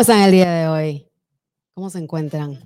¿Cómo 0.00 0.12
están 0.12 0.22
el 0.22 0.32
día 0.32 0.50
de 0.50 0.66
hoy? 0.66 1.06
¿Cómo 1.74 1.90
se 1.90 1.98
encuentran? 1.98 2.58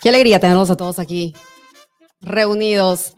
Qué 0.00 0.08
alegría 0.08 0.38
tenerlos 0.38 0.70
a 0.70 0.76
todos 0.76 1.00
aquí 1.00 1.34
reunidos. 2.20 3.16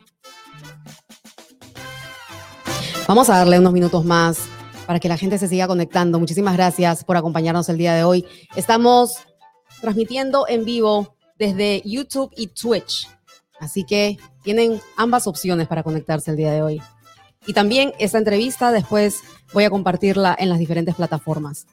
Vamos 3.07 3.29
a 3.29 3.37
darle 3.37 3.59
unos 3.59 3.75
minutos 3.75 4.03
más 4.07 4.39
para 4.87 4.99
que 4.99 5.11
la 5.11 5.19
gente 5.19 5.37
se 5.37 5.47
siga 5.47 5.67
conectando. 5.67 6.19
Muchísimas 6.19 6.57
gracias 6.57 7.05
por 7.05 7.19
acompañarnos 7.19 7.69
el 7.69 7.77
día 7.77 7.93
de 7.93 8.05
hoy. 8.05 8.25
Estamos 8.55 9.17
transmitiendo 9.83 10.49
en 10.49 10.65
vivo 10.65 11.15
desde 11.39 11.83
YouTube 11.85 12.33
y 12.35 12.47
Twitch. 12.47 13.11
Así 13.61 13.85
que 13.85 14.17
tienen 14.43 14.81
ambas 14.97 15.27
opciones 15.27 15.69
para 15.69 15.83
conectarse 15.83 16.31
el 16.31 16.39
día 16.39 16.53
de 16.53 16.63
hoy. 16.63 16.83
Y 17.47 17.53
también 17.53 17.93
esta 17.99 18.17
entrevista 18.17 18.73
después 18.73 19.21
voy 19.53 19.65
a 19.65 19.71
compartirla 19.71 20.35
en 20.39 20.49
las 20.49 20.59
diferentes 20.59 20.95
plataformas. 20.95 21.67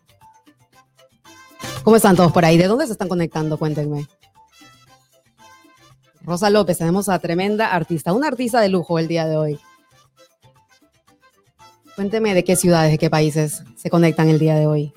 ¿Cómo 1.83 1.97
están 1.97 2.15
todos 2.15 2.31
por 2.31 2.45
ahí? 2.45 2.57
¿De 2.57 2.67
dónde 2.67 2.85
se 2.85 2.93
están 2.93 3.09
conectando? 3.09 3.57
Cuéntenme. 3.57 4.07
Rosa 6.21 6.49
López, 6.49 6.77
tenemos 6.77 7.09
a 7.09 7.19
tremenda 7.19 7.73
artista, 7.73 8.13
una 8.13 8.27
artista 8.27 8.61
de 8.61 8.69
lujo 8.69 8.99
el 8.99 9.09
día 9.09 9.25
de 9.25 9.35
hoy. 9.35 9.59
Cuénteme 11.95 12.33
de 12.33 12.45
qué 12.45 12.55
ciudades, 12.55 12.91
de 12.91 12.97
qué 12.97 13.09
países 13.09 13.63
se 13.75 13.89
conectan 13.89 14.29
el 14.29 14.39
día 14.39 14.55
de 14.55 14.65
hoy. 14.65 14.93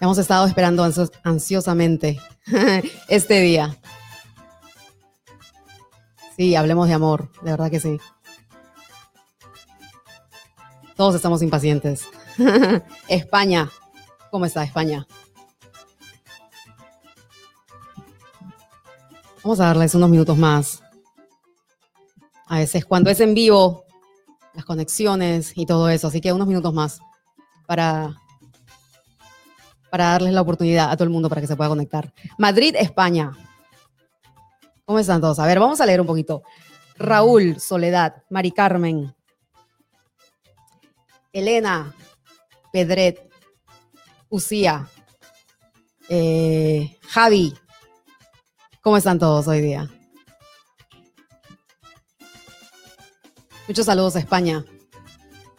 Hemos 0.00 0.18
estado 0.18 0.46
esperando 0.46 0.84
ansiosamente 1.22 2.20
este 3.08 3.40
día. 3.40 3.78
Sí, 6.36 6.56
hablemos 6.56 6.88
de 6.88 6.94
amor, 6.94 7.30
de 7.42 7.52
verdad 7.52 7.70
que 7.70 7.80
sí. 7.80 7.98
Todos 10.96 11.14
estamos 11.14 11.42
impacientes. 11.42 12.08
España, 13.08 13.70
¿cómo 14.36 14.44
está 14.44 14.62
España? 14.62 15.06
Vamos 19.42 19.60
a 19.60 19.64
darles 19.64 19.94
unos 19.94 20.10
minutos 20.10 20.36
más. 20.36 20.82
A 22.46 22.58
veces 22.58 22.84
cuando 22.84 23.08
es 23.08 23.18
en 23.20 23.32
vivo, 23.32 23.86
las 24.52 24.66
conexiones 24.66 25.56
y 25.56 25.64
todo 25.64 25.88
eso. 25.88 26.08
Así 26.08 26.20
que 26.20 26.34
unos 26.34 26.46
minutos 26.46 26.74
más 26.74 27.00
para, 27.66 28.14
para 29.90 30.10
darles 30.10 30.34
la 30.34 30.42
oportunidad 30.42 30.90
a 30.90 30.96
todo 30.96 31.04
el 31.04 31.10
mundo 31.10 31.30
para 31.30 31.40
que 31.40 31.46
se 31.46 31.56
pueda 31.56 31.70
conectar. 31.70 32.12
Madrid, 32.36 32.76
España. 32.78 33.32
¿Cómo 34.84 34.98
están 34.98 35.22
todos? 35.22 35.38
A 35.38 35.46
ver, 35.46 35.58
vamos 35.58 35.80
a 35.80 35.86
leer 35.86 36.02
un 36.02 36.06
poquito. 36.06 36.42
Raúl, 36.98 37.58
Soledad, 37.58 38.22
Mari 38.28 38.52
Carmen, 38.52 39.14
Elena, 41.32 41.94
Pedret, 42.70 43.25
Usía, 44.28 44.88
eh, 46.08 46.96
Javi, 47.08 47.54
¿Cómo 48.86 48.98
están 48.98 49.18
todos 49.18 49.48
hoy 49.48 49.62
día? 49.62 49.90
Muchos 53.66 53.84
saludos 53.84 54.14
a 54.14 54.20
España 54.20 54.64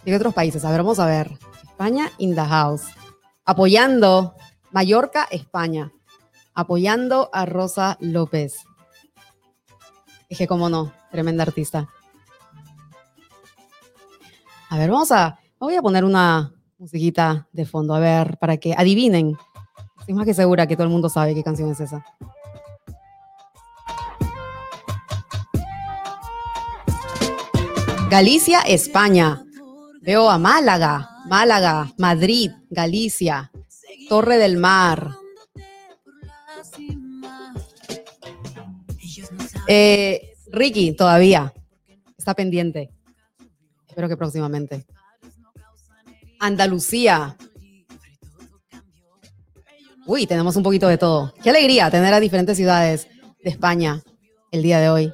y 0.06 0.12
de 0.12 0.16
otros 0.16 0.34
países. 0.34 0.64
A 0.64 0.72
ver, 0.72 0.78
vamos 0.80 0.98
a 1.00 1.06
ver. 1.06 1.38
España 1.62 2.10
in 2.20 2.36
the 2.36 2.46
house. 2.46 2.84
Apoyando 3.44 4.34
Mallorca, 4.72 5.28
España. 5.30 5.92
Apoyando 6.54 7.30
a 7.34 7.46
Rosa 7.46 7.98
López. 8.00 8.56
Dije, 10.30 10.48
cómo 10.48 10.70
no, 10.70 10.94
tremenda 11.12 11.44
artista. 11.44 11.90
A 14.70 14.78
ver, 14.78 14.90
vamos 14.90 15.12
a. 15.12 15.38
Voy 15.60 15.76
a 15.76 15.82
poner 15.82 16.06
una 16.06 16.54
musiquita 16.78 17.48
de 17.52 17.66
fondo, 17.66 17.94
a 17.94 18.00
ver, 18.00 18.38
para 18.38 18.58
que 18.58 18.74
adivinen. 18.78 19.38
Estoy 20.00 20.14
más 20.16 20.26
que 20.26 20.34
segura 20.34 20.68
que 20.68 20.76
todo 20.76 20.86
el 20.86 20.94
mundo 20.94 21.10
sabe 21.10 21.34
qué 21.34 21.44
canción 21.44 21.72
es 21.72 21.80
esa. 21.80 22.06
Galicia, 28.10 28.62
España. 28.62 29.44
Veo 30.02 30.30
a 30.30 30.38
Málaga, 30.38 31.10
Málaga, 31.26 31.92
Madrid, 31.98 32.52
Galicia, 32.70 33.52
Torre 34.08 34.38
del 34.38 34.58
Mar. 34.58 35.12
Eh, 39.68 40.34
Ricky, 40.52 40.94
todavía. 40.94 41.54
Está 42.18 42.34
pendiente. 42.34 42.90
Espero 43.90 44.08
que 44.08 44.16
próximamente. 44.16 44.86
Andalucía. 46.40 47.36
Uy, 50.06 50.26
tenemos 50.26 50.56
un 50.56 50.64
poquito 50.64 50.88
de 50.88 50.98
todo. 50.98 51.34
Qué 51.44 51.50
alegría 51.50 51.92
tener 51.92 52.14
a 52.14 52.20
diferentes 52.20 52.56
ciudades 52.56 53.08
de 53.44 53.50
España 53.50 54.02
el 54.52 54.64
día 54.64 54.80
de 54.80 54.90
hoy. 54.90 55.14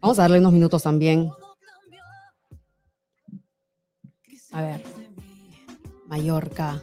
Vamos 0.00 0.18
a 0.18 0.22
darle 0.22 0.38
unos 0.38 0.52
minutos 0.52 0.82
también. 0.82 1.30
A 4.52 4.62
ver. 4.62 4.82
Mallorca. 6.06 6.82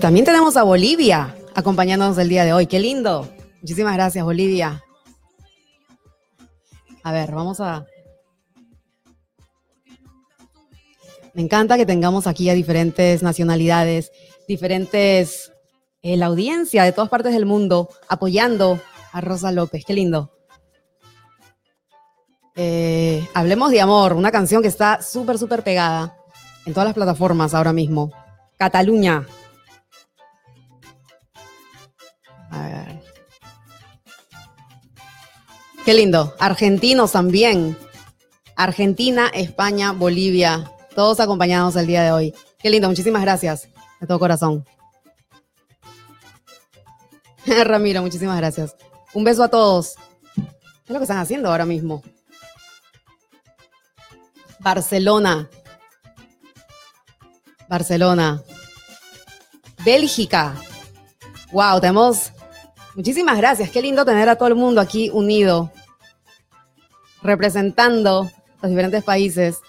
También 0.00 0.24
tenemos 0.24 0.56
a 0.56 0.62
Bolivia 0.62 1.36
acompañándonos 1.54 2.16
el 2.18 2.28
día 2.28 2.44
de 2.44 2.52
hoy. 2.52 2.66
Qué 2.66 2.80
lindo. 2.80 3.28
Muchísimas 3.60 3.94
gracias, 3.94 4.24
Bolivia. 4.24 4.82
A 7.02 7.12
ver, 7.12 7.32
vamos 7.32 7.60
a... 7.60 7.84
Me 11.34 11.42
encanta 11.42 11.76
que 11.76 11.86
tengamos 11.86 12.26
aquí 12.26 12.50
a 12.50 12.54
diferentes 12.54 13.22
nacionalidades, 13.22 14.10
diferentes, 14.48 15.52
eh, 16.02 16.16
la 16.16 16.26
audiencia 16.26 16.82
de 16.82 16.92
todas 16.92 17.10
partes 17.10 17.32
del 17.32 17.46
mundo 17.46 17.88
apoyando 18.08 18.80
a 19.12 19.20
Rosa 19.20 19.52
López, 19.52 19.84
qué 19.84 19.94
lindo. 19.94 20.32
Eh, 22.56 23.26
hablemos 23.32 23.70
de 23.70 23.80
amor, 23.80 24.14
una 24.14 24.32
canción 24.32 24.60
que 24.60 24.68
está 24.68 25.02
súper, 25.02 25.38
súper 25.38 25.62
pegada 25.62 26.16
en 26.66 26.74
todas 26.74 26.88
las 26.88 26.94
plataformas 26.94 27.54
ahora 27.54 27.72
mismo. 27.72 28.12
Cataluña. 28.58 29.26
A 32.50 32.62
ver. 32.62 33.00
Qué 35.84 35.94
lindo. 35.94 36.34
Argentinos 36.38 37.12
también. 37.12 37.78
Argentina, 38.56 39.30
España, 39.32 39.92
Bolivia. 39.92 40.70
Todos 41.00 41.18
acompañados 41.18 41.76
el 41.76 41.86
día 41.86 42.02
de 42.02 42.12
hoy. 42.12 42.34
Qué 42.58 42.68
lindo. 42.68 42.86
Muchísimas 42.86 43.22
gracias. 43.22 43.70
De 44.02 44.06
todo 44.06 44.18
corazón. 44.18 44.66
Ramiro, 47.46 48.02
muchísimas 48.02 48.36
gracias. 48.36 48.76
Un 49.14 49.24
beso 49.24 49.42
a 49.42 49.48
todos. 49.48 49.94
¿Qué 50.34 50.42
es 50.42 50.90
lo 50.90 50.98
que 50.98 51.04
están 51.04 51.16
haciendo 51.16 51.48
ahora 51.48 51.64
mismo? 51.64 52.02
Barcelona. 54.58 55.48
Barcelona. 57.66 58.42
Bélgica. 59.82 60.54
Wow, 61.50 61.80
tenemos. 61.80 62.30
Muchísimas 62.94 63.38
gracias. 63.38 63.70
Qué 63.70 63.80
lindo 63.80 64.04
tener 64.04 64.28
a 64.28 64.36
todo 64.36 64.48
el 64.48 64.54
mundo 64.54 64.82
aquí 64.82 65.08
unido, 65.14 65.72
representando 67.22 68.30
los 68.60 68.68
diferentes 68.68 69.02
países, 69.02 69.60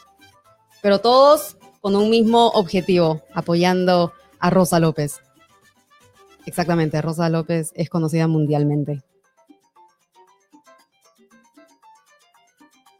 pero 0.81 0.99
todos 0.99 1.57
con 1.81 1.95
un 1.95 2.09
mismo 2.09 2.47
objetivo, 2.49 3.21
apoyando 3.33 4.13
a 4.39 4.49
Rosa 4.49 4.79
López. 4.79 5.19
Exactamente, 6.45 7.01
Rosa 7.01 7.29
López 7.29 7.71
es 7.75 7.89
conocida 7.89 8.27
mundialmente. 8.27 9.03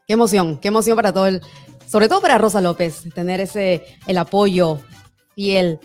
Qué 0.06 0.14
emoción, 0.14 0.58
qué 0.58 0.68
emoción 0.68 0.96
para 0.96 1.12
todo 1.12 1.26
el, 1.26 1.40
sobre 1.86 2.08
todo 2.08 2.20
para 2.20 2.38
Rosa 2.38 2.60
López, 2.60 3.04
tener 3.14 3.40
ese, 3.40 3.84
el 4.06 4.18
apoyo 4.18 4.78
fiel 5.34 5.80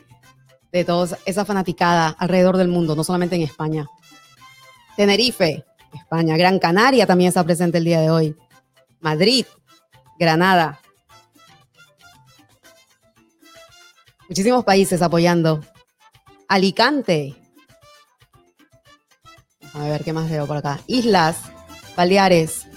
de 0.72 0.84
toda 0.84 1.18
esa 1.26 1.46
fanaticada 1.46 2.10
alrededor 2.10 2.58
del 2.58 2.68
mundo, 2.68 2.96
no 2.96 3.04
solamente 3.04 3.36
en 3.36 3.44
España. 3.44 3.88
Tenerife, 4.96 5.64
España. 5.94 6.38
Gran 6.38 6.60
Canaria 6.60 7.06
también 7.06 7.30
está 7.30 7.44
presente 7.44 7.78
el 7.78 7.86
día 7.86 8.02
de 8.02 8.10
hoy. 8.10 8.36
Madrid, 9.00 9.46
Granada. 10.20 10.80
Muchísimos 14.30 14.64
países 14.64 15.02
apoyando. 15.02 15.62
Alicante. 16.48 17.36
A 19.74 19.84
ver 19.88 20.04
qué 20.04 20.14
más 20.14 20.30
veo 20.30 20.48
por 20.48 20.58
acá. 20.58 20.80
Islas, 20.88 21.38
Baleares, 21.96 22.68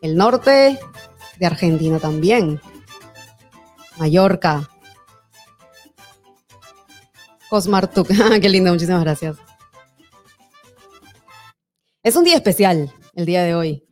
el 0.00 0.16
norte 0.16 0.78
de 1.38 1.46
Argentina 1.46 1.98
también. 1.98 2.60
Mallorca. 3.96 4.68
Cosmartuk. 7.50 8.08
Qué 8.40 8.48
lindo, 8.48 8.70
muchísimas 8.70 9.02
gracias. 9.02 9.36
Es 12.02 12.14
un 12.14 12.24
día 12.24 12.36
especial 12.36 12.92
el 13.14 13.26
día 13.26 13.42
de 13.42 13.54
hoy. 13.54 13.84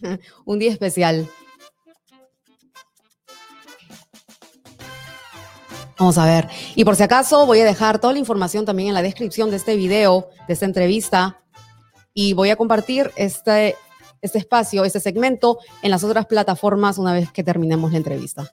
un 0.44 0.58
día 0.58 0.72
especial. 0.72 1.28
Vamos 6.02 6.18
a 6.18 6.26
ver. 6.26 6.48
Y 6.74 6.84
por 6.84 6.96
si 6.96 7.04
acaso 7.04 7.46
voy 7.46 7.60
a 7.60 7.64
dejar 7.64 8.00
toda 8.00 8.12
la 8.12 8.18
información 8.18 8.64
también 8.64 8.88
en 8.88 8.94
la 8.94 9.02
descripción 9.02 9.50
de 9.50 9.56
este 9.56 9.76
video, 9.76 10.30
de 10.48 10.54
esta 10.54 10.64
entrevista. 10.64 11.40
Y 12.12 12.32
voy 12.32 12.50
a 12.50 12.56
compartir 12.56 13.12
este, 13.14 13.76
este 14.20 14.38
espacio, 14.38 14.84
este 14.84 14.98
segmento 14.98 15.60
en 15.80 15.92
las 15.92 16.02
otras 16.02 16.26
plataformas 16.26 16.98
una 16.98 17.12
vez 17.12 17.30
que 17.30 17.44
terminemos 17.44 17.92
la 17.92 17.98
entrevista. 17.98 18.52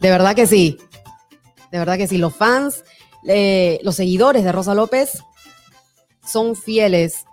De 0.00 0.08
verdad 0.10 0.34
que 0.34 0.46
sí. 0.46 0.78
De 1.70 1.78
verdad 1.78 1.98
que 1.98 2.06
sí. 2.06 2.16
Los 2.16 2.34
fans, 2.34 2.84
eh, 3.26 3.80
los 3.82 3.96
seguidores 3.96 4.44
de 4.44 4.52
Rosa 4.52 4.74
López 4.74 5.22
son 6.26 6.56
fieles. 6.56 7.26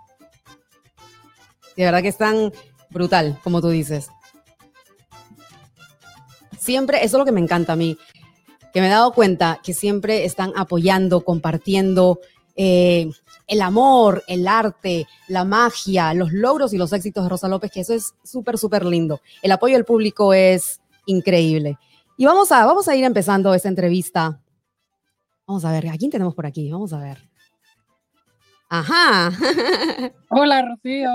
De 1.78 1.84
verdad 1.86 2.02
que 2.02 2.08
están 2.08 2.52
brutal, 2.90 3.40
como 3.42 3.62
tú 3.62 3.70
dices. 3.70 4.10
Siempre, 6.66 7.04
eso 7.04 7.16
es 7.16 7.18
lo 7.20 7.24
que 7.24 7.30
me 7.30 7.40
encanta 7.40 7.74
a 7.74 7.76
mí, 7.76 7.96
que 8.72 8.80
me 8.80 8.88
he 8.88 8.90
dado 8.90 9.12
cuenta 9.12 9.60
que 9.62 9.72
siempre 9.72 10.24
están 10.24 10.52
apoyando, 10.56 11.20
compartiendo 11.20 12.18
eh, 12.56 13.08
el 13.46 13.62
amor, 13.62 14.24
el 14.26 14.48
arte, 14.48 15.06
la 15.28 15.44
magia, 15.44 16.12
los 16.12 16.32
logros 16.32 16.72
y 16.72 16.76
los 16.76 16.92
éxitos 16.92 17.22
de 17.22 17.30
Rosa 17.30 17.46
López, 17.46 17.70
que 17.70 17.82
eso 17.82 17.94
es 17.94 18.14
súper, 18.24 18.58
súper 18.58 18.84
lindo. 18.84 19.20
El 19.42 19.52
apoyo 19.52 19.74
del 19.74 19.84
público 19.84 20.34
es 20.34 20.80
increíble. 21.06 21.78
Y 22.16 22.26
vamos 22.26 22.50
a, 22.50 22.66
vamos 22.66 22.88
a 22.88 22.96
ir 22.96 23.04
empezando 23.04 23.54
esta 23.54 23.68
entrevista. 23.68 24.40
Vamos 25.46 25.64
a 25.64 25.70
ver, 25.70 25.88
¿a 25.88 25.96
quién 25.96 26.10
tenemos 26.10 26.34
por 26.34 26.46
aquí? 26.46 26.68
Vamos 26.72 26.92
a 26.92 26.98
ver. 26.98 27.18
Ajá. 28.68 29.30
Hola, 30.30 30.62
Rocío. 30.68 31.10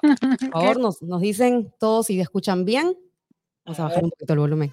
Por 0.00 0.50
favor, 0.50 0.80
nos, 0.80 1.00
nos 1.02 1.20
dicen 1.20 1.72
todos 1.78 2.06
si 2.06 2.18
escuchan 2.18 2.64
bien. 2.64 2.96
Vamos 3.64 3.80
a 3.80 3.84
bajar 3.84 4.04
un 4.04 4.10
poquito 4.10 4.32
el 4.32 4.38
volumen. 4.38 4.72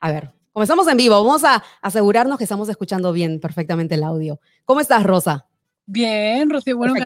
A 0.00 0.12
ver, 0.12 0.30
comenzamos 0.52 0.86
en 0.88 0.96
vivo. 0.96 1.14
Vamos 1.22 1.44
a 1.44 1.62
asegurarnos 1.80 2.38
que 2.38 2.44
estamos 2.44 2.68
escuchando 2.68 3.12
bien 3.12 3.40
perfectamente 3.40 3.94
el 3.94 4.04
audio. 4.04 4.40
¿Cómo 4.64 4.80
estás, 4.80 5.02
Rosa? 5.02 5.46
Bien, 5.86 6.48
Rocío. 6.50 6.76
Bueno, 6.76 6.94
que 6.94 7.00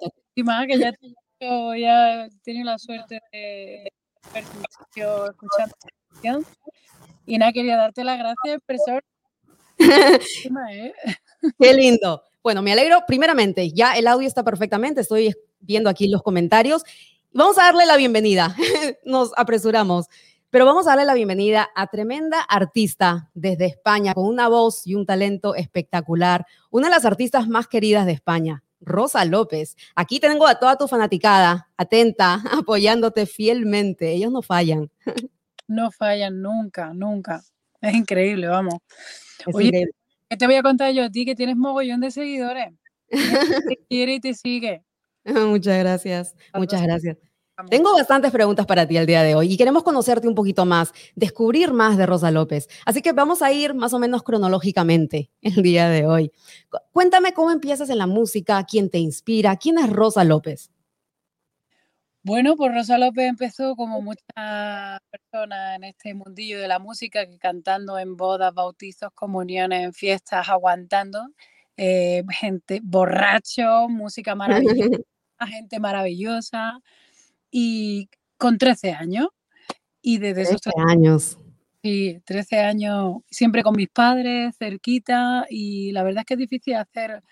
ya, 0.78 0.92
ya 1.76 2.24
he 2.26 2.30
tenido 2.42 2.64
la 2.64 2.78
suerte 2.78 3.20
de 3.32 3.92
escuchando 4.34 5.74
y 7.26 7.38
nada, 7.38 7.52
quería 7.52 7.76
darte 7.76 8.04
las 8.04 8.18
gracias, 8.18 8.60
profesor. 8.66 9.04
¿eh? 10.72 10.92
Qué 11.58 11.74
lindo. 11.74 12.22
Bueno, 12.42 12.62
me 12.62 12.72
alegro. 12.72 13.02
Primeramente, 13.06 13.70
ya 13.70 13.96
el 13.96 14.06
audio 14.06 14.26
está 14.26 14.42
perfectamente. 14.42 15.02
Estoy 15.02 15.34
viendo 15.60 15.90
aquí 15.90 16.08
los 16.08 16.22
comentarios. 16.22 16.84
Vamos 17.32 17.58
a 17.58 17.64
darle 17.64 17.86
la 17.86 17.96
bienvenida. 17.96 18.56
Nos 19.04 19.32
apresuramos. 19.36 20.06
Pero 20.50 20.64
vamos 20.64 20.86
a 20.86 20.90
darle 20.90 21.04
la 21.04 21.12
bienvenida 21.12 21.68
a 21.74 21.88
tremenda 21.88 22.40
artista 22.40 23.30
desde 23.34 23.66
España, 23.66 24.14
con 24.14 24.26
una 24.26 24.48
voz 24.48 24.86
y 24.86 24.94
un 24.94 25.04
talento 25.04 25.54
espectacular. 25.54 26.46
Una 26.70 26.88
de 26.88 26.94
las 26.94 27.04
artistas 27.04 27.48
más 27.48 27.68
queridas 27.68 28.06
de 28.06 28.12
España, 28.12 28.64
Rosa 28.80 29.26
López. 29.26 29.76
Aquí 29.94 30.20
tengo 30.20 30.46
a 30.46 30.58
toda 30.58 30.76
tu 30.76 30.88
fanaticada, 30.88 31.68
atenta, 31.76 32.42
apoyándote 32.52 33.26
fielmente. 33.26 34.12
Ellos 34.12 34.32
no 34.32 34.40
fallan. 34.40 34.90
no 35.66 35.90
fallan 35.90 36.40
nunca, 36.40 36.94
nunca. 36.94 37.42
Es 37.82 37.94
increíble, 37.94 38.46
vamos. 38.46 38.76
Oye, 39.52 39.90
¿qué 40.30 40.36
te 40.38 40.46
voy 40.46 40.54
a 40.56 40.62
contar 40.62 40.92
yo 40.92 41.04
a 41.04 41.10
ti 41.10 41.26
que 41.26 41.34
tienes 41.34 41.56
mogollón 41.56 42.00
de 42.00 42.10
seguidores? 42.10 42.72
te 43.68 43.76
quiere 43.86 44.14
y 44.14 44.20
te 44.20 44.32
sigue. 44.32 44.82
Muchas 45.24 45.78
gracias, 45.78 46.34
muchas 46.54 46.80
gracias. 46.80 47.18
Tengo 47.66 47.92
bastantes 47.92 48.30
preguntas 48.30 48.66
para 48.66 48.86
ti 48.86 48.96
el 48.96 49.06
día 49.06 49.22
de 49.22 49.34
hoy 49.34 49.52
y 49.52 49.56
queremos 49.56 49.82
conocerte 49.82 50.28
un 50.28 50.34
poquito 50.36 50.64
más, 50.64 50.92
descubrir 51.16 51.72
más 51.72 51.96
de 51.96 52.06
Rosa 52.06 52.30
López. 52.30 52.68
Así 52.84 53.02
que 53.02 53.12
vamos 53.12 53.42
a 53.42 53.50
ir 53.52 53.74
más 53.74 53.92
o 53.92 53.98
menos 53.98 54.22
cronológicamente 54.22 55.30
el 55.42 55.62
día 55.62 55.88
de 55.88 56.06
hoy. 56.06 56.32
Cuéntame 56.92 57.32
cómo 57.34 57.50
empiezas 57.50 57.90
en 57.90 57.98
la 57.98 58.06
música, 58.06 58.64
quién 58.64 58.90
te 58.90 58.98
inspira, 58.98 59.56
quién 59.56 59.78
es 59.78 59.90
Rosa 59.90 60.22
López. 60.22 60.70
Bueno, 62.22 62.56
pues 62.56 62.72
Rosa 62.72 62.98
López 62.98 63.26
empezó 63.26 63.74
como 63.74 64.02
muchas 64.02 65.00
personas 65.10 65.76
en 65.76 65.84
este 65.84 66.14
mundillo 66.14 66.60
de 66.60 66.68
la 66.68 66.78
música, 66.78 67.26
que 67.26 67.38
cantando 67.38 67.98
en 67.98 68.16
bodas, 68.16 68.52
bautizos, 68.54 69.10
comuniones, 69.14 69.82
en 69.84 69.92
fiestas, 69.94 70.48
aguantando, 70.48 71.26
eh, 71.76 72.22
gente 72.30 72.80
borracho, 72.82 73.88
música 73.88 74.34
maravillosa, 74.34 74.98
gente 75.48 75.80
maravillosa, 75.80 76.80
y 77.50 78.08
con 78.36 78.58
13 78.58 78.92
años. 78.92 79.28
Y 80.00 80.18
desde 80.18 80.44
13 80.44 80.54
esos 80.54 80.72
años. 80.88 81.38
Sí, 81.82 82.20
13 82.24 82.58
años, 82.60 83.16
siempre 83.30 83.62
con 83.62 83.76
mis 83.76 83.88
padres, 83.88 84.56
cerquita, 84.58 85.46
y 85.48 85.92
la 85.92 86.02
verdad 86.02 86.20
es 86.20 86.26
que 86.26 86.34
es 86.34 86.40
difícil 86.40 86.74
hacer 86.74 87.22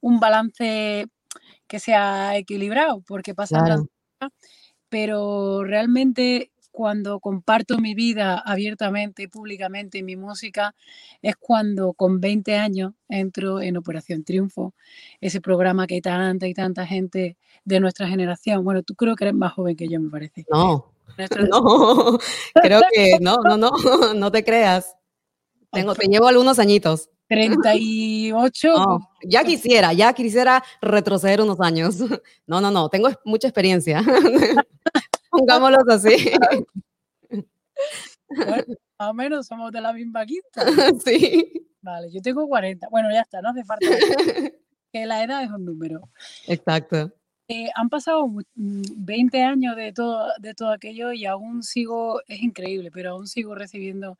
un 0.00 0.18
balance 0.18 1.06
que 1.66 1.78
sea 1.78 2.36
equilibrado, 2.36 3.02
porque 3.06 3.34
pasan 3.34 3.86
pero 4.88 5.64
realmente 5.64 6.51
cuando 6.72 7.20
comparto 7.20 7.78
mi 7.78 7.94
vida 7.94 8.38
abiertamente 8.38 9.22
y 9.24 9.26
públicamente 9.28 10.02
mi 10.02 10.16
música 10.16 10.74
es 11.20 11.36
cuando 11.36 11.92
con 11.92 12.20
20 12.20 12.56
años 12.56 12.94
entro 13.08 13.60
en 13.60 13.76
Operación 13.76 14.24
Triunfo, 14.24 14.74
ese 15.20 15.40
programa 15.40 15.86
que 15.86 16.00
tanta 16.00 16.48
y 16.48 16.54
tanta 16.54 16.86
gente 16.86 17.36
de 17.64 17.80
nuestra 17.80 18.08
generación, 18.08 18.64
bueno, 18.64 18.82
tú 18.82 18.94
creo 18.94 19.14
que 19.14 19.24
eres 19.24 19.34
más 19.34 19.52
joven 19.52 19.76
que 19.76 19.88
yo, 19.88 20.00
me 20.00 20.10
parece. 20.10 20.44
No, 20.50 20.92
no, 21.50 22.18
creo 22.54 22.80
que 22.92 23.18
no, 23.20 23.36
no, 23.44 23.56
no, 23.56 23.70
no 24.14 24.32
te 24.32 24.42
creas. 24.42 24.96
Tengo, 25.70 25.94
te 25.94 26.06
llevo 26.06 26.26
algunos 26.26 26.58
añitos. 26.58 27.08
38. 27.28 28.74
ya 29.24 29.42
quisiera, 29.42 29.92
ya 29.94 30.12
quisiera 30.12 30.62
retroceder 30.80 31.40
unos 31.40 31.60
años. 31.60 31.96
No, 32.46 32.60
no, 32.60 32.70
no, 32.70 32.88
tengo 32.90 33.08
mucha 33.24 33.48
experiencia. 33.48 34.04
Pongámoslo 35.32 35.78
así. 35.88 36.30
más 38.28 38.64
o 38.98 39.14
menos 39.14 39.46
somos 39.46 39.72
de 39.72 39.80
la 39.80 39.92
misma 39.92 40.24
quinta. 40.26 40.64
Sí. 41.04 41.52
Vale, 41.80 42.12
yo 42.12 42.20
tengo 42.20 42.46
40. 42.46 42.88
Bueno, 42.90 43.10
ya 43.10 43.22
está, 43.22 43.40
no 43.40 43.48
hace 43.48 43.64
falta. 43.64 43.86
que 44.92 45.06
la 45.06 45.24
edad 45.24 45.42
es 45.42 45.50
un 45.50 45.64
número. 45.64 46.10
Exacto. 46.46 47.12
Eh, 47.48 47.70
han 47.74 47.88
pasado 47.88 48.28
20 48.54 49.38
mm, 49.38 49.42
años 49.42 49.74
de 49.74 49.92
todo, 49.92 50.28
de 50.38 50.54
todo 50.54 50.70
aquello 50.70 51.12
y 51.12 51.24
aún 51.24 51.62
sigo, 51.62 52.20
es 52.28 52.42
increíble, 52.42 52.90
pero 52.92 53.12
aún 53.12 53.26
sigo 53.26 53.54
recibiendo 53.54 54.16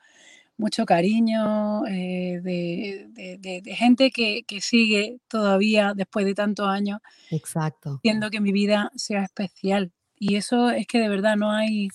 mucho 0.56 0.86
cariño 0.86 1.86
eh, 1.86 2.40
de, 2.42 3.74
gente 3.74 4.10
que, 4.10 4.44
sigue 4.60 5.18
todavía 5.28 5.92
después 5.94 6.24
de 6.24 6.34
tantos 6.34 6.66
años. 6.68 7.00
Exacto. 7.30 7.96
Haciendo 7.96 8.30
que 8.30 8.40
mi 8.40 8.52
vida 8.52 8.90
sea 8.94 9.24
especial. 9.24 9.92
Y 10.24 10.36
eso 10.36 10.70
es 10.70 10.86
que 10.86 11.00
de 11.00 11.08
verdad 11.08 11.34
no 11.34 11.50
hay, 11.50 11.88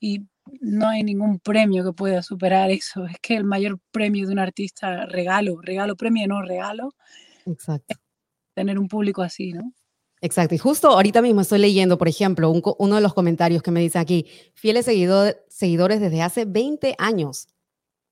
y 0.00 0.22
no 0.60 0.88
hay 0.88 1.04
ningún 1.04 1.38
premio 1.38 1.84
que 1.84 1.92
pueda 1.92 2.20
superar 2.20 2.72
eso. 2.72 3.04
Es 3.06 3.16
que 3.22 3.36
el 3.36 3.44
mayor 3.44 3.78
premio 3.92 4.26
de 4.26 4.32
un 4.32 4.40
artista, 4.40 5.06
regalo, 5.06 5.60
regalo, 5.62 5.94
premio, 5.94 6.26
no 6.26 6.42
regalo. 6.42 6.96
Exacto. 7.46 7.94
Tener 8.54 8.76
un 8.76 8.88
público 8.88 9.22
así, 9.22 9.52
¿no? 9.52 9.72
Exacto. 10.20 10.56
Y 10.56 10.58
justo 10.58 10.88
ahorita 10.88 11.22
mismo 11.22 11.42
estoy 11.42 11.60
leyendo, 11.60 11.96
por 11.96 12.08
ejemplo, 12.08 12.50
uno 12.50 12.96
de 12.96 13.00
los 13.00 13.14
comentarios 13.14 13.62
que 13.62 13.70
me 13.70 13.80
dice 13.80 14.00
aquí, 14.00 14.26
fieles 14.54 14.86
seguidores 14.86 16.00
desde 16.00 16.22
hace 16.22 16.46
20 16.46 16.96
años. 16.98 17.46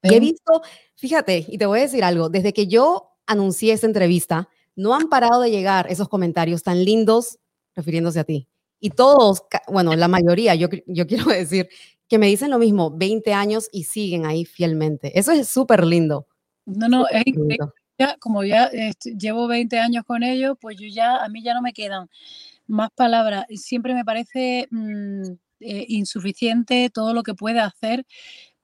Y 0.05 0.15
he 0.15 0.21
visto, 0.21 0.63
fíjate, 0.95 1.47
y 1.49 1.59
te 1.59 1.67
voy 1.67 1.81
a 1.81 1.83
decir 1.83 2.05
algo, 2.05 2.29
desde 2.29 2.53
que 2.53 2.69
yo 2.69 3.11
anuncié 3.27 3.73
esta 3.73 3.89
entrevista, 3.89 4.49
no 4.77 4.95
han 4.95 5.09
parado 5.09 5.41
de 5.41 5.51
llegar 5.51 5.91
esos 5.91 6.09
comentarios 6.09 6.63
tan 6.63 6.85
lindos 6.85 7.41
refiriéndose 7.75 8.21
a 8.21 8.25
ti. 8.25 8.47
Y 8.85 8.91
todos, 8.91 9.45
bueno, 9.69 9.95
la 9.95 10.09
mayoría, 10.09 10.57
yo, 10.57 10.67
yo 10.89 11.07
quiero 11.07 11.25
decir, 11.31 11.69
que 12.09 12.19
me 12.19 12.27
dicen 12.27 12.51
lo 12.51 12.59
mismo, 12.59 12.91
20 12.91 13.33
años 13.33 13.69
y 13.73 13.85
siguen 13.85 14.27
ahí 14.27 14.45
fielmente. 14.45 15.17
Eso 15.17 15.31
es 15.31 15.49
súper 15.49 15.87
lindo. 15.87 16.27
No, 16.67 16.89
no, 16.89 17.07
es 17.09 17.23
Ya, 17.97 18.17
como 18.19 18.43
ya 18.43 18.65
este, 18.67 19.15
llevo 19.17 19.47
20 19.47 19.79
años 19.79 20.05
con 20.05 20.25
ellos, 20.25 20.57
pues 20.61 20.77
yo 20.79 20.89
ya, 20.89 21.25
a 21.25 21.29
mí 21.29 21.45
ya 21.45 21.55
no 21.55 21.62
me 21.62 21.73
quedan 21.73 22.09
más 22.67 22.91
palabras. 22.91 23.47
Siempre 23.55 23.95
me 23.95 24.05
parece 24.05 24.67
mm, 24.73 25.31
eh, 25.61 25.87
insuficiente 25.89 26.91
todo 26.93 27.15
lo 27.15 27.23
que 27.23 27.35
puede 27.35 27.61
hacer 27.61 28.05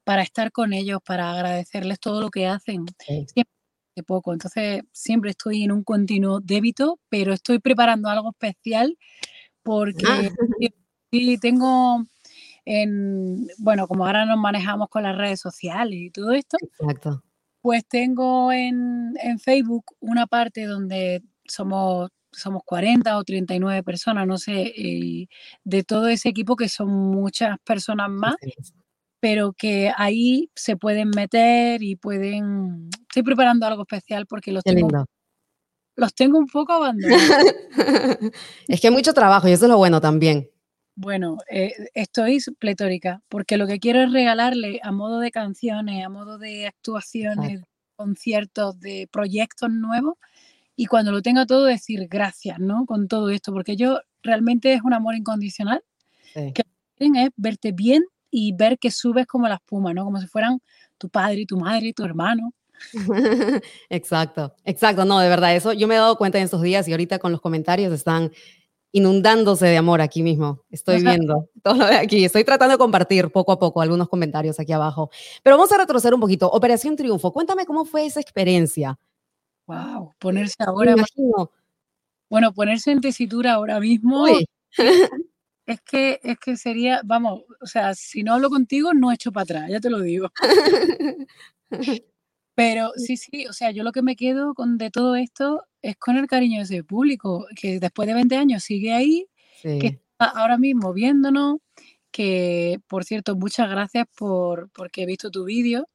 para 0.02 0.22
estar 0.22 0.50
con 0.50 0.72
ellos, 0.72 0.98
para 1.06 1.32
agradecerles 1.32 2.00
todo 2.00 2.20
lo 2.20 2.30
que 2.30 2.48
hacen. 2.48 2.86
Siempre 3.06 3.52
poco, 4.04 4.32
entonces 4.32 4.82
siempre 4.92 5.30
estoy 5.30 5.62
en 5.62 5.72
un 5.72 5.84
continuo 5.84 6.40
débito, 6.40 6.98
pero 7.08 7.32
estoy 7.32 7.60
preparando 7.60 8.08
algo 8.08 8.30
especial 8.30 8.96
porque 9.68 10.06
ah. 10.08 10.22
Sí, 11.10 11.36
tengo 11.38 12.06
en, 12.64 13.46
bueno, 13.58 13.86
como 13.86 14.06
ahora 14.06 14.24
nos 14.24 14.38
manejamos 14.38 14.88
con 14.88 15.02
las 15.02 15.16
redes 15.16 15.40
sociales 15.40 15.98
y 15.98 16.10
todo 16.10 16.32
esto. 16.32 16.56
Exacto. 16.60 17.22
Pues 17.60 17.86
tengo 17.86 18.50
en, 18.50 19.12
en 19.22 19.38
Facebook 19.38 19.84
una 20.00 20.26
parte 20.26 20.64
donde 20.64 21.22
somos 21.44 22.10
somos 22.30 22.62
40 22.64 23.18
o 23.18 23.24
39 23.24 23.82
personas, 23.82 24.26
no 24.26 24.38
sé, 24.38 24.72
de 25.64 25.82
todo 25.84 26.08
ese 26.08 26.30
equipo 26.30 26.56
que 26.56 26.68
son 26.68 26.88
muchas 26.90 27.58
personas 27.60 28.10
más, 28.10 28.36
pero 29.18 29.52
que 29.52 29.92
ahí 29.96 30.50
se 30.54 30.76
pueden 30.76 31.10
meter 31.10 31.82
y 31.82 31.96
pueden... 31.96 32.90
Estoy 33.08 33.22
preparando 33.22 33.66
algo 33.66 33.82
especial 33.82 34.26
porque 34.26 34.52
los 34.52 34.62
tengo, 34.62 34.88
los 35.98 36.14
tengo 36.14 36.38
un 36.38 36.46
poco 36.46 36.72
abandonados. 36.72 37.20
es 38.68 38.80
que 38.80 38.86
hay 38.86 38.92
mucho 38.92 39.12
trabajo 39.12 39.48
y 39.48 39.52
eso 39.52 39.64
es 39.64 39.70
lo 39.70 39.76
bueno 39.76 40.00
también. 40.00 40.48
Bueno, 40.94 41.38
eh, 41.50 41.72
estoy 41.92 42.38
pletórica 42.58 43.20
porque 43.28 43.56
lo 43.56 43.66
que 43.66 43.80
quiero 43.80 44.02
es 44.02 44.12
regalarle 44.12 44.80
a 44.84 44.92
modo 44.92 45.18
de 45.18 45.32
canciones, 45.32 46.04
a 46.04 46.08
modo 46.08 46.38
de 46.38 46.68
actuaciones, 46.68 47.62
conciertos, 47.96 48.78
de 48.78 49.08
proyectos 49.10 49.70
nuevos 49.70 50.14
y 50.76 50.86
cuando 50.86 51.10
lo 51.10 51.20
tenga 51.20 51.46
todo 51.46 51.64
decir 51.64 52.06
gracias, 52.08 52.60
¿no? 52.60 52.86
Con 52.86 53.08
todo 53.08 53.30
esto, 53.30 53.52
porque 53.52 53.74
yo 53.74 53.98
realmente 54.22 54.72
es 54.72 54.82
un 54.82 54.94
amor 54.94 55.16
incondicional, 55.16 55.82
que 56.32 56.62
es 56.96 57.30
verte 57.36 57.72
bien 57.72 58.04
y 58.30 58.52
ver 58.52 58.78
que 58.78 58.92
subes 58.92 59.26
como 59.26 59.48
la 59.48 59.56
espuma, 59.56 59.92
¿no? 59.92 60.04
Como 60.04 60.20
si 60.20 60.28
fueran 60.28 60.60
tu 60.96 61.08
padre, 61.08 61.44
tu 61.44 61.58
madre, 61.58 61.92
tu 61.92 62.04
hermano. 62.04 62.52
exacto, 63.90 64.54
exacto, 64.64 65.04
no, 65.04 65.18
de 65.20 65.28
verdad, 65.28 65.54
eso 65.54 65.72
yo 65.72 65.88
me 65.88 65.94
he 65.94 65.98
dado 65.98 66.16
cuenta 66.16 66.38
en 66.38 66.44
estos 66.44 66.62
días 66.62 66.86
y 66.88 66.92
ahorita 66.92 67.18
con 67.18 67.32
los 67.32 67.40
comentarios 67.40 67.92
están 67.92 68.32
inundándose 68.92 69.66
de 69.66 69.76
amor 69.76 70.00
aquí 70.00 70.22
mismo. 70.22 70.64
Estoy 70.70 71.02
viendo 71.26 71.48
todo 71.62 71.74
lo 71.74 71.86
de 71.86 71.96
aquí. 71.96 72.24
Estoy 72.24 72.44
tratando 72.44 72.72
de 72.72 72.78
compartir 72.78 73.30
poco 73.30 73.52
a 73.52 73.58
poco 73.58 73.80
algunos 73.80 74.08
comentarios 74.08 74.58
aquí 74.58 74.72
abajo. 74.72 75.10
Pero 75.42 75.56
vamos 75.56 75.72
a 75.72 75.78
retroceder 75.78 76.14
un 76.14 76.20
poquito. 76.20 76.48
Operación 76.50 76.96
Triunfo, 76.96 77.32
cuéntame 77.32 77.66
cómo 77.66 77.84
fue 77.84 78.06
esa 78.06 78.20
experiencia. 78.20 78.98
Wow, 79.66 80.14
ponerse 80.18 80.56
ahora. 80.60 80.94
Bueno, 82.30 82.52
ponerse 82.52 82.90
en 82.90 83.00
tesitura 83.00 83.54
ahora 83.54 83.80
mismo. 83.80 84.26
Es 85.68 85.82
que, 85.82 86.18
es 86.22 86.38
que 86.38 86.56
sería, 86.56 87.02
vamos, 87.04 87.42
o 87.60 87.66
sea, 87.66 87.94
si 87.94 88.22
no 88.22 88.32
hablo 88.32 88.48
contigo, 88.48 88.94
no 88.94 89.12
echo 89.12 89.32
para 89.32 89.42
atrás, 89.42 89.64
ya 89.68 89.78
te 89.78 89.90
lo 89.90 90.00
digo. 90.00 90.30
Pero 92.58 92.90
sí, 92.96 93.16
sí, 93.16 93.46
o 93.46 93.52
sea, 93.52 93.70
yo 93.70 93.84
lo 93.84 93.92
que 93.92 94.02
me 94.02 94.16
quedo 94.16 94.52
con 94.52 94.78
de 94.78 94.90
todo 94.90 95.14
esto 95.14 95.62
es 95.80 95.96
con 95.96 96.16
el 96.16 96.26
cariño 96.26 96.58
de 96.58 96.64
ese 96.64 96.82
público, 96.82 97.46
que 97.54 97.78
después 97.78 98.08
de 98.08 98.14
20 98.14 98.36
años 98.36 98.64
sigue 98.64 98.92
ahí, 98.92 99.28
que 99.62 99.86
está 99.86 100.24
ahora 100.24 100.58
mismo 100.58 100.92
viéndonos, 100.92 101.58
que 102.10 102.80
por 102.88 103.04
cierto, 103.04 103.36
muchas 103.36 103.70
gracias 103.70 104.06
por 104.16 104.70
porque 104.70 105.04
he 105.04 105.06
visto 105.06 105.30
tu 105.30 105.44
vídeo 105.44 105.88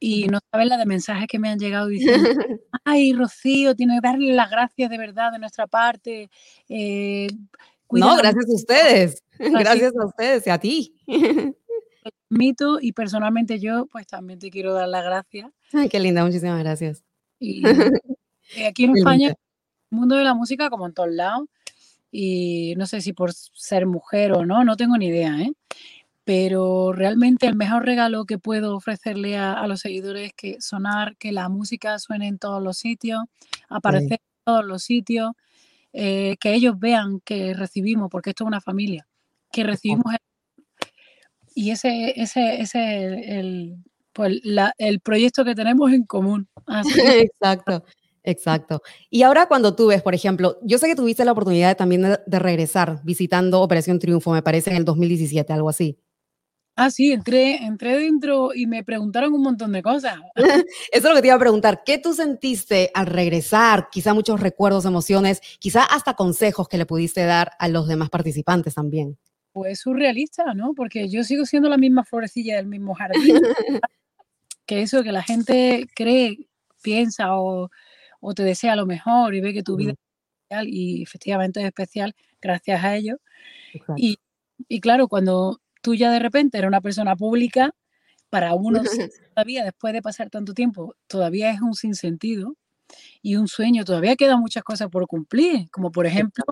y 0.00 0.26
no 0.28 0.38
sabes 0.50 0.68
la 0.68 0.78
de 0.78 0.86
mensajes 0.86 1.26
que 1.28 1.38
me 1.38 1.50
han 1.50 1.58
llegado 1.58 1.88
diciendo, 1.88 2.30
ay, 2.84 3.12
Rocío, 3.12 3.76
tiene 3.76 3.96
que 3.96 4.08
darle 4.08 4.32
las 4.32 4.50
gracias 4.50 4.88
de 4.88 4.96
verdad 4.96 5.32
de 5.32 5.38
nuestra 5.38 5.66
parte. 5.66 6.30
Eh, 6.70 7.28
no, 7.90 8.16
gracias 8.16 8.48
a 8.48 8.54
ustedes, 8.54 9.22
gracias 9.38 9.92
a 9.94 10.06
ustedes 10.06 10.46
y 10.46 10.50
a 10.50 10.56
ti. 10.56 10.94
Mito 12.28 12.78
y 12.80 12.92
personalmente 12.92 13.58
yo, 13.58 13.86
pues 13.86 14.06
también 14.06 14.38
te 14.38 14.50
quiero 14.50 14.72
dar 14.72 14.88
las 14.88 15.04
gracias. 15.04 15.50
Ay, 15.72 15.88
qué 15.88 16.00
linda, 16.00 16.24
muchísimas 16.24 16.60
gracias. 16.60 17.04
Y, 17.38 17.66
eh, 18.56 18.66
aquí 18.68 18.84
en 18.84 18.96
España, 18.96 19.28
el 19.28 19.36
mundo 19.90 20.16
de 20.16 20.24
la 20.24 20.34
música, 20.34 20.70
como 20.70 20.86
en 20.86 20.94
todos 20.94 21.10
lados, 21.10 21.48
y 22.12 22.74
no 22.76 22.86
sé 22.86 23.00
si 23.00 23.12
por 23.12 23.32
ser 23.32 23.86
mujer 23.86 24.32
o 24.32 24.44
no, 24.44 24.64
no 24.64 24.76
tengo 24.76 24.96
ni 24.96 25.06
idea, 25.06 25.40
¿eh? 25.40 25.52
pero 26.24 26.92
realmente 26.92 27.46
el 27.46 27.56
mejor 27.56 27.84
regalo 27.84 28.24
que 28.24 28.38
puedo 28.38 28.76
ofrecerle 28.76 29.36
a, 29.36 29.66
los 29.66 29.80
seguidores 29.80 30.28
es 30.28 30.32
que 30.34 30.60
sonar, 30.60 31.16
que 31.16 31.32
la 31.32 31.48
música 31.48 31.98
suene 31.98 32.28
en 32.28 32.38
todos 32.38 32.62
los 32.62 32.78
sitios, 32.78 33.24
aparecer 33.68 34.12
en 34.12 34.44
todos 34.44 34.64
los 34.64 34.82
sitios, 34.82 35.32
eh, 35.92 36.36
que 36.38 36.54
ellos 36.54 36.78
vean 36.78 37.20
que 37.20 37.54
recibimos, 37.54 38.10
porque 38.10 38.30
esto 38.30 38.44
es 38.44 38.48
una 38.48 38.60
familia, 38.60 39.08
que 39.50 39.64
recibimos 39.64 40.14
y 41.54 41.70
ese, 41.70 42.20
ese, 42.20 42.60
ese 42.60 43.38
el, 43.38 43.76
pues 44.12 44.40
el 44.78 45.00
proyecto 45.00 45.44
que 45.44 45.54
tenemos 45.54 45.92
en 45.92 46.04
común. 46.04 46.48
Exacto. 46.96 47.84
Exacto. 48.22 48.82
Y 49.08 49.22
ahora 49.22 49.46
cuando 49.46 49.74
tú 49.74 49.86
ves, 49.86 50.02
por 50.02 50.14
ejemplo, 50.14 50.58
yo 50.62 50.76
sé 50.76 50.88
que 50.88 50.94
tuviste 50.94 51.24
la 51.24 51.32
oportunidad 51.32 51.74
también 51.76 52.02
de, 52.02 52.18
de, 52.26 52.38
regresar 52.38 53.00
visitando 53.02 53.62
Operación 53.62 53.98
Triunfo, 53.98 54.30
me 54.32 54.42
parece, 54.42 54.70
en 54.70 54.76
el 54.76 54.84
2017, 54.84 55.50
algo 55.54 55.70
así. 55.70 55.98
Ah, 56.76 56.90
sí, 56.90 57.12
entré, 57.12 57.56
entré 57.56 57.98
dentro 57.98 58.54
y 58.54 58.66
me 58.66 58.82
preguntaron 58.82 59.34
un 59.34 59.42
montón 59.42 59.72
de 59.72 59.82
cosas. 59.82 60.18
Eso 60.34 60.64
es 60.92 61.04
lo 61.04 61.14
que 61.14 61.20
te 61.20 61.26
iba 61.26 61.36
a 61.36 61.38
preguntar. 61.38 61.82
¿Qué 61.84 61.98
tú 61.98 62.14
sentiste 62.14 62.90
al 62.94 63.06
regresar? 63.06 63.88
Quizá 63.90 64.14
muchos 64.14 64.40
recuerdos, 64.40 64.86
emociones, 64.86 65.42
quizá 65.58 65.84
hasta 65.84 66.14
consejos 66.14 66.68
que 66.68 66.78
le 66.78 66.86
pudiste 66.86 67.24
dar 67.24 67.52
a 67.58 67.68
los 67.68 67.86
demás 67.86 68.08
participantes 68.08 68.76
también. 68.76 69.18
Pues 69.52 69.80
surrealista, 69.80 70.54
¿no? 70.54 70.74
Porque 70.74 71.08
yo 71.08 71.24
sigo 71.24 71.44
siendo 71.44 71.68
la 71.68 71.76
misma 71.76 72.04
florecilla 72.04 72.56
del 72.56 72.66
mismo 72.66 72.94
jardín. 72.94 73.40
que 74.66 74.82
eso, 74.82 75.02
que 75.02 75.12
la 75.12 75.22
gente 75.22 75.88
cree, 75.94 76.48
piensa 76.82 77.34
o, 77.36 77.70
te 78.34 78.44
desea 78.44 78.76
lo 78.76 78.86
mejor 78.86 79.34
y 79.34 79.40
ve 79.40 79.52
que 79.52 79.62
tu 79.62 79.76
vida 79.76 79.92
es 79.92 79.96
especial 79.96 80.68
y 80.68 81.02
efectivamente 81.02 81.60
es 81.60 81.66
especial 81.66 82.14
gracias 82.40 82.84
a 82.84 82.96
ello. 82.96 83.16
Y, 83.96 84.18
y 84.68 84.80
claro, 84.80 85.08
cuando 85.08 85.60
tú 85.82 85.94
ya 85.94 86.10
de 86.12 86.20
repente 86.20 86.58
eres 86.58 86.68
una 86.68 86.80
persona 86.80 87.16
pública, 87.16 87.74
para 88.30 88.54
unos 88.54 88.82
todavía 89.34 89.64
después 89.64 89.92
de 89.92 90.02
pasar 90.02 90.30
tanto 90.30 90.54
tiempo, 90.54 90.94
todavía 91.06 91.50
es 91.50 91.60
un 91.60 91.74
sinsentido 91.74 92.56
y 93.22 93.36
un 93.36 93.48
sueño, 93.48 93.84
todavía 93.84 94.16
quedan 94.16 94.40
muchas 94.40 94.62
cosas 94.62 94.88
por 94.88 95.06
cumplir, 95.06 95.68
como 95.70 95.90
por 95.92 96.06
ejemplo 96.06 96.44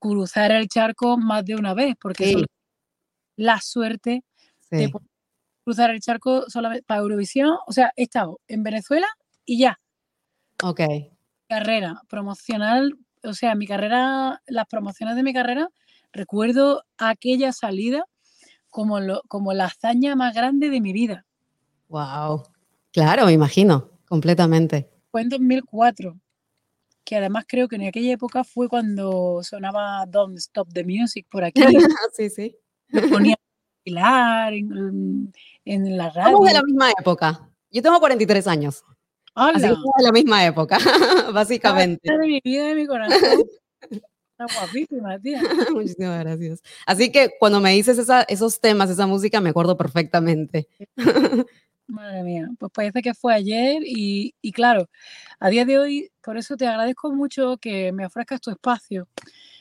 cruzar 0.00 0.50
el 0.50 0.68
charco 0.68 1.16
más 1.16 1.44
de 1.44 1.54
una 1.54 1.74
vez, 1.74 1.94
porque 2.00 2.42
la 3.36 3.60
suerte 3.60 4.24
de 4.70 4.90
cruzar 5.62 5.90
el 5.90 6.00
charco 6.00 6.48
solamente 6.48 6.84
para 6.84 7.00
Eurovisión, 7.02 7.56
o 7.66 7.72
sea, 7.72 7.92
he 7.96 8.04
estado 8.04 8.40
en 8.48 8.62
Venezuela 8.62 9.06
y 9.44 9.58
ya. 9.58 9.78
Ok. 10.62 10.80
Carrera 11.48 12.00
promocional, 12.08 12.96
o 13.22 13.34
sea, 13.34 13.54
mi 13.54 13.66
carrera, 13.66 14.42
las 14.46 14.66
promociones 14.66 15.16
de 15.16 15.22
mi 15.22 15.32
carrera, 15.32 15.68
recuerdo 16.12 16.82
aquella 16.98 17.52
salida 17.52 18.04
como, 18.68 19.00
lo, 19.00 19.22
como 19.28 19.52
la 19.52 19.66
hazaña 19.66 20.16
más 20.16 20.34
grande 20.34 20.70
de 20.70 20.80
mi 20.80 20.92
vida. 20.92 21.26
Wow. 21.88 22.44
Claro, 22.92 23.26
me 23.26 23.32
imagino, 23.32 23.90
completamente. 24.08 24.88
Fue 25.10 25.22
en 25.22 25.28
2004, 25.28 26.16
que 27.10 27.16
además 27.16 27.44
creo 27.48 27.66
que 27.66 27.74
en 27.74 27.88
aquella 27.88 28.12
época 28.12 28.44
fue 28.44 28.68
cuando 28.68 29.42
sonaba 29.42 30.06
Don't 30.06 30.38
Stop 30.38 30.68
the 30.72 30.84
Music 30.84 31.26
por 31.28 31.42
aquí. 31.44 31.60
sí, 32.12 32.30
sí. 32.30 32.56
Me 32.86 33.02
ponía 33.08 33.34
a 33.96 34.48
en, 34.52 35.32
en 35.64 35.96
la 35.96 36.10
radio. 36.10 36.36
Somos 36.36 36.46
de 36.46 36.54
la 36.54 36.62
misma 36.62 36.92
época. 36.96 37.50
Yo 37.72 37.82
tengo 37.82 37.98
43 37.98 38.46
años. 38.46 38.84
Hola. 39.34 39.54
Así 39.56 39.62
que 39.62 39.70
de 39.70 40.04
la 40.04 40.12
misma 40.12 40.46
época, 40.46 40.78
básicamente. 41.34 42.12
de 42.12 42.18
mi 42.18 42.40
vida, 42.44 42.66
de 42.68 42.74
mi 42.76 42.86
corazón. 42.86 43.42
Está 43.90 44.60
guapísima, 44.60 45.18
tía. 45.18 45.42
Muchísimas 45.72 46.20
gracias. 46.20 46.62
Así 46.86 47.10
que 47.10 47.32
cuando 47.40 47.60
me 47.60 47.72
dices 47.72 47.98
esos 48.28 48.60
temas, 48.60 48.88
esa 48.88 49.08
música, 49.08 49.40
me 49.40 49.50
acuerdo 49.50 49.76
perfectamente. 49.76 50.68
Madre 51.90 52.22
mía, 52.22 52.48
pues 52.58 52.70
parece 52.72 53.02
que 53.02 53.14
fue 53.14 53.34
ayer 53.34 53.82
y, 53.84 54.34
y, 54.40 54.52
claro, 54.52 54.88
a 55.40 55.48
día 55.50 55.64
de 55.64 55.78
hoy, 55.78 56.10
por 56.22 56.36
eso 56.36 56.56
te 56.56 56.66
agradezco 56.66 57.12
mucho 57.12 57.56
que 57.58 57.92
me 57.92 58.06
ofrezcas 58.06 58.40
tu 58.40 58.50
espacio, 58.50 59.08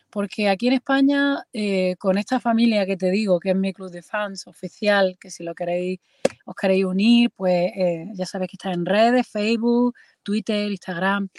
porque 0.09 0.49
aquí 0.49 0.67
en 0.67 0.73
España, 0.73 1.45
eh, 1.53 1.95
con 1.97 2.17
esta 2.17 2.39
familia 2.39 2.85
que 2.85 2.97
te 2.97 3.11
digo, 3.11 3.39
que 3.39 3.51
es 3.51 3.55
mi 3.55 3.73
club 3.73 3.89
de 3.91 4.03
fans 4.03 4.47
oficial, 4.47 5.17
que 5.19 5.31
si 5.31 5.43
lo 5.43 5.55
queréis, 5.55 5.99
os 6.45 6.55
queréis 6.55 6.85
unir, 6.85 7.31
pues 7.35 7.71
eh, 7.75 8.05
ya 8.13 8.25
sabéis 8.25 8.51
que 8.51 8.57
está 8.57 8.73
en 8.73 8.85
redes, 8.85 9.27
Facebook, 9.27 9.95
Twitter, 10.23 10.69
Instagram. 10.71 11.29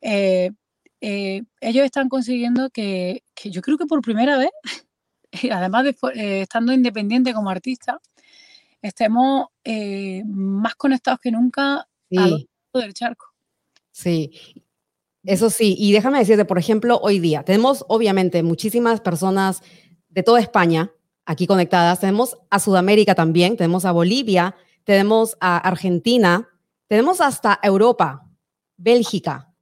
Eh, 0.00 0.50
ellos 1.00 1.84
están 1.84 2.08
consiguiendo 2.08 2.70
que, 2.70 3.24
yo 3.44 3.62
creo 3.62 3.78
que 3.78 3.86
por 3.86 4.02
primera 4.02 4.38
vez, 4.38 4.50
además 5.52 5.84
de 5.84 6.42
estando 6.42 6.72
independiente 6.72 7.34
como 7.34 7.50
artista, 7.50 7.98
estemos 8.82 9.46
eh, 9.64 10.22
más 10.26 10.74
conectados 10.74 11.20
que 11.20 11.30
nunca 11.30 11.88
al 12.16 12.32
otro 12.32 12.82
del 12.82 12.92
charco. 12.92 13.26
Sí, 13.90 14.32
eso 15.24 15.50
sí. 15.50 15.76
Y 15.78 15.92
déjame 15.92 16.18
decirte, 16.18 16.44
por 16.44 16.58
ejemplo, 16.58 16.98
hoy 17.02 17.20
día 17.20 17.44
tenemos 17.44 17.84
obviamente 17.88 18.42
muchísimas 18.42 19.00
personas 19.00 19.62
de 20.08 20.22
toda 20.22 20.40
España 20.40 20.92
aquí 21.24 21.46
conectadas. 21.46 22.00
Tenemos 22.00 22.36
a 22.50 22.58
Sudamérica 22.58 23.14
también, 23.14 23.56
tenemos 23.56 23.84
a 23.84 23.92
Bolivia, 23.92 24.56
tenemos 24.84 25.36
a 25.40 25.56
Argentina, 25.58 26.48
tenemos 26.88 27.20
hasta 27.20 27.58
Europa, 27.62 28.28
Bélgica, 28.76 29.54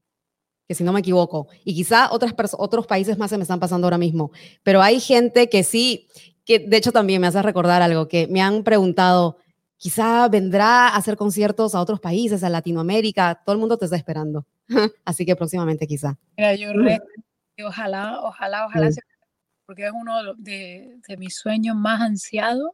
que 0.66 0.74
si 0.74 0.84
no 0.84 0.92
me 0.92 1.00
equivoco, 1.00 1.48
y 1.64 1.74
quizá 1.74 2.10
otras 2.12 2.34
otros 2.56 2.86
países 2.86 3.18
más 3.18 3.30
se 3.30 3.36
me 3.36 3.42
están 3.42 3.60
pasando 3.60 3.86
ahora 3.86 3.98
mismo, 3.98 4.30
pero 4.62 4.80
hay 4.80 5.00
gente 5.00 5.48
que 5.48 5.62
sí, 5.62 6.08
que 6.50 6.58
de 6.58 6.76
hecho 6.76 6.90
también 6.90 7.20
me 7.20 7.28
hace 7.28 7.40
recordar 7.42 7.80
algo, 7.80 8.08
que 8.08 8.26
me 8.26 8.42
han 8.42 8.64
preguntado, 8.64 9.38
quizá 9.76 10.26
vendrá 10.28 10.88
a 10.88 10.96
hacer 10.96 11.16
conciertos 11.16 11.76
a 11.76 11.80
otros 11.80 12.00
países, 12.00 12.42
a 12.42 12.50
Latinoamérica, 12.50 13.40
todo 13.44 13.52
el 13.52 13.60
mundo 13.60 13.78
te 13.78 13.84
está 13.84 13.96
esperando, 13.96 14.44
así 15.04 15.24
que 15.24 15.36
próximamente 15.36 15.86
quizá. 15.86 16.18
Mira, 16.36 16.56
yo 16.56 16.72
ojalá, 17.64 18.20
ojalá, 18.22 18.66
ojalá, 18.66 18.90
porque 19.64 19.86
es 19.86 19.92
uno 19.94 20.34
de, 20.38 20.98
mis 21.18 21.36
sueños 21.36 21.76
más 21.76 22.00
ansiados. 22.00 22.72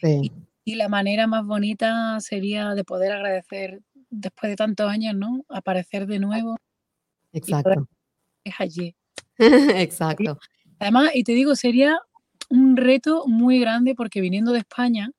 Sí. 0.00 0.32
Y, 0.64 0.76
la 0.76 0.88
manera 0.88 1.26
más 1.26 1.44
bonita 1.44 2.18
sería 2.20 2.74
de 2.74 2.82
poder 2.82 3.12
agradecer 3.12 3.82
después 4.08 4.48
de 4.48 4.56
tantos 4.56 4.90
años, 4.90 5.14
¿no? 5.14 5.44
Aparecer 5.50 6.06
de 6.06 6.18
nuevo. 6.18 6.56
Exacto. 7.34 7.86
Es 8.42 8.54
allí. 8.58 8.96
Exacto. 9.36 10.38
Además, 10.78 11.10
y 11.12 11.24
te 11.24 11.32
digo, 11.32 11.54
sería 11.54 11.98
un 12.52 12.76
reto 12.76 13.26
muy 13.26 13.58
grande 13.58 13.94
porque 13.94 14.20
viniendo 14.20 14.52
de 14.52 14.58
España, 14.58 15.10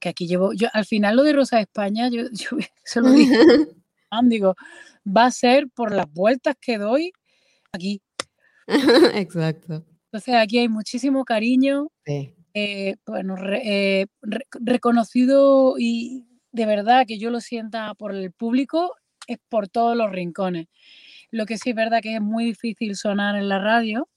que 0.00 0.08
aquí 0.08 0.26
llevo, 0.26 0.52
yo 0.52 0.68
al 0.72 0.84
final 0.84 1.16
lo 1.16 1.22
de 1.22 1.32
Rosa 1.32 1.56
de 1.56 1.62
España, 1.62 2.08
yo, 2.08 2.24
yo 2.32 2.58
se 2.84 3.00
lo 3.00 3.10
dije, 3.10 3.38
digo, 4.24 4.56
va 5.06 5.26
a 5.26 5.30
ser 5.30 5.68
por 5.68 5.92
las 5.92 6.12
vueltas 6.12 6.56
que 6.60 6.78
doy 6.78 7.12
aquí. 7.72 8.02
Exacto. 9.14 9.84
Entonces 10.06 10.34
aquí 10.34 10.58
hay 10.58 10.68
muchísimo 10.68 11.24
cariño, 11.24 11.88
eh, 12.06 12.96
bueno, 13.06 13.36
eh, 13.52 14.06
reconocido 14.60 15.74
y 15.78 16.24
de 16.52 16.66
verdad 16.66 17.04
que 17.06 17.18
yo 17.18 17.30
lo 17.30 17.40
sienta 17.40 17.94
por 17.94 18.14
el 18.14 18.30
público 18.32 18.94
es 19.26 19.38
por 19.48 19.68
todos 19.68 19.96
los 19.96 20.10
rincones. 20.10 20.66
Lo 21.30 21.46
que 21.46 21.58
sí 21.58 21.70
es 21.70 21.76
verdad 21.76 22.00
que 22.00 22.14
es 22.14 22.20
muy 22.20 22.44
difícil 22.44 22.96
sonar 22.96 23.36
en 23.36 23.48
la 23.48 23.58
radio. 23.58 24.08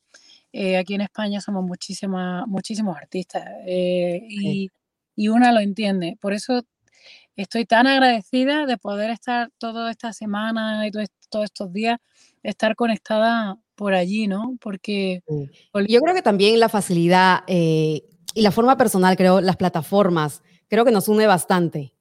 Eh, 0.53 0.77
aquí 0.77 0.95
en 0.95 1.01
España 1.01 1.41
somos 1.41 1.63
muchísimas, 1.63 2.47
muchísimos 2.47 2.97
artistas 2.97 3.45
y, 3.67 4.71
y, 5.15 5.27
una 5.27 5.51
lo 5.51 5.59
entiende. 5.59 6.17
Por 6.19 6.33
eso 6.33 6.63
estoy 7.35 7.65
tan 7.65 7.87
agradecida 7.87 8.65
de 8.65 8.77
poder 8.77 9.11
estar 9.11 9.51
toda 9.57 9.91
esta 9.91 10.13
semana 10.13 10.87
y 10.87 10.91
todos 10.91 11.45
estos 11.45 11.71
días, 11.71 11.99
estar 12.43 12.75
conectada 12.75 13.57
por 13.75 13.93
allí, 13.93 14.27
¿no? 14.27 14.57
Porque... 14.59 15.21
Yo 15.27 16.01
creo 16.01 16.15
que 16.15 16.21
también 16.21 16.59
la 16.59 16.69
facilidad 16.69 17.43
eh, 17.47 18.03
y 18.33 18.41
la 18.41 18.51
forma 18.51 18.75
personal, 18.75 19.15
creo, 19.15 19.39
las 19.39 19.55
plataformas, 19.55 20.41
creo 20.67 20.83
que 20.83 20.91
nos 20.91 21.07
une 21.07 21.27
bastante. 21.27 21.93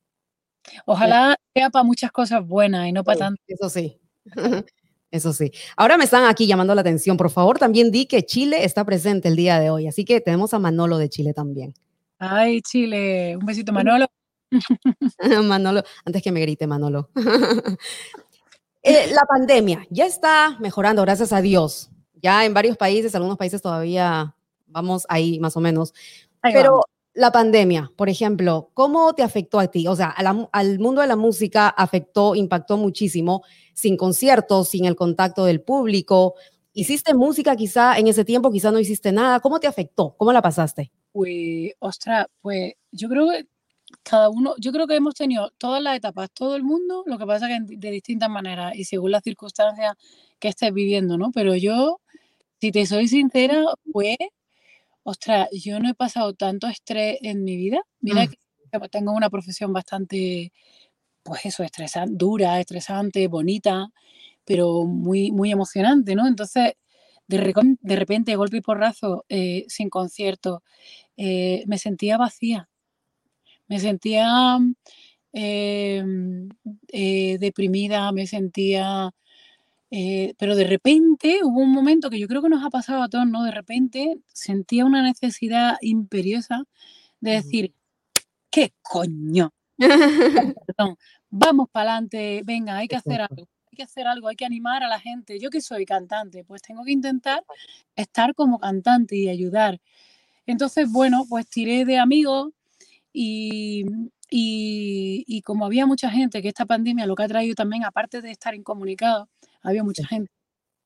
Ojalá 0.86 1.36
sea 1.54 1.70
para 1.70 1.84
muchas 1.84 2.10
cosas 2.10 2.44
buenas 2.44 2.88
y 2.88 2.92
no 2.92 3.04
para 3.04 3.18
tanto. 3.18 3.42
Eso 3.46 3.68
sí. 3.68 4.00
Eso 5.10 5.32
sí. 5.32 5.50
Ahora 5.76 5.96
me 5.96 6.04
están 6.04 6.24
aquí 6.24 6.46
llamando 6.46 6.74
la 6.74 6.80
atención. 6.80 7.16
Por 7.16 7.30
favor, 7.30 7.58
también 7.58 7.90
di 7.90 8.06
que 8.06 8.24
Chile 8.24 8.64
está 8.64 8.84
presente 8.84 9.28
el 9.28 9.36
día 9.36 9.60
de 9.60 9.70
hoy. 9.70 9.86
Así 9.86 10.04
que 10.04 10.20
tenemos 10.20 10.52
a 10.54 10.58
Manolo 10.58 10.98
de 10.98 11.08
Chile 11.08 11.32
también. 11.32 11.74
Ay, 12.18 12.60
Chile. 12.62 13.36
Un 13.36 13.46
besito, 13.46 13.72
Manolo. 13.72 14.06
Manolo, 15.44 15.82
antes 16.04 16.22
que 16.22 16.32
me 16.32 16.40
grite, 16.40 16.66
Manolo. 16.66 17.10
Eh, 18.88 19.10
la 19.12 19.22
pandemia 19.22 19.84
ya 19.90 20.06
está 20.06 20.56
mejorando, 20.60 21.02
gracias 21.02 21.32
a 21.32 21.40
Dios. 21.40 21.90
Ya 22.22 22.44
en 22.44 22.54
varios 22.54 22.76
países, 22.76 23.16
algunos 23.16 23.36
países 23.36 23.60
todavía 23.60 24.36
vamos 24.68 25.04
ahí 25.08 25.40
más 25.40 25.56
o 25.56 25.60
menos. 25.60 25.92
Pero 26.40 26.82
la 27.16 27.32
pandemia, 27.32 27.90
por 27.96 28.10
ejemplo, 28.10 28.70
¿cómo 28.74 29.14
te 29.14 29.22
afectó 29.22 29.58
a 29.58 29.68
ti? 29.68 29.88
O 29.88 29.96
sea, 29.96 30.08
al 30.10 30.78
mundo 30.78 31.00
de 31.00 31.06
la 31.06 31.16
música 31.16 31.68
afectó, 31.68 32.34
impactó 32.34 32.76
muchísimo, 32.76 33.42
sin 33.74 33.96
conciertos, 33.96 34.68
sin 34.68 34.84
el 34.84 34.96
contacto 34.96 35.46
del 35.46 35.62
público. 35.62 36.34
¿Hiciste 36.74 37.14
música 37.14 37.56
quizá 37.56 37.98
en 37.98 38.06
ese 38.08 38.24
tiempo, 38.26 38.52
quizá 38.52 38.70
no 38.70 38.78
hiciste 38.78 39.12
nada? 39.12 39.40
¿Cómo 39.40 39.58
te 39.58 39.66
afectó? 39.66 40.14
¿Cómo 40.18 40.30
la 40.32 40.42
pasaste? 40.42 40.92
Pues, 41.12 41.72
ostras, 41.78 42.26
pues 42.42 42.74
yo 42.92 43.08
creo 43.08 43.30
que 43.30 43.46
cada 44.02 44.28
uno, 44.28 44.54
yo 44.58 44.72
creo 44.72 44.86
que 44.86 44.96
hemos 44.96 45.14
tenido 45.14 45.50
todas 45.58 45.82
las 45.82 45.96
etapas, 45.96 46.30
todo 46.32 46.54
el 46.54 46.64
mundo, 46.64 47.02
lo 47.06 47.18
que 47.18 47.26
pasa 47.26 47.48
que 47.48 47.60
de 47.62 47.90
distintas 47.90 48.28
maneras 48.28 48.74
y 48.76 48.84
según 48.84 49.12
las 49.12 49.22
circunstancias 49.24 49.94
que 50.38 50.48
estés 50.48 50.72
viviendo, 50.74 51.16
¿no? 51.16 51.30
Pero 51.32 51.54
yo, 51.56 52.00
si 52.60 52.72
te 52.72 52.86
soy 52.86 53.08
sincera, 53.08 53.64
pues, 53.92 54.16
ostras, 55.06 55.48
yo 55.52 55.78
no 55.80 55.88
he 55.88 55.94
pasado 55.94 56.34
tanto 56.34 56.66
estrés 56.66 57.18
en 57.22 57.44
mi 57.44 57.56
vida. 57.56 57.80
Mira 58.00 58.24
mm. 58.24 58.28
que 58.28 58.88
tengo 58.90 59.12
una 59.12 59.30
profesión 59.30 59.72
bastante, 59.72 60.52
pues 61.22 61.46
eso, 61.46 61.62
estresante, 61.62 62.12
dura, 62.16 62.60
estresante, 62.60 63.28
bonita, 63.28 63.88
pero 64.44 64.84
muy, 64.84 65.30
muy 65.30 65.52
emocionante, 65.52 66.16
¿no? 66.16 66.26
Entonces, 66.26 66.74
de, 67.28 67.54
de 67.80 67.96
repente, 67.96 68.36
golpe 68.36 68.58
y 68.58 68.60
porrazo, 68.62 69.24
eh, 69.28 69.64
sin 69.68 69.90
concierto, 69.90 70.62
eh, 71.16 71.64
me 71.66 71.78
sentía 71.78 72.18
vacía 72.18 72.68
me 73.68 73.80
sentía 73.80 74.58
eh, 75.32 76.04
deprimida, 77.40 78.12
me 78.12 78.26
sentía... 78.26 79.10
Eh, 79.90 80.34
pero 80.38 80.56
de 80.56 80.64
repente 80.64 81.40
hubo 81.44 81.60
un 81.60 81.72
momento 81.72 82.10
que 82.10 82.18
yo 82.18 82.26
creo 82.26 82.42
que 82.42 82.48
nos 82.48 82.64
ha 82.64 82.70
pasado 82.70 83.02
a 83.02 83.08
todos, 83.08 83.26
¿no? 83.26 83.44
De 83.44 83.52
repente 83.52 84.18
sentía 84.26 84.84
una 84.84 85.02
necesidad 85.02 85.76
imperiosa 85.80 86.64
de 87.20 87.32
decir, 87.32 87.74
¿qué 88.50 88.72
coño? 88.82 89.52
Perdón, 90.66 90.96
vamos 91.30 91.68
para 91.70 91.92
adelante, 91.92 92.42
venga, 92.44 92.76
hay 92.78 92.88
que 92.88 92.96
hacer 92.96 93.20
algo, 93.20 93.48
hay 93.70 93.76
que 93.76 93.82
hacer 93.84 94.06
algo, 94.06 94.28
hay 94.28 94.36
que 94.36 94.44
animar 94.46 94.82
a 94.82 94.88
la 94.88 94.98
gente. 95.00 95.38
Yo 95.38 95.50
que 95.50 95.60
soy 95.60 95.86
cantante, 95.86 96.44
pues 96.44 96.62
tengo 96.62 96.84
que 96.84 96.92
intentar 96.92 97.44
estar 97.94 98.34
como 98.34 98.58
cantante 98.58 99.16
y 99.16 99.28
ayudar. 99.28 99.80
Entonces, 100.46 100.90
bueno, 100.90 101.24
pues 101.28 101.48
tiré 101.48 101.84
de 101.84 101.98
amigos, 101.98 102.52
y, 103.18 103.86
y, 104.30 105.42
como 105.42 105.64
había 105.64 105.86
mucha 105.86 106.10
gente, 106.10 106.42
que 106.42 106.48
esta 106.48 106.66
pandemia 106.66 107.06
lo 107.06 107.14
que 107.14 107.22
ha 107.22 107.28
traído 107.28 107.54
también, 107.54 107.84
aparte 107.84 108.20
de 108.20 108.30
estar 108.30 108.54
incomunicado, 108.54 109.28
había 109.62 109.84
mucha 109.84 110.06
gente, 110.06 110.30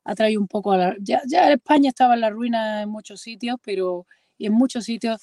ha 0.05 0.15
traído 0.15 0.41
un 0.41 0.49
poco 0.49 0.73
a 0.73 0.77
la... 0.77 0.97
Ya, 1.01 1.23
ya 1.27 1.53
España 1.53 1.89
estaba 1.89 2.15
en 2.15 2.21
la 2.23 2.31
ruina 2.31 2.83
en 2.83 2.89
muchos 2.89 3.21
sitios, 3.21 3.57
pero 3.63 4.07
en 4.39 4.53
muchos 4.53 4.85
sitios 4.85 5.21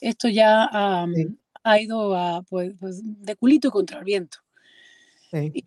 esto 0.00 0.28
ya 0.28 0.68
ha, 0.70 1.80
ido 1.80 2.16
a, 2.16 2.42
pues, 2.42 2.74
pues, 2.78 3.00
de 3.02 3.36
culito 3.36 3.70
contra 3.70 3.98
el 3.98 4.04
viento. 4.04 4.38
Y, 5.32 5.64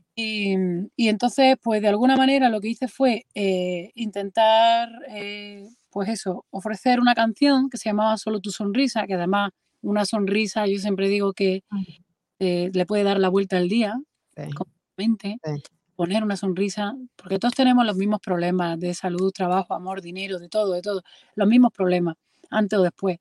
y, 0.96 1.10
entonces, 1.10 1.58
pues 1.62 1.82
de 1.82 1.90
alguna 1.90 2.16
manera 2.16 2.50
lo 2.50 2.62
que 2.62 2.70
hice 2.70 2.88
fue 2.88 3.26
eh, 3.36 3.92
intentar, 3.96 4.90
eh, 5.10 5.68
pues 5.90 6.08
eso, 6.08 6.46
ofrecer 6.52 7.02
una 7.02 7.13
canción 7.13 7.70
que 7.70 7.78
se 7.78 7.90
llamaba 7.90 8.18
Solo 8.18 8.40
tu 8.40 8.52
sonrisa, 8.52 9.06
que 9.06 9.16
además 9.16 9.52
una 9.82 10.06
sonrisa, 10.06 10.68
yo 10.68 10.80
siempre 10.80 11.10
digo 11.10 11.34
que 11.34 11.63
eh, 12.40 12.70
le 12.74 12.86
puede 12.86 13.04
dar 13.04 13.20
la 13.20 13.30
vuelta 13.30 13.58
al 13.58 13.68
día, 13.68 14.00
completamente, 14.56 15.38
poner 15.97 16.23
una 16.23 16.38
sonrisa, 16.38 16.95
porque 17.17 17.39
todos 17.39 17.53
tenemos 17.53 17.86
los 17.86 17.97
mismos 17.97 18.21
problemas 18.21 18.79
de 18.79 18.93
salud, 18.93 19.31
trabajo, 19.33 19.73
amor, 19.73 20.01
dinero, 20.01 20.39
de 20.39 20.47
todo, 20.47 20.71
de 20.73 20.81
todo, 20.81 21.01
los 21.36 21.47
mismos 21.47 21.73
problemas, 21.73 22.15
antes 22.49 22.79
o 22.79 22.83
después. 22.83 23.19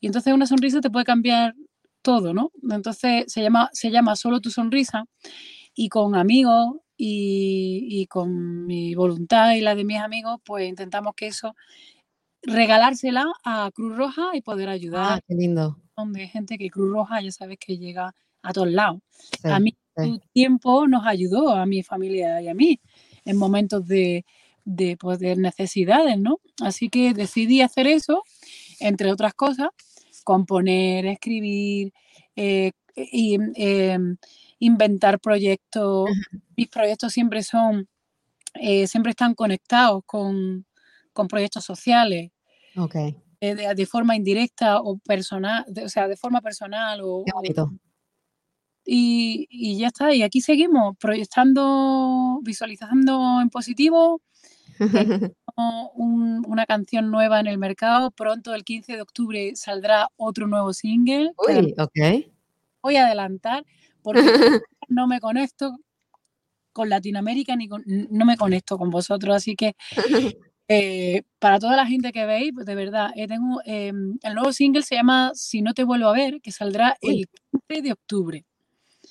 Y 0.00 0.06
entonces 0.06 0.32
una 0.32 0.46
sonrisa 0.46 0.80
te 0.80 0.88
puede 0.88 1.04
cambiar 1.04 1.54
todo, 2.00 2.32
¿no? 2.32 2.50
Entonces 2.70 3.24
se 3.26 3.42
llama, 3.42 3.68
se 3.72 3.90
llama 3.90 4.16
Solo 4.16 4.40
tu 4.40 4.50
sonrisa 4.50 5.04
y 5.74 5.88
con 5.90 6.14
amigos 6.14 6.76
y, 6.96 7.88
y, 7.90 8.06
con 8.06 8.66
mi 8.66 8.94
voluntad 8.94 9.52
y 9.52 9.60
la 9.60 9.74
de 9.74 9.84
mis 9.84 9.98
amigos, 9.98 10.40
pues 10.44 10.68
intentamos 10.68 11.14
que 11.16 11.26
eso, 11.26 11.54
regalársela 12.42 13.26
a 13.44 13.70
Cruz 13.74 13.96
Roja 13.96 14.30
y 14.34 14.40
poder 14.40 14.68
ah, 14.68 14.72
ayudar. 14.72 15.18
Ah, 15.18 15.20
qué 15.26 15.34
lindo 15.34 15.76
de 16.06 16.26
gente 16.26 16.58
que 16.58 16.70
Cruz 16.70 16.90
Roja 16.92 17.20
ya 17.20 17.30
sabes 17.30 17.58
que 17.58 17.78
llega 17.78 18.14
a 18.42 18.52
todos 18.52 18.70
lados. 18.70 19.00
a 19.44 19.60
mí 19.60 19.76
su 19.96 20.20
tiempo 20.32 20.86
nos 20.86 21.06
ayudó, 21.06 21.50
a 21.50 21.66
mi 21.66 21.82
familia 21.82 22.40
y 22.40 22.48
a 22.48 22.54
mí, 22.54 22.80
en 23.24 23.36
momentos 23.36 23.86
de, 23.86 24.24
de, 24.64 24.96
pues, 24.96 25.20
necesidades, 25.20 26.18
¿no? 26.18 26.40
Así 26.62 26.88
que 26.88 27.14
decidí 27.14 27.60
hacer 27.60 27.86
eso, 27.86 28.22
entre 28.80 29.12
otras 29.12 29.34
cosas, 29.34 29.68
componer, 30.24 31.06
escribir, 31.06 31.92
eh, 32.36 32.72
y, 32.96 33.38
em, 33.56 34.16
inventar 34.58 35.18
proyectos. 35.20 36.10
Mis 36.56 36.68
proyectos 36.68 37.12
siempre 37.12 37.42
son, 37.42 37.88
eh, 38.54 38.86
siempre 38.86 39.10
están 39.10 39.34
conectados 39.34 40.02
con, 40.06 40.66
con 41.12 41.28
proyectos 41.28 41.64
sociales. 41.64 42.30
Okay. 42.76 43.16
Eh, 43.40 43.74
de, 43.74 43.86
forma 43.86 44.14
indirecta 44.14 44.80
o 44.80 44.98
personal, 44.98 45.64
o 45.84 45.88
sea, 45.88 46.06
de 46.06 46.16
forma 46.16 46.40
personal 46.40 47.00
o... 47.02 47.24
y, 48.84 49.46
y, 49.50 49.78
ya 49.78 49.88
está, 49.88 50.14
y 50.14 50.22
aquí 50.22 50.40
seguimos 50.40 50.96
proyectando, 50.98 52.40
visualizando 52.42 53.40
en 53.40 53.50
positivo, 53.50 54.20
una 55.56 56.66
canción 56.66 57.10
nueva 57.10 57.40
en 57.40 57.46
el 57.46 57.58
mercado, 57.58 58.10
pronto 58.10 58.54
el 58.54 58.64
15 58.64 58.96
de 58.96 59.02
octubre 59.02 59.52
saldrá 59.54 60.08
otro 60.16 60.46
nuevo 60.46 60.72
single. 60.72 61.32
Uy, 61.36 61.74
ok. 61.78 62.26
Voy 62.82 62.96
a 62.96 63.06
adelantar 63.06 63.64
porque 64.02 64.20
no 64.88 65.06
me 65.06 65.20
conecto 65.20 65.76
con 66.72 66.88
Latinoamérica 66.88 67.54
ni 67.54 67.68
con, 67.68 67.84
no 67.86 68.24
me 68.24 68.36
conecto 68.36 68.78
con 68.78 68.90
vosotros, 68.90 69.36
así 69.36 69.54
que 69.54 69.74
eh, 70.68 71.22
para 71.38 71.58
toda 71.58 71.76
la 71.76 71.86
gente 71.86 72.12
que 72.12 72.26
veis, 72.26 72.52
pues, 72.54 72.66
de 72.66 72.74
verdad, 72.74 73.10
eh, 73.14 73.28
tengo, 73.28 73.60
em, 73.64 74.18
el 74.22 74.34
nuevo 74.34 74.52
single 74.52 74.82
se 74.82 74.96
llama 74.96 75.32
Si 75.34 75.62
no 75.62 75.74
te 75.74 75.84
vuelvo 75.84 76.08
a 76.08 76.12
ver, 76.12 76.40
que 76.40 76.50
saldrá 76.50 76.96
el 77.00 77.26
15 77.68 77.82
de 77.82 77.92
octubre. 77.92 78.44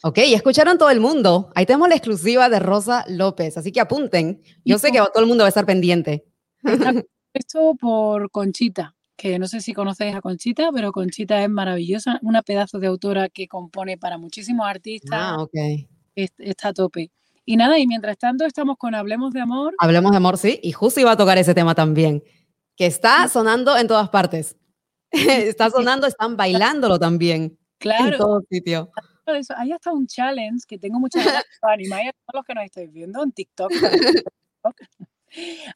Ok, 0.03 0.17
ya 0.17 0.37
escucharon 0.37 0.79
todo 0.79 0.89
el 0.89 0.99
mundo. 0.99 1.51
Ahí 1.53 1.67
tenemos 1.67 1.87
la 1.87 1.95
exclusiva 1.95 2.49
de 2.49 2.59
Rosa 2.59 3.05
López, 3.07 3.57
así 3.57 3.71
que 3.71 3.79
apunten. 3.79 4.41
Yo 4.65 4.79
sé 4.79 4.91
que 4.91 4.97
todo 4.97 5.21
el 5.21 5.27
mundo 5.27 5.43
va 5.43 5.47
a 5.47 5.49
estar 5.49 5.65
pendiente. 5.65 6.25
Esto 7.33 7.75
por 7.79 8.31
Conchita, 8.31 8.95
que 9.15 9.37
no 9.37 9.47
sé 9.47 9.61
si 9.61 9.73
conocéis 9.73 10.15
a 10.15 10.21
Conchita, 10.21 10.71
pero 10.73 10.91
Conchita 10.91 11.43
es 11.43 11.49
maravillosa, 11.49 12.19
una 12.23 12.41
pedazo 12.41 12.79
de 12.79 12.87
autora 12.87 13.29
que 13.29 13.47
compone 13.47 13.97
para 13.97 14.17
muchísimos 14.17 14.67
artistas. 14.67 15.19
Ah, 15.21 15.37
ok. 15.39 15.55
Está 16.15 16.69
a 16.69 16.73
tope. 16.73 17.11
Y 17.45 17.55
nada, 17.55 17.77
y 17.77 17.85
mientras 17.85 18.17
tanto 18.17 18.45
estamos 18.45 18.77
con 18.77 18.95
Hablemos 18.95 19.33
de 19.33 19.41
Amor. 19.41 19.75
Hablemos 19.77 20.11
de 20.11 20.17
Amor, 20.17 20.37
sí, 20.37 20.59
y 20.63 20.71
justo 20.71 20.99
iba 20.99 21.11
a 21.11 21.17
tocar 21.17 21.37
ese 21.37 21.53
tema 21.53 21.75
también, 21.75 22.23
que 22.75 22.87
está 22.87 23.27
sonando 23.29 23.77
en 23.77 23.87
todas 23.87 24.09
partes. 24.09 24.57
está 25.11 25.69
sonando, 25.69 26.07
están 26.07 26.37
bailándolo 26.37 26.97
también. 26.97 27.57
Claro. 27.77 28.13
En 28.13 28.17
todo 28.17 28.41
sitio. 28.49 28.91
Ahí 29.55 29.71
está 29.71 29.91
un 29.91 30.07
challenge 30.07 30.65
que 30.67 30.77
tengo 30.77 30.99
muchas 30.99 31.25
ganas 31.25 31.43
de 31.43 31.71
animar 31.73 32.07
a 32.07 32.11
todos 32.11 32.33
los 32.35 32.45
que 32.45 32.53
nos 32.53 32.65
estáis 32.65 32.91
viendo 32.91 33.23
en 33.23 33.31
TikTok. 33.31 33.71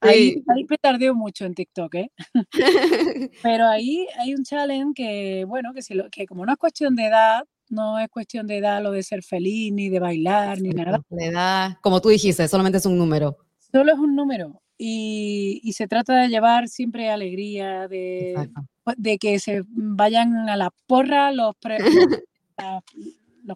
Ahí, 0.01 0.43
ahí 0.49 0.65
petardeo 0.65 1.15
mucho 1.15 1.45
en 1.45 1.53
TikTok, 1.53 1.95
¿eh? 1.95 2.11
Pero 3.41 3.65
ahí 3.67 4.05
hay 4.19 4.33
un 4.33 4.43
challenge 4.43 4.93
que, 4.93 5.45
bueno, 5.47 5.73
que, 5.73 5.81
si 5.81 5.93
lo, 5.93 6.09
que 6.09 6.25
como 6.25 6.45
no 6.45 6.51
es 6.51 6.57
cuestión 6.57 6.95
de 6.95 7.05
edad, 7.05 7.45
no 7.69 7.97
es 7.99 8.09
cuestión 8.09 8.47
de 8.47 8.57
edad 8.57 8.83
lo 8.83 8.91
de 8.91 9.01
ser 9.01 9.23
feliz, 9.23 9.71
ni 9.71 9.89
de 9.89 9.99
bailar, 9.99 10.61
ni 10.61 10.69
nada. 10.69 11.01
La 11.09 11.25
edad, 11.25 11.77
como 11.81 12.01
tú 12.01 12.09
dijiste, 12.09 12.47
solamente 12.47 12.79
es 12.79 12.85
un 12.85 12.97
número. 12.97 13.37
Solo 13.71 13.93
es 13.93 13.99
un 13.99 14.15
número. 14.15 14.61
Y, 14.77 15.61
y 15.63 15.71
se 15.73 15.87
trata 15.87 16.17
de 16.21 16.27
llevar 16.27 16.67
siempre 16.67 17.09
alegría, 17.09 17.87
de, 17.87 18.49
de 18.97 19.17
que 19.17 19.39
se 19.39 19.63
vayan 19.67 20.49
a 20.49 20.57
la 20.57 20.69
porra 20.85 21.31
los, 21.31 21.55
los, 21.63 22.83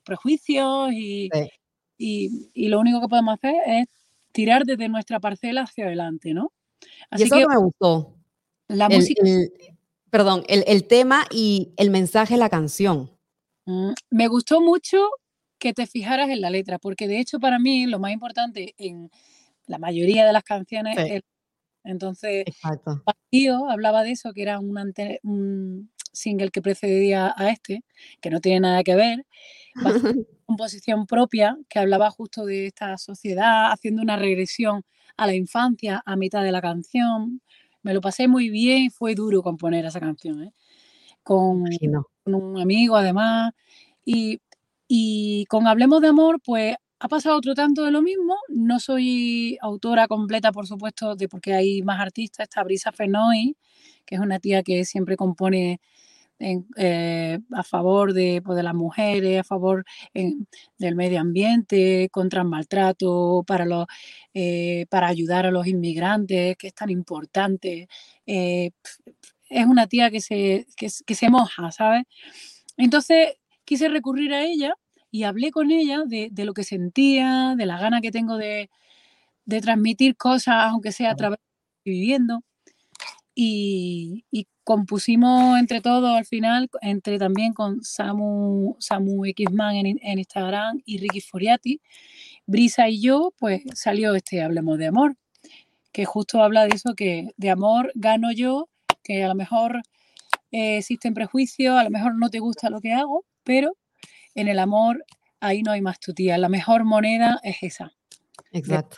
prejuicios 0.04 0.91
y, 0.93 1.30
y, 1.97 2.49
y, 2.54 2.67
lo 2.69 2.80
único 2.80 3.02
que 3.02 3.08
podemos 3.08 3.36
hacer 3.36 3.56
es 3.65 3.88
tirar 4.32 4.63
desde 4.65 4.89
nuestra 4.89 5.19
parcela 5.19 5.63
hacia 5.63 5.86
adelante, 5.86 6.34
¿no? 6.34 6.54
Así 7.10 7.23
y 7.23 7.25
eso 7.28 7.36
que, 7.36 7.47
me 7.47 7.58
gustó. 7.58 8.15
La 8.67 8.88
música. 8.88 9.23
perdón, 10.10 10.43
el, 10.47 10.63
el, 10.67 10.88
tema 10.88 11.25
y 11.32 11.73
el 11.78 11.89
mensaje 11.89 12.36
de 12.36 12.39
la 12.39 12.49
canción. 12.49 13.12
Mm, 13.65 13.91
me 14.12 14.28
gustó 14.28 14.62
mucho 14.62 15.10
que 15.58 15.73
te 15.73 15.88
fijaras 15.88 16.30
en 16.30 16.41
la 16.41 16.49
letra, 16.49 16.80
porque 16.80 17.08
de 17.08 17.19
hecho 17.19 17.39
para 17.39 17.60
mí 17.60 17.86
lo 17.88 17.99
más 17.99 18.12
importante 18.12 18.75
en 18.78 19.10
la 19.65 19.78
mayoría 19.78 20.25
de 20.25 20.34
las 20.34 20.43
canciones 20.43 20.97
es 20.97 21.23
entonces, 21.84 22.45
Tío 23.30 23.69
hablaba 23.69 24.04
de 24.04 24.12
eso, 24.12 24.34
que 24.34 24.41
era 24.41 24.60
un, 24.60 24.78
un, 25.23 25.91
single 26.12 26.49
que 26.49 26.62
precedía 26.62 27.34
a 27.36 27.49
este, 27.49 27.84
que 28.21 28.30
no 28.30 28.41
tiene 28.41 28.62
nada 28.62 28.84
que 28.84 28.95
ver, 28.95 29.25
composición 30.45 31.05
propia, 31.05 31.57
que 31.69 31.79
hablaba 31.79 32.09
justo 32.11 32.45
de 32.45 32.67
esta 32.67 32.97
sociedad, 32.97 33.71
haciendo 33.71 34.01
una 34.01 34.17
regresión 34.17 34.83
a 35.17 35.27
la 35.27 35.35
infancia 35.35 36.01
a 36.05 36.15
mitad 36.15 36.43
de 36.43 36.51
la 36.51 36.61
canción. 36.61 37.41
Me 37.81 37.93
lo 37.93 38.01
pasé 38.01 38.27
muy 38.27 38.49
bien, 38.49 38.91
fue 38.91 39.15
duro 39.15 39.41
componer 39.41 39.85
esa 39.85 39.99
canción, 39.99 40.43
¿eh? 40.43 40.53
con, 41.23 41.65
con, 42.23 42.35
un 42.35 42.59
amigo 42.59 42.95
además. 42.95 43.53
Y, 44.05 44.39
y 44.87 45.45
con 45.45 45.67
Hablemos 45.67 46.01
de 46.01 46.07
Amor, 46.09 46.39
pues 46.43 46.75
ha 46.99 47.07
pasado 47.07 47.37
otro 47.37 47.53
tanto 47.53 47.85
de 47.85 47.91
lo 47.91 48.01
mismo. 48.01 48.35
No 48.49 48.79
soy 48.79 49.57
autora 49.61 50.07
completa, 50.07 50.51
por 50.51 50.67
supuesto, 50.67 51.15
de 51.15 51.29
porque 51.29 51.53
hay 51.53 51.81
más 51.83 51.99
artistas. 52.01 52.45
Está 52.45 52.63
Brisa 52.63 52.91
Fenoy, 52.91 53.55
que 54.05 54.15
es 54.15 54.21
una 54.21 54.39
tía 54.39 54.63
que 54.63 54.85
siempre 54.85 55.15
compone 55.15 55.79
eh, 56.39 57.39
a 57.52 57.63
favor 57.63 58.13
de, 58.13 58.41
pues, 58.43 58.56
de, 58.56 58.63
las 58.63 58.73
mujeres, 58.73 59.41
a 59.41 59.43
favor 59.43 59.86
del 60.13 60.95
medio 60.95 61.19
ambiente, 61.19 62.10
contra 62.12 62.41
el 62.41 62.47
maltrato, 62.47 63.43
para, 63.45 63.65
los, 63.65 63.86
eh, 64.34 64.86
para 64.89 65.08
ayudar 65.08 65.45
a 65.45 65.52
los 65.52 65.67
inmigrantes, 65.67 66.58
que 66.58 66.67
es 66.67 66.73
tan 66.73 66.89
importante. 66.89 67.88
Eh, 68.25 68.71
es 69.49 69.65
una 69.65 69.88
tía 69.88 70.12
que 70.12 70.21
se, 70.21 70.67
que, 70.78 70.89
se 70.89 71.30
moja, 71.30 71.71
¿sabes? 71.71 72.04
Entonces 72.78 73.36
quise 73.65 73.89
recurrir 73.89 74.34
a 74.34 74.43
ella 74.43 74.73
y 75.12 75.23
hablé 75.23 75.52
con 75.52 75.71
ella 75.71 76.04
de, 76.06 76.30
de, 76.32 76.45
lo 76.45 76.54
que 76.54 76.63
sentía, 76.63 77.56
de 77.58 77.65
la 77.65 77.80
gana 77.80 78.02
que 78.02 78.12
tengo 78.12 78.38
de, 78.38 78.69
de 79.45 79.62
transmitir 79.62 80.15
cosas, 80.15 80.56
aunque 80.65 80.91
sea 80.91 81.12
a 81.12 81.15
través 81.15 81.39
de 81.39 81.91
viviendo. 81.91 82.43
Y, 83.36 84.25
y, 84.32 84.47
compusimos 84.69 85.58
entre 85.58 85.82
todos 85.82 86.15
al 86.15 86.25
final, 86.25 86.69
entre 86.82 87.17
también 87.17 87.53
con 87.53 87.84
Samu, 87.84 88.75
Samu 88.77 89.25
Xman 89.25 89.77
en, 89.77 89.99
en, 89.99 90.19
Instagram 90.19 90.79
y 90.86 90.99
Ricky 90.99 91.21
Foriati, 91.21 91.82
Brisa 92.45 92.88
y 92.88 93.01
yo, 93.01 93.34
pues 93.39 93.63
salió 93.73 94.13
este 94.13 94.43
Hablemos 94.43 94.77
de 94.77 94.86
Amor, 94.86 95.17
que 95.91 96.05
justo 96.05 96.43
habla 96.43 96.65
de 96.67 96.75
eso, 96.75 96.93
que 96.93 97.32
de 97.36 97.49
amor 97.49 97.91
gano 97.95 98.32
yo, 98.32 98.69
que 99.01 99.23
a 99.23 99.29
lo 99.29 99.34
mejor 99.34 99.82
eh, 100.51 100.77
existen 100.77 101.15
prejuicios, 101.15 101.75
a 101.75 101.84
lo 101.84 101.89
mejor 101.89 102.15
no 102.15 102.29
te 102.29 102.38
gusta 102.38 102.69
lo 102.69 102.79
que 102.79 102.93
hago, 102.93 103.25
pero 103.43 103.75
en 104.36 104.49
el 104.49 104.60
amor 104.60 105.03
ahí 105.39 105.63
no 105.63 105.71
hay 105.71 105.82
más 105.82 105.99
tutía, 105.99 106.38
la 106.38 106.47
mejor 106.47 106.84
moneda 106.84 107.39
es 107.41 107.58
esa. 107.62 107.91
Exacto. 108.51 108.97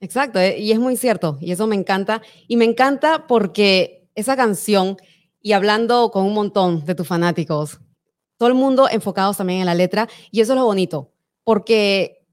Exacto, 0.00 0.38
eh, 0.38 0.58
y 0.58 0.72
es 0.72 0.78
muy 0.78 0.98
cierto, 0.98 1.38
y 1.40 1.52
eso 1.52 1.66
me 1.66 1.76
encanta. 1.76 2.20
Y 2.46 2.58
me 2.58 2.66
encanta 2.66 3.26
porque 3.26 3.99
esa 4.14 4.36
canción 4.36 4.96
y 5.40 5.52
hablando 5.52 6.10
con 6.10 6.24
un 6.24 6.34
montón 6.34 6.84
de 6.84 6.94
tus 6.94 7.06
fanáticos, 7.06 7.80
todo 8.36 8.48
el 8.48 8.54
mundo 8.54 8.88
enfocados 8.90 9.36
también 9.36 9.60
en 9.60 9.66
la 9.66 9.74
letra, 9.74 10.08
y 10.30 10.40
eso 10.40 10.52
es 10.52 10.58
lo 10.58 10.64
bonito, 10.64 11.12
porque 11.44 12.26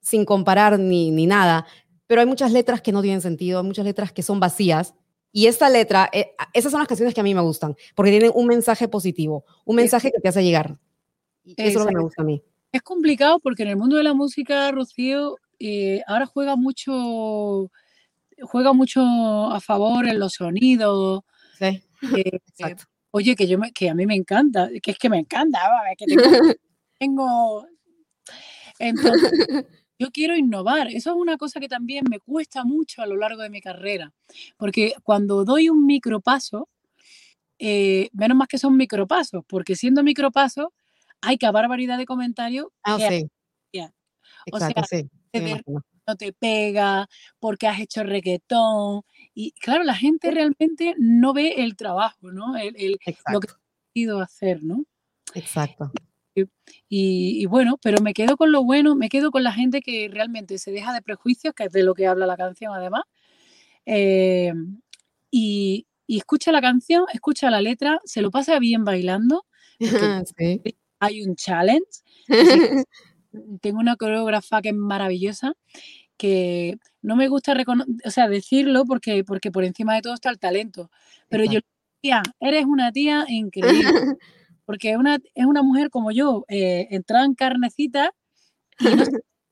sin 0.00 0.24
comparar 0.24 0.78
ni, 0.78 1.10
ni 1.10 1.26
nada, 1.26 1.66
pero 2.06 2.20
hay 2.20 2.26
muchas 2.26 2.52
letras 2.52 2.82
que 2.82 2.92
no 2.92 3.02
tienen 3.02 3.20
sentido, 3.20 3.60
hay 3.60 3.66
muchas 3.66 3.84
letras 3.84 4.12
que 4.12 4.22
son 4.22 4.40
vacías, 4.40 4.94
y 5.32 5.48
esta 5.48 5.68
letra, 5.68 6.08
eh, 6.12 6.32
esas 6.52 6.70
son 6.70 6.78
las 6.78 6.86
canciones 6.86 7.12
que 7.12 7.20
a 7.20 7.24
mí 7.24 7.34
me 7.34 7.40
gustan, 7.40 7.74
porque 7.96 8.12
tienen 8.12 8.30
un 8.34 8.46
mensaje 8.46 8.86
positivo, 8.86 9.44
un 9.64 9.74
mensaje 9.74 10.12
que 10.12 10.20
te 10.20 10.28
hace 10.28 10.44
llegar. 10.44 10.78
Y 11.42 11.54
eso 11.58 11.80
es 11.80 11.84
lo 11.84 11.86
que 11.86 11.94
me 11.96 12.02
gusta 12.02 12.22
a 12.22 12.24
mí. 12.24 12.40
Es 12.70 12.82
complicado 12.82 13.40
porque 13.40 13.64
en 13.64 13.70
el 13.70 13.76
mundo 13.76 13.96
de 13.96 14.04
la 14.04 14.14
música, 14.14 14.70
Rocío, 14.70 15.36
eh, 15.58 16.02
ahora 16.06 16.26
juega 16.26 16.54
mucho 16.54 17.70
juega 18.42 18.72
mucho 18.72 19.00
a 19.02 19.60
favor 19.60 20.06
en 20.06 20.18
los 20.18 20.34
sonidos. 20.34 21.22
Sí. 21.58 21.82
Eh, 22.16 22.40
oye, 23.10 23.36
que, 23.36 23.46
yo 23.46 23.58
que 23.74 23.90
a 23.90 23.94
mí 23.94 24.06
me 24.06 24.14
encanta, 24.14 24.70
que 24.82 24.90
es 24.92 24.98
que 24.98 25.08
me 25.08 25.18
encanta, 25.18 25.60
que 25.96 26.04
tengo, 26.98 27.66
Entonces, 28.78 29.66
yo 29.98 30.10
quiero 30.10 30.36
innovar. 30.36 30.88
Eso 30.88 31.10
es 31.10 31.16
una 31.16 31.36
cosa 31.36 31.60
que 31.60 31.68
también 31.68 32.04
me 32.10 32.18
cuesta 32.18 32.64
mucho 32.64 33.02
a 33.02 33.06
lo 33.06 33.16
largo 33.16 33.42
de 33.42 33.50
mi 33.50 33.60
carrera, 33.60 34.12
porque 34.56 34.94
cuando 35.02 35.44
doy 35.44 35.68
un 35.68 35.86
micropaso, 35.86 36.68
eh, 37.58 38.08
menos 38.12 38.36
más 38.36 38.48
que 38.48 38.58
son 38.58 38.76
micropasos, 38.76 39.44
porque 39.46 39.76
siendo 39.76 40.02
micropasos 40.02 40.68
hay 41.20 41.38
que 41.38 41.50
barbaridad 41.50 41.96
de 41.96 42.04
comentarios. 42.04 42.66
Ah, 42.82 42.98
sí. 42.98 43.26
O 44.52 44.58
sea, 44.58 44.84
sí 44.84 45.08
no 46.06 46.16
te 46.16 46.32
pega, 46.32 47.08
porque 47.38 47.66
has 47.66 47.80
hecho 47.80 48.02
reggaetón. 48.02 49.02
Y 49.34 49.52
claro, 49.52 49.84
la 49.84 49.94
gente 49.94 50.30
realmente 50.30 50.94
no 50.98 51.32
ve 51.32 51.54
el 51.58 51.76
trabajo, 51.76 52.32
¿no? 52.32 52.56
El, 52.56 52.74
el 52.76 52.98
lo 53.32 53.40
que 53.40 53.48
he 53.94 54.00
ido 54.00 54.20
hacer, 54.20 54.62
¿no? 54.62 54.84
Exacto. 55.34 55.92
Y, 56.88 57.46
bueno, 57.46 57.78
pero 57.82 58.00
me 58.02 58.12
quedo 58.12 58.36
con 58.36 58.50
lo 58.50 58.64
bueno, 58.64 58.96
me 58.96 59.08
quedo 59.08 59.30
con 59.30 59.42
la 59.42 59.52
gente 59.52 59.80
que 59.80 60.08
realmente 60.10 60.58
se 60.58 60.72
deja 60.72 60.92
de 60.92 61.02
prejuicios, 61.02 61.54
que 61.54 61.64
es 61.64 61.72
de 61.72 61.82
lo 61.82 61.94
que 61.94 62.06
habla 62.06 62.26
la 62.26 62.36
canción 62.36 62.72
además, 62.74 63.02
eh, 63.86 64.52
y, 65.30 65.86
y, 66.06 66.18
escucha 66.18 66.52
la 66.52 66.60
canción, 66.60 67.04
escucha 67.12 67.50
la 67.50 67.60
letra, 67.60 68.00
se 68.04 68.22
lo 68.22 68.30
pasa 68.30 68.58
bien 68.58 68.84
bailando. 68.84 69.46
Hay 71.00 71.22
un 71.22 71.36
challenge. 71.36 72.02
tengo 73.60 73.78
una 73.78 73.96
coreógrafa 73.96 74.62
que 74.62 74.70
es 74.70 74.74
maravillosa, 74.74 75.54
que 76.16 76.76
no 77.02 77.16
me 77.16 77.28
gusta 77.28 77.54
o 78.04 78.10
sea, 78.10 78.28
decirlo 78.28 78.84
porque, 78.84 79.24
porque 79.24 79.50
por 79.50 79.64
encima 79.64 79.94
de 79.94 80.02
todo 80.02 80.14
está 80.14 80.30
el 80.30 80.38
talento, 80.38 80.90
pero 81.28 81.44
yo 81.44 81.60
decía, 82.02 82.22
eres 82.40 82.64
una 82.66 82.92
tía 82.92 83.24
increíble, 83.28 83.82
porque 84.64 84.92
es 84.92 84.96
una, 84.96 85.18
es 85.34 85.46
una 85.46 85.62
mujer 85.62 85.90
como 85.90 86.10
yo, 86.12 86.44
eh, 86.48 86.88
entrada 86.90 87.24
en 87.24 87.34
carnecita 87.34 88.12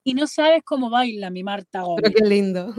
y 0.05 0.15
no, 0.15 0.27
sabes 0.27 0.63
cómo 0.65 0.91
baila 0.91 1.31
mi 1.31 1.43
Marta 1.43 1.83
Gómez. 1.83 2.13
qué 2.17 2.25
lindo. 2.25 2.75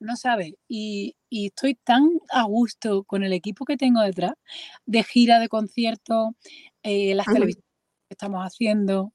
No 0.00 0.16
sabes. 0.16 0.52
Y, 0.68 1.16
y, 1.30 1.46
estoy 1.46 1.76
tan 1.76 2.08
a 2.30 2.42
gusto 2.44 3.04
con 3.04 3.22
el 3.22 3.32
equipo 3.32 3.64
que 3.64 3.76
tengo 3.76 4.00
detrás, 4.02 4.34
de 4.84 5.02
gira, 5.02 5.38
de 5.38 5.48
conciertos, 5.48 6.30
eh, 6.82 7.14
las 7.14 7.26
televisiones 7.26 7.64
que 8.08 8.14
estamos 8.14 8.42
haciendo. 8.42 9.12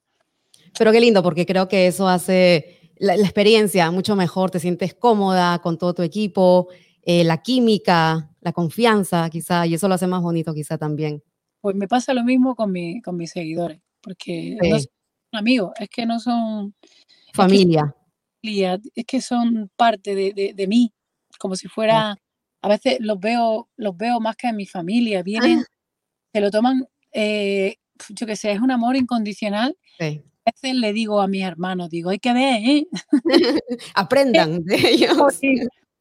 Pero 0.77 0.91
qué 0.91 0.99
lindo, 0.99 1.23
porque 1.23 1.45
creo 1.45 1.67
que 1.67 1.87
eso 1.87 2.07
hace 2.07 2.79
la, 2.97 3.15
experiencia 3.15 3.89
mucho 3.91 4.15
mejor, 4.15 4.51
te 4.51 4.59
sientes 4.59 4.93
cómoda 4.93 5.59
con 5.59 5.77
todo 5.77 5.93
tu 5.93 6.03
equipo, 6.03 6.67
eh, 7.01 7.23
la 7.23 7.41
química, 7.41 8.29
la 8.41 8.51
confianza 8.53 9.29
quizá, 9.29 9.65
y 9.65 9.73
eso 9.73 9.87
lo 9.87 9.95
hace 9.95 10.07
más 10.07 10.21
bonito 10.21 10.53
quizá 10.53 10.77
también. 10.77 11.23
Pues 11.61 11.75
me 11.75 11.87
pasa 11.87 12.13
lo 12.13 12.23
mismo 12.23 12.55
con, 12.55 12.71
mi, 12.71 13.01
con 13.01 13.17
mis 13.17 13.31
seguidores, 13.31 13.79
porque 14.01 14.57
no 14.61 14.79
son 14.79 14.87
amigos, 15.33 15.71
es 15.79 15.89
que 15.89 16.05
no 16.05 16.19
son... 16.19 16.75
Familia. 17.33 17.95
Es 18.41 19.05
que, 19.05 19.21
son 19.21 19.69
parte 19.75 20.15
de, 20.15 20.53
de, 20.55 20.67
mí, 20.67 20.93
como 21.39 21.55
si 21.55 21.67
fuera... 21.67 22.15
A 22.61 22.67
veces 22.67 22.97
los 22.99 23.17
veo, 23.19 23.69
los 23.77 23.95
veo 23.95 24.19
más 24.19 24.35
que 24.35 24.47
a 24.47 24.53
mi 24.53 24.65
familia, 24.65 25.23
vienen, 25.23 25.59
ah. 25.59 25.65
se 26.33 26.41
lo 26.41 26.51
toman, 26.51 26.85
eh, 27.13 27.77
yo 28.09 28.27
qué 28.27 28.35
sé, 28.35 28.51
es 28.51 28.59
un 28.59 28.71
amor 28.71 28.97
incondicional. 28.97 29.77
A 29.99 30.15
veces 30.51 30.75
le 30.75 30.93
digo 30.93 31.21
a 31.21 31.27
mis 31.27 31.43
hermanos, 31.43 31.89
digo, 31.89 32.09
hay 32.09 32.19
que 32.19 32.33
ver, 32.33 32.61
¿eh? 32.63 32.87
Aprendan 33.95 34.63
de 34.63 34.75
ellos. 34.75 35.39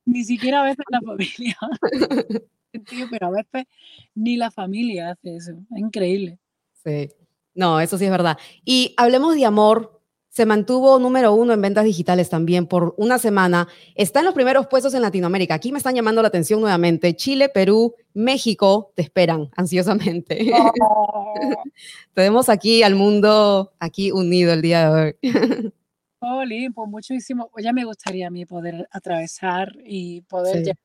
Ni 0.04 0.24
siquiera 0.24 0.62
a 0.62 0.64
veces 0.64 0.84
la 0.90 1.00
familia. 1.00 1.56
pero 3.10 3.26
a 3.28 3.30
veces 3.30 3.66
ni 4.14 4.36
la 4.36 4.50
familia 4.50 5.10
hace 5.10 5.36
eso. 5.36 5.52
Es 5.52 5.78
increíble. 5.78 6.38
Sí. 6.84 7.08
No, 7.54 7.80
eso 7.80 7.98
sí 7.98 8.04
es 8.04 8.10
verdad. 8.10 8.38
Y 8.64 8.94
hablemos 8.96 9.34
de 9.34 9.44
amor. 9.44 9.97
Se 10.38 10.46
mantuvo 10.46 11.00
número 11.00 11.32
uno 11.32 11.52
en 11.52 11.60
ventas 11.60 11.84
digitales 11.84 12.30
también 12.30 12.68
por 12.68 12.94
una 12.96 13.18
semana. 13.18 13.66
Está 13.96 14.20
en 14.20 14.26
los 14.26 14.34
primeros 14.34 14.68
puestos 14.68 14.94
en 14.94 15.02
Latinoamérica. 15.02 15.54
Aquí 15.54 15.72
me 15.72 15.78
están 15.78 15.96
llamando 15.96 16.22
la 16.22 16.28
atención 16.28 16.60
nuevamente. 16.60 17.16
Chile, 17.16 17.48
Perú, 17.48 17.96
México 18.14 18.92
te 18.94 19.02
esperan 19.02 19.50
ansiosamente. 19.56 20.48
Oh. 20.80 21.34
Tenemos 22.14 22.48
aquí 22.48 22.84
al 22.84 22.94
mundo 22.94 23.72
aquí 23.80 24.12
unido 24.12 24.52
el 24.52 24.62
día 24.62 24.88
de 24.88 25.02
hoy. 25.02 25.16
Oli, 26.20 26.70
pues 26.70 26.88
muchísimo. 26.88 27.50
Ya 27.60 27.72
me 27.72 27.84
gustaría 27.84 28.28
a 28.28 28.30
mí 28.30 28.46
poder 28.46 28.88
atravesar 28.92 29.72
y 29.84 30.20
poder 30.20 30.58
llegar 30.58 30.76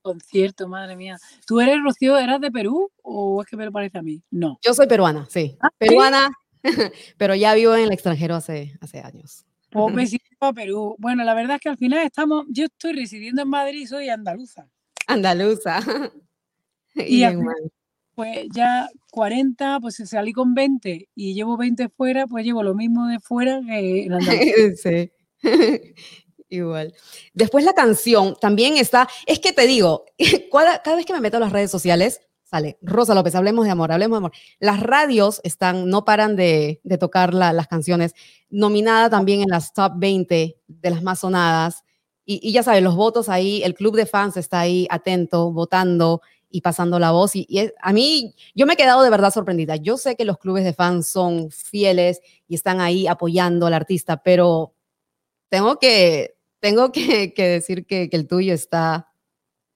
concierto, 0.00 0.68
madre 0.68 0.96
mía. 0.96 1.18
¿Tú 1.46 1.60
eres, 1.60 1.76
Rocío, 1.82 2.18
eras 2.18 2.40
de 2.40 2.50
Perú 2.50 2.90
o 3.02 3.42
es 3.42 3.48
que 3.48 3.56
me 3.56 3.64
lo 3.64 3.72
parece 3.72 3.98
a 3.98 4.02
mí? 4.02 4.22
No. 4.30 4.58
Yo 4.62 4.74
soy 4.74 4.86
peruana, 4.86 5.26
sí. 5.30 5.56
Ah, 5.60 5.70
peruana, 5.78 6.30
pero 7.16 7.34
ya 7.34 7.54
vivo 7.54 7.74
en 7.74 7.84
el 7.84 7.92
extranjero 7.92 8.34
hace, 8.34 8.76
hace 8.80 9.00
años. 9.00 9.44
Pues 9.70 9.94
me 9.94 10.06
a 10.40 10.52
Perú. 10.52 10.96
Bueno, 10.98 11.24
la 11.24 11.34
verdad 11.34 11.56
es 11.56 11.62
que 11.62 11.68
al 11.68 11.78
final 11.78 12.04
estamos, 12.04 12.46
yo 12.48 12.64
estoy 12.66 12.92
residiendo 12.92 13.42
en 13.42 13.48
Madrid 13.48 13.80
y 13.80 13.86
soy 13.86 14.08
andaluza. 14.08 14.68
Andaluza. 15.06 15.80
y, 16.94 17.24
pues 18.14 18.46
ya 18.54 18.88
40, 19.10 19.80
pues 19.80 19.96
salí 20.04 20.32
con 20.32 20.54
20 20.54 21.08
y 21.14 21.34
llevo 21.34 21.56
20 21.56 21.88
fuera, 21.88 22.26
pues 22.26 22.44
llevo 22.44 22.62
lo 22.62 22.74
mismo 22.74 23.06
de 23.06 23.18
fuera 23.20 23.60
que 23.66 24.04
en 24.04 24.12
Andalucía. 24.12 24.54
sí. 24.76 25.10
Igual. 26.52 26.92
Después 27.32 27.64
la 27.64 27.72
canción 27.72 28.36
también 28.38 28.76
está, 28.76 29.08
es 29.24 29.38
que 29.38 29.52
te 29.52 29.66
digo, 29.66 30.04
cada, 30.52 30.96
vez 30.96 31.06
que 31.06 31.14
me 31.14 31.20
meto 31.22 31.38
a 31.38 31.40
las 31.40 31.50
redes 31.50 31.70
sociales, 31.70 32.20
sale 32.52 32.78
Rosa 32.82 33.14
López, 33.14 33.34
hablemos 33.34 33.64
de 33.64 33.70
amor, 33.70 33.92
hablemos 33.92 34.16
de 34.16 34.18
amor. 34.18 34.32
Las 34.60 34.80
radios 34.80 35.40
están, 35.42 35.88
no 35.88 36.04
paran 36.04 36.36
de, 36.36 36.80
tocar 37.00 37.32
las 37.32 37.66
canciones, 37.66 38.14
nominada 38.50 39.08
también 39.08 39.40
en 39.40 39.48
las 39.48 39.72
top 39.72 39.92
20 39.96 40.58
de 40.66 40.90
las 40.90 41.02
más 41.02 41.20
sonadas. 41.20 41.82
Y, 42.24 42.52
ya 42.52 42.62
sabes, 42.62 42.82
los 42.82 42.94
votos 42.94 43.28
ahí, 43.28 43.62
el 43.64 43.74
club 43.74 43.96
de 43.96 44.06
fans 44.06 44.36
está 44.36 44.60
ahí 44.60 44.86
atento, 44.90 45.50
votando 45.50 46.20
y 46.50 46.60
pasando 46.60 46.98
la 46.98 47.10
voz. 47.10 47.34
Y, 47.34 47.70
a 47.80 47.92
mí, 47.92 48.34
yo 48.54 48.66
me 48.66 48.74
he 48.74 48.76
quedado 48.76 49.02
de 49.02 49.10
verdad 49.10 49.32
sorprendida. 49.32 49.76
Yo 49.76 49.96
sé 49.96 50.14
que 50.14 50.26
los 50.26 50.38
clubes 50.38 50.64
de 50.64 50.74
fans 50.74 51.08
son 51.08 51.50
fieles 51.50 52.20
y 52.46 52.54
están 52.54 52.80
ahí 52.80 53.06
apoyando 53.06 53.66
al 53.66 53.74
artista, 53.74 54.22
pero 54.22 54.74
tengo 55.48 55.78
que, 55.78 56.36
tengo 56.60 56.92
que, 56.92 57.32
decir 57.34 57.86
que, 57.86 58.08
el 58.12 58.28
tuyo 58.28 58.52
está 58.52 59.11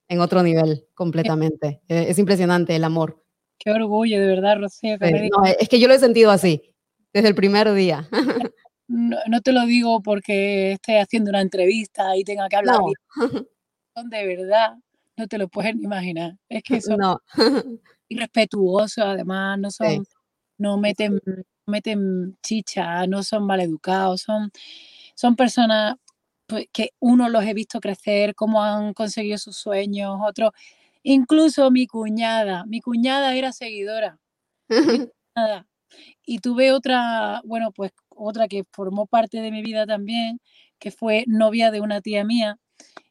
en 0.09 0.21
otro 0.21 0.43
nivel 0.43 0.87
completamente. 0.95 1.83
E, 1.89 2.11
es 2.11 2.19
impresionante 2.19 2.77
el 2.77 2.85
amor. 2.85 3.23
Qué 3.59 3.71
orgullo, 3.71 4.21
de 4.21 4.27
verdad, 4.27 4.59
Rocío. 4.59 4.97
es 5.59 5.69
que 5.69 5.81
yo 5.81 5.89
lo 5.89 5.95
he 5.95 5.99
sentido 5.99 6.31
así, 6.31 6.63
desde 7.13 7.29
el 7.29 7.35
primer 7.35 7.73
día. 7.73 8.09
No, 8.89 9.41
te 9.43 9.51
lo 9.53 9.67
digo 9.67 10.01
porque 10.01 10.73
esté 10.73 11.01
haciendo 11.01 11.31
una 11.31 11.41
entrevista 11.41 12.17
y 12.17 12.23
tenga 12.23 12.49
que 12.49 12.55
hablar. 12.55 12.79
Son 13.97 14.09
de 14.09 14.25
verdad, 14.25 14.77
no 15.17 15.27
te 15.27 15.39
lo 15.39 15.49
puedes 15.49 15.75
ni 15.75 15.83
imaginar. 15.83 16.37
Es 16.49 16.63
que 16.63 16.81
son 16.81 16.99
no. 16.99 17.21
irrespetuosos, 18.09 19.05
además, 19.05 19.59
no 19.59 19.71
son, 19.73 20.07
no 20.59 20.79
meten, 20.79 21.21
meten 21.67 22.39
chicha, 22.45 23.07
no 23.09 23.25
son 23.25 23.45
maleducados, 23.45 24.21
son, 24.23 24.53
son 25.17 25.35
personas 25.35 25.97
pues, 26.47 26.67
que 26.73 26.91
uno 27.01 27.29
los 27.29 27.45
he 27.45 27.55
visto 27.55 27.81
crecer, 27.81 28.35
cómo 28.35 28.63
han 28.63 28.95
conseguido 28.95 29.39
sus 29.39 29.57
sueños, 29.57 30.19
otros, 30.23 30.53
incluso 31.03 31.71
mi 31.71 31.87
cuñada, 31.87 32.65
mi 32.67 32.81
cuñada 32.81 33.35
era 33.35 33.53
seguidora. 33.53 34.19
y 36.27 36.39
tuve 36.41 36.73
otra, 36.73 37.41
bueno, 37.45 37.73
pues 37.73 37.93
otra 38.11 38.49
que 38.49 38.65
formó 38.73 39.07
parte 39.07 39.41
de 39.41 39.51
mi 39.51 39.63
vida 39.63 39.87
también, 39.87 40.41
que 40.79 40.91
fue 40.91 41.25
novia 41.27 41.71
de 41.71 41.81
una 41.81 42.01
tía 42.01 42.25
mía. 42.25 42.59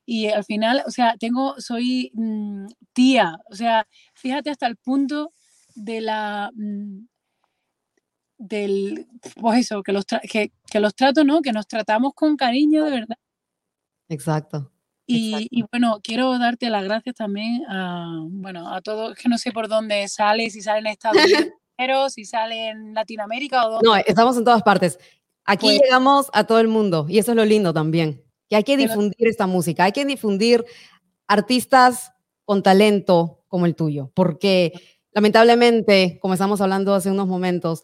Y 0.05 0.27
al 0.27 0.43
final, 0.45 0.83
o 0.87 0.91
sea, 0.91 1.15
tengo, 1.19 1.59
soy 1.59 2.11
mm, 2.13 2.67
tía, 2.93 3.37
o 3.51 3.55
sea, 3.55 3.87
fíjate 4.13 4.51
hasta 4.51 4.67
el 4.67 4.77
punto 4.77 5.33
de 5.75 6.01
la, 6.01 6.51
mm, 6.55 7.07
del, 8.37 9.07
pues 9.39 9.59
eso, 9.61 9.83
que 9.83 9.93
los, 9.93 10.05
que, 10.05 10.51
que 10.69 10.79
los 10.79 10.95
trato, 10.95 11.23
¿no? 11.23 11.41
Que 11.41 11.53
nos 11.53 11.67
tratamos 11.67 12.13
con 12.13 12.37
cariño 12.37 12.85
de 12.85 12.91
verdad. 12.91 13.17
Exacto. 14.09 14.71
Y, 15.07 15.63
bueno, 15.71 15.99
quiero 16.01 16.37
darte 16.39 16.69
las 16.69 16.83
gracias 16.83 17.15
también 17.15 17.63
a, 17.69 18.21
bueno, 18.23 18.73
a 18.73 18.81
todos, 18.81 19.15
que 19.15 19.29
no 19.29 19.37
sé 19.37 19.51
por 19.51 19.67
dónde 19.67 20.07
sale, 20.07 20.49
si 20.49 20.61
sale 20.61 20.79
en 20.79 20.87
Estados 20.87 21.17
Unidos, 21.77 22.13
si 22.13 22.25
sale 22.25 22.69
en 22.69 22.93
Latinoamérica 22.93 23.67
o 23.67 23.71
dónde. 23.71 23.87
No, 23.87 23.95
estamos 23.95 24.35
en 24.37 24.45
todas 24.45 24.63
partes. 24.63 24.97
Aquí 25.45 25.67
pues 25.67 25.81
llegamos 25.81 26.27
a 26.33 26.45
todo 26.45 26.59
el 26.59 26.67
mundo 26.67 27.05
y 27.07 27.19
eso 27.19 27.31
es 27.31 27.37
lo 27.37 27.45
lindo 27.45 27.71
también, 27.71 28.23
que 28.49 28.55
hay 28.55 28.63
que 28.63 28.77
difundir 28.77 29.27
esta 29.27 29.45
música, 29.45 29.83
hay 29.83 29.91
que 29.91 30.05
difundir 30.05 30.65
artistas 31.27 32.13
con 32.45 32.63
talento 32.63 33.43
como 33.47 33.67
el 33.67 33.75
tuyo, 33.75 34.11
porque 34.15 34.73
lamentablemente, 35.11 36.17
como 36.19 36.33
estamos 36.33 36.61
hablando 36.61 36.95
hace 36.95 37.11
unos 37.11 37.27
momentos, 37.27 37.83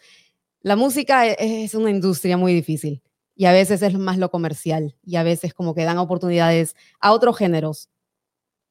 la 0.62 0.75
música 0.75 1.27
e, 1.27 1.63
es 1.63 1.75
una 1.75 1.91
industria 1.91 2.36
muy 2.36 2.53
difícil 2.53 3.03
y 3.41 3.45
a 3.47 3.51
veces 3.54 3.82
es 3.82 3.97
más 3.97 4.19
lo 4.19 4.30
comercial 4.30 4.95
y 5.04 5.15
a 5.15 5.23
veces 5.23 5.56
como 5.56 5.73
que 5.73 5.84
dan 5.84 5.97
oportunidades 5.97 6.75
a 6.99 7.12
otros 7.12 7.36
géneros. 7.36 7.89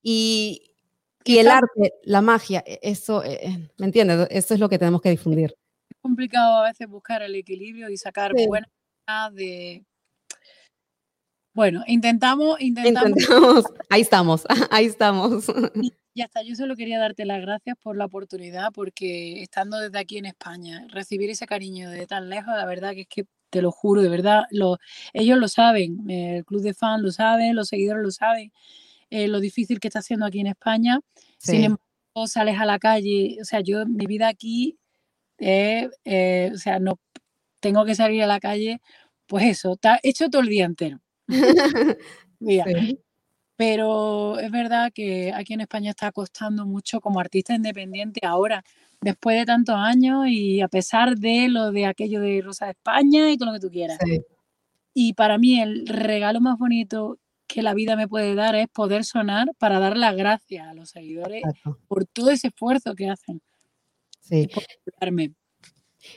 Y, 0.00 0.76
y 1.24 1.38
el 1.38 1.48
arte, 1.48 1.94
la 2.04 2.22
magia, 2.22 2.62
e, 2.64 2.78
eso, 2.80 3.24
eh, 3.24 3.68
¿me 3.78 3.87
entiendes? 3.87 4.28
Eso 4.30 4.54
es 4.54 4.61
lo 4.61 4.68
que 4.68 4.78
tenemos 4.78 5.00
que 5.00 5.11
difundir. 5.11 5.56
Es 5.88 5.96
complicado 6.00 6.59
a 6.59 6.68
veces 6.68 6.87
buscar 6.87 7.20
el 7.20 7.35
equilibrio 7.35 7.90
y 7.90 7.96
sacar 7.96 8.33
buenas 8.46 8.70
de... 9.33 9.85
Bueno, 11.52 11.83
intentamos, 11.88 12.61
intentamos. 12.61 13.11
intentamos. 13.11 13.64
Ahí 13.90 14.02
estamos, 14.02 14.44
ahí 14.70 14.87
estamos. 14.87 15.46
Y 15.74 15.92
ya 16.14 16.26
está, 16.26 16.44
yo 16.44 16.54
solo 16.54 16.76
quería 16.76 17.00
darte 17.00 17.24
las 17.24 17.40
gracias 17.40 17.76
por 17.83 17.96
la 17.96 18.04
oportunidad, 18.04 18.70
porque 18.72 19.42
estando 19.42 19.78
desde 19.78 19.98
aquí 19.98 20.18
en 20.18 20.26
España, 20.26 20.87
recibir 20.90 21.28
ese 21.28 21.46
cariño 21.46 21.90
de 21.90 22.06
tan 22.06 22.28
lejos, 22.28 22.54
la 22.54 22.66
verdad 22.66 22.92
que 22.92 23.00
es 23.00 23.09
que 23.09 23.24
te 23.50 23.62
lo 23.62 23.70
juro, 23.72 24.02
de 24.02 24.08
verdad, 24.08 24.44
lo, 24.50 24.78
ellos 25.12 25.38
lo 25.38 25.48
saben, 25.48 26.08
el 26.10 26.44
club 26.44 26.62
de 26.62 26.74
fans 26.74 27.02
lo 27.02 27.12
sabe, 27.12 27.52
los 27.52 27.68
seguidores 27.68 28.02
lo 28.02 28.10
saben, 28.10 28.52
eh, 29.10 29.28
lo 29.28 29.40
difícil 29.40 29.80
que 29.80 29.88
está 29.88 29.98
haciendo 30.00 30.26
aquí 30.26 30.40
en 30.40 30.46
España. 30.46 31.00
Sin 31.38 31.64
embargo, 31.64 32.26
sales 32.26 32.58
a 32.58 32.64
la 32.64 32.78
calle, 32.78 33.38
o 33.40 33.44
sea, 33.44 33.60
yo, 33.60 33.84
mi 33.86 34.06
vida 34.06 34.28
aquí, 34.28 34.78
eh, 35.38 35.88
o 36.52 36.56
sea, 36.56 36.78
no 36.78 36.98
tengo 37.60 37.84
que 37.84 37.94
salir 37.94 38.22
a 38.22 38.26
la 38.26 38.40
calle, 38.40 38.80
pues 39.26 39.44
eso, 39.44 39.74
está 39.74 40.00
hecho 40.02 40.28
todo 40.28 40.42
el 40.42 40.48
día 40.48 40.64
entero. 40.64 41.00
Pero 43.60 44.38
es 44.38 44.50
verdad 44.50 44.90
que 44.90 45.34
aquí 45.34 45.52
en 45.52 45.60
España 45.60 45.90
está 45.90 46.10
costando 46.12 46.64
mucho 46.64 46.98
como 46.98 47.20
artista 47.20 47.54
independiente 47.54 48.24
ahora 48.24 48.64
después 49.02 49.38
de 49.38 49.44
tantos 49.44 49.74
años 49.76 50.28
y 50.28 50.62
a 50.62 50.68
pesar 50.68 51.18
de 51.18 51.46
lo 51.50 51.70
de 51.70 51.84
aquello 51.84 52.22
de 52.22 52.40
Rosa 52.40 52.64
de 52.64 52.70
España 52.70 53.30
y 53.30 53.36
todo 53.36 53.50
lo 53.50 53.54
que 53.56 53.60
tú 53.60 53.70
quieras. 53.70 53.98
Y 54.94 55.12
para 55.12 55.36
mí 55.36 55.60
el 55.60 55.86
regalo 55.86 56.40
más 56.40 56.56
bonito 56.56 57.18
que 57.46 57.60
la 57.60 57.74
vida 57.74 57.96
me 57.96 58.08
puede 58.08 58.34
dar 58.34 58.54
es 58.54 58.66
poder 58.68 59.04
sonar 59.04 59.50
para 59.58 59.78
dar 59.78 59.98
las 59.98 60.16
gracias 60.16 60.66
a 60.66 60.72
los 60.72 60.88
seguidores 60.88 61.42
por 61.86 62.06
todo 62.06 62.30
ese 62.30 62.48
esfuerzo 62.48 62.94
que 62.94 63.10
hacen. 63.10 63.42
Sí. 64.22 64.48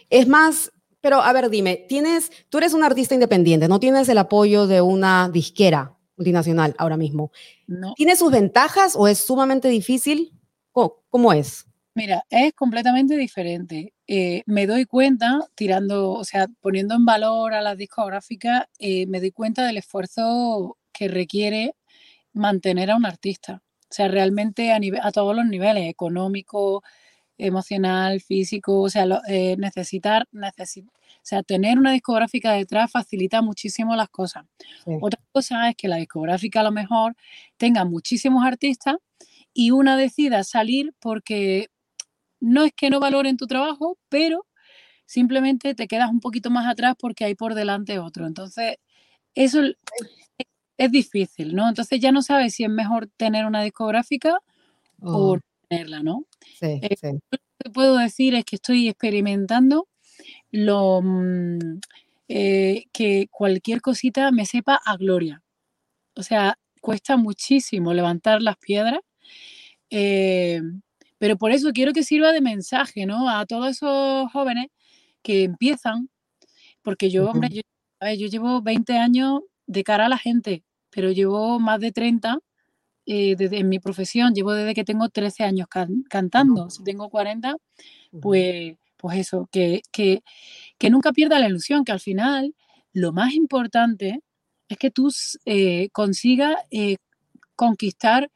Es 0.09 0.29
más, 0.29 0.71
pero 1.01 1.21
a 1.21 1.33
ver, 1.33 1.49
dime, 1.49 1.75
tienes, 1.89 2.31
tú 2.47 2.59
eres 2.59 2.73
un 2.73 2.85
artista 2.85 3.15
independiente, 3.15 3.67
no 3.67 3.81
tienes 3.81 4.07
el 4.07 4.19
apoyo 4.19 4.65
de 4.65 4.79
una 4.79 5.27
disquera 5.27 5.97
multinacional 6.23 6.73
ahora 6.77 6.95
mismo. 6.95 7.31
¿Tiene 7.95 8.15
sus 8.15 8.31
ventajas 8.31 8.95
o 8.95 9.07
es 9.07 9.19
sumamente 9.19 9.67
difícil? 9.67 10.31
cómo 10.71 11.33
es? 11.33 11.67
Mira, 11.93 12.25
es 12.29 12.53
completamente 12.53 13.15
diferente. 13.17 13.93
Eh, 14.07 14.41
me 14.47 14.65
doy 14.65 14.85
cuenta, 14.85 15.41
tirando, 15.53 16.11
o 16.11 16.23
sea, 16.23 16.47
poniendo 16.61 16.95
en 16.95 17.05
valor 17.05 17.53
a 17.53 17.61
las 17.61 17.77
discográficas, 17.77 18.65
eh, 18.79 19.05
me 19.05 19.19
doy 19.19 19.31
cuenta 19.31 19.63
del 19.67 19.77
esfuerzo 19.77 20.77
que 20.91 21.07
requiere 21.07 21.75
mantener 22.33 22.89
a 22.89 22.95
un 22.95 23.05
artista. 23.05 23.61
O 23.91 23.93
sea, 23.93 24.07
realmente 24.07 24.71
a, 24.71 24.79
a 25.03 25.11
todos 25.11 25.35
los 25.35 25.45
niveles, 25.45 25.87
económico, 25.87 26.81
emocional, 27.37 28.21
físico, 28.21 28.81
o 28.81 28.89
sea, 28.89 29.05
eh, 29.27 29.55
necesitar, 29.57 30.27
sea, 31.25 31.41
tener 31.41 31.79
una 31.79 31.93
discográfica 31.93 32.51
detrás 32.51 32.91
facilita 32.91 33.41
muchísimo 33.41 33.95
las 33.95 34.09
cosas. 34.09 34.45
Otra 35.01 35.21
cosa 35.31 35.69
es 35.69 35.75
que 35.75 35.87
la 35.87 35.95
discográfica 35.95 36.59
a 36.59 36.63
lo 36.63 36.71
mejor 36.71 37.15
tenga 37.57 37.85
muchísimos 37.85 38.45
artistas 38.45 38.97
y 39.53 39.71
una 39.71 39.95
decida 39.95 40.43
salir 40.43 40.93
porque 40.99 41.67
no 42.41 42.65
es 42.65 42.73
que 42.73 42.89
no 42.89 42.99
valoren 42.99 43.37
tu 43.37 43.47
trabajo, 43.47 43.97
pero 44.09 44.45
simplemente 45.05 45.75
te 45.75 45.87
quedas 45.87 46.09
un 46.09 46.19
poquito 46.19 46.49
más 46.49 46.67
atrás 46.67 46.95
porque 46.99 47.23
hay 47.23 47.35
por 47.35 47.55
delante 47.55 47.99
otro. 47.99 48.27
Entonces, 48.27 48.77
eso 49.33 49.61
es, 50.77 50.91
difícil, 50.91 51.55
¿no? 51.55 51.69
Entonces 51.69 52.01
ya 52.01 52.11
no 52.11 52.21
sabes 52.21 52.55
si 52.55 52.65
es 52.65 52.69
mejor 52.69 53.07
tener 53.15 53.45
una 53.45 53.63
discográfica 53.63 54.39
o 55.01 55.35
oh. 55.35 55.39
tenerla, 55.69 56.03
¿no? 56.03 56.25
Sí, 56.59 56.81
eh, 56.81 56.95
sí. 56.99 57.11
Lo 57.31 57.37
que 57.63 57.69
puedo 57.69 57.97
decir 57.97 58.35
es 58.35 58.43
que 58.43 58.57
estoy 58.57 58.89
experimentando 58.89 59.87
lo 60.53 61.01
mm, 61.01 61.79
eh, 62.29 62.85
que 62.93 63.27
cualquier 63.31 63.81
cosita 63.81 64.31
me 64.31 64.45
sepa 64.45 64.79
a 64.85 64.95
gloria. 64.97 65.41
O 66.15 66.23
sea, 66.23 66.57
cuesta 66.79 67.17
muchísimo 67.17 67.93
levantar 67.93 68.41
las 68.41 68.57
piedras. 68.57 68.99
Eh, 69.89 70.61
pero 71.17 71.37
por 71.37 71.51
eso 71.51 71.71
quiero 71.73 71.93
que 71.93 72.03
sirva 72.03 72.31
de 72.31 72.41
mensaje, 72.41 73.05
¿no? 73.05 73.29
A 73.29 73.45
todos 73.45 73.69
esos 73.71 74.31
jóvenes 74.31 74.67
que 75.23 75.43
empiezan, 75.43 76.09
porque 76.83 77.09
yo, 77.09 77.29
hombre, 77.29 77.49
yo, 77.49 77.61
yo 78.13 78.27
llevo 78.27 78.61
20 78.61 78.97
años 78.97 79.41
de 79.65 79.83
cara 79.83 80.05
a 80.07 80.09
la 80.09 80.17
gente, 80.17 80.63
pero 80.91 81.11
llevo 81.11 81.59
más 81.59 81.79
de 81.79 81.91
30 81.91 82.39
eh, 83.05 83.35
desde, 83.37 83.59
en 83.59 83.69
mi 83.69 83.79
profesión, 83.79 84.33
llevo 84.33 84.53
desde 84.53 84.75
que 84.75 84.83
tengo 84.83 85.09
13 85.09 85.43
años 85.45 85.67
cantando, 86.09 86.69
si 86.69 86.83
tengo 86.83 87.09
40, 87.09 87.55
pues, 88.21 88.75
pues 89.03 89.17
eso, 89.17 89.49
que, 89.51 89.81
que, 89.91 90.23
que, 90.77 90.89
nunca 90.89 91.11
pierda 91.11 91.37
la 91.37 91.49
ilusión, 91.49 91.83
que 91.83 91.91
al 91.91 91.99
final 91.99 92.55
lo 92.93 93.11
más 93.11 93.33
importante 93.33 94.21
es 94.69 94.77
que 94.77 94.91
tú 94.91 95.11
eh, 95.43 95.89
consigas 95.91 96.55
eh, 96.71 96.95
conquistar 97.57 98.31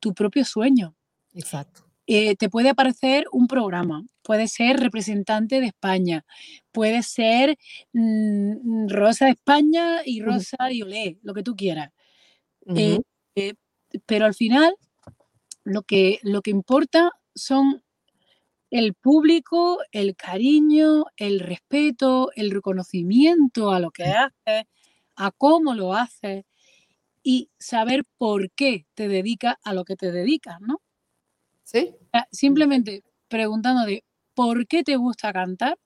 tu 0.00 0.14
propio 0.14 0.46
sueño. 0.46 0.96
Exacto. 1.34 1.84
Eh, 2.06 2.36
te 2.36 2.48
puede 2.48 2.70
aparecer 2.70 3.26
un 3.32 3.48
programa, 3.48 4.02
puede 4.22 4.48
ser 4.48 4.80
representante 4.80 5.60
de 5.60 5.66
España, 5.66 6.24
puede 6.72 7.02
ser 7.02 7.58
mm, 7.92 8.88
Rosa 8.88 9.26
de 9.26 9.32
España 9.32 10.00
y 10.06 10.22
Rosa 10.22 10.56
de 10.70 10.84
Olé, 10.84 11.18
lo 11.22 11.34
que 11.34 11.42
tú 11.42 11.54
quieras. 11.54 11.92
Eh, 12.74 13.02
pero 14.06 14.24
al 14.24 14.34
final 14.34 14.74
lo 15.64 15.82
que, 15.82 16.18
lo 16.22 16.40
que 16.40 16.50
importa 16.50 17.10
son 17.34 17.82
el 18.70 18.94
público, 18.94 19.78
el 19.92 20.16
cariño, 20.16 21.06
el 21.16 21.40
respeto, 21.40 22.30
el 22.36 22.50
reconocimiento 22.50 23.72
a 23.72 23.80
lo 23.80 23.90
que 23.90 24.04
haces, 24.06 24.64
a 25.16 25.30
cómo 25.32 25.74
lo 25.74 25.94
haces 25.94 26.44
y 27.22 27.50
saber 27.58 28.04
por 28.18 28.50
qué 28.52 28.86
te 28.94 29.08
dedicas 29.08 29.56
a 29.64 29.74
lo 29.74 29.84
que 29.84 29.96
te 29.96 30.12
dedicas, 30.12 30.60
¿no? 30.60 30.80
¿Sí? 31.64 31.94
Simplemente 32.32 33.02
preguntándote 33.28 34.04
por 34.34 34.66
qué 34.66 34.82
te 34.82 34.96
gusta 34.96 35.32
cantar, 35.32 35.78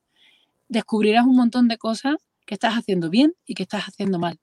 descubrirás 0.69 1.25
un 1.25 1.35
montón 1.37 1.67
de 1.69 1.77
cosas 1.77 2.15
que 2.45 2.55
estás 2.55 2.75
haciendo 2.75 3.09
bien 3.09 3.33
y 3.45 3.55
que 3.55 3.63
estás 3.63 3.85
haciendo 3.85 4.19
mal. 4.19 4.39